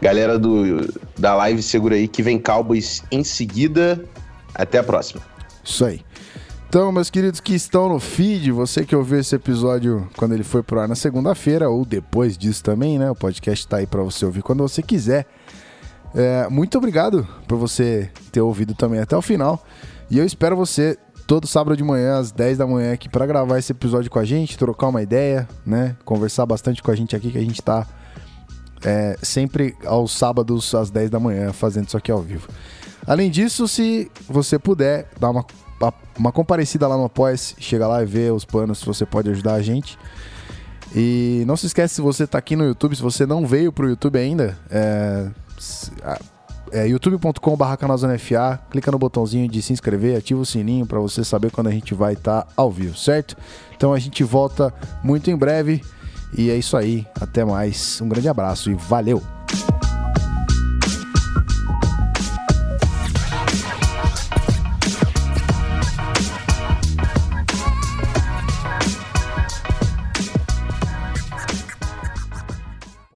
Galera 0.00 0.38
do, 0.38 0.92
da 1.18 1.34
live, 1.34 1.62
segura 1.62 1.96
aí 1.96 2.06
que 2.06 2.22
vem 2.22 2.38
Cowboys 2.38 3.02
em 3.10 3.24
seguida. 3.24 4.04
Até 4.54 4.78
a 4.78 4.82
próxima. 4.82 5.20
Isso 5.62 5.84
aí. 5.84 6.02
Então, 6.68 6.92
meus 6.92 7.08
queridos 7.08 7.40
que 7.40 7.54
estão 7.54 7.88
no 7.88 7.98
feed, 7.98 8.52
você 8.52 8.84
que 8.84 8.94
ouviu 8.94 9.18
esse 9.18 9.34
episódio 9.34 10.06
quando 10.16 10.34
ele 10.34 10.44
foi 10.44 10.62
pro 10.62 10.78
ar 10.78 10.86
na 10.86 10.94
segunda-feira, 10.94 11.70
ou 11.70 11.84
depois 11.84 12.36
disso 12.36 12.62
também, 12.62 12.98
né? 12.98 13.10
O 13.10 13.14
podcast 13.14 13.66
tá 13.66 13.78
aí 13.78 13.86
pra 13.86 14.02
você 14.02 14.26
ouvir 14.26 14.42
quando 14.42 14.62
você 14.62 14.82
quiser. 14.82 15.26
É, 16.14 16.46
muito 16.48 16.76
obrigado 16.76 17.26
por 17.46 17.56
você 17.56 18.10
ter 18.30 18.42
ouvido 18.42 18.74
também 18.74 19.00
até 19.00 19.16
o 19.16 19.22
final. 19.22 19.64
E 20.10 20.18
eu 20.18 20.26
espero 20.26 20.56
você 20.56 20.98
todo 21.26 21.46
sábado 21.46 21.76
de 21.76 21.82
manhã, 21.82 22.18
às 22.18 22.32
10 22.32 22.58
da 22.58 22.66
manhã, 22.66 22.92
aqui 22.92 23.08
pra 23.08 23.26
gravar 23.26 23.58
esse 23.58 23.72
episódio 23.72 24.10
com 24.10 24.18
a 24.18 24.24
gente, 24.24 24.58
trocar 24.58 24.88
uma 24.88 25.02
ideia, 25.02 25.48
né? 25.64 25.96
Conversar 26.04 26.44
bastante 26.44 26.82
com 26.82 26.90
a 26.90 26.96
gente 26.96 27.16
aqui, 27.16 27.30
que 27.30 27.38
a 27.38 27.42
gente 27.42 27.62
tá 27.62 27.86
é, 28.84 29.16
sempre 29.22 29.74
aos 29.84 30.12
sábados 30.12 30.74
às 30.74 30.90
10 30.90 31.10
da 31.10 31.20
manhã 31.20 31.52
fazendo 31.52 31.88
isso 31.88 31.96
aqui 31.96 32.10
ao 32.10 32.22
vivo. 32.22 32.48
Além 33.06 33.30
disso, 33.30 33.66
se 33.66 34.10
você 34.28 34.58
puder 34.58 35.08
dar 35.18 35.30
uma, 35.30 35.44
uma 36.18 36.30
comparecida 36.30 36.86
lá 36.86 36.96
no 36.96 37.04
Apoia-se, 37.04 37.54
chega 37.58 37.86
lá 37.86 38.02
e 38.02 38.06
vê 38.06 38.30
os 38.30 38.44
planos, 38.44 38.80
se 38.80 38.86
você 38.86 39.06
pode 39.06 39.30
ajudar 39.30 39.54
a 39.54 39.62
gente. 39.62 39.98
E 40.94 41.42
não 41.46 41.56
se 41.56 41.66
esquece, 41.66 41.96
se 41.96 42.00
você 42.00 42.26
tá 42.26 42.38
aqui 42.38 42.56
no 42.56 42.64
YouTube, 42.64 42.96
se 42.96 43.02
você 43.02 43.26
não 43.26 43.46
veio 43.46 43.72
pro 43.72 43.88
YouTube 43.88 44.18
ainda, 44.18 44.58
é, 44.70 45.28
é 46.72 46.88
youtube.com.br 46.88 47.64
clica 48.70 48.90
no 48.90 48.98
botãozinho 48.98 49.48
de 49.48 49.60
se 49.62 49.72
inscrever, 49.72 50.16
ativa 50.16 50.40
o 50.40 50.46
sininho 50.46 50.86
para 50.86 50.98
você 50.98 51.24
saber 51.24 51.50
quando 51.50 51.68
a 51.68 51.72
gente 51.72 51.94
vai 51.94 52.14
estar 52.14 52.46
ao 52.56 52.70
vivo, 52.70 52.96
certo? 52.96 53.36
Então 53.76 53.92
a 53.92 53.98
gente 53.98 54.24
volta 54.24 54.72
muito 55.02 55.30
em 55.30 55.36
breve. 55.36 55.82
E 56.36 56.50
é 56.50 56.56
isso 56.56 56.76
aí. 56.76 57.06
Até 57.20 57.44
mais. 57.44 58.00
Um 58.00 58.08
grande 58.08 58.28
abraço 58.28 58.70
e 58.70 58.74
valeu! 58.74 59.22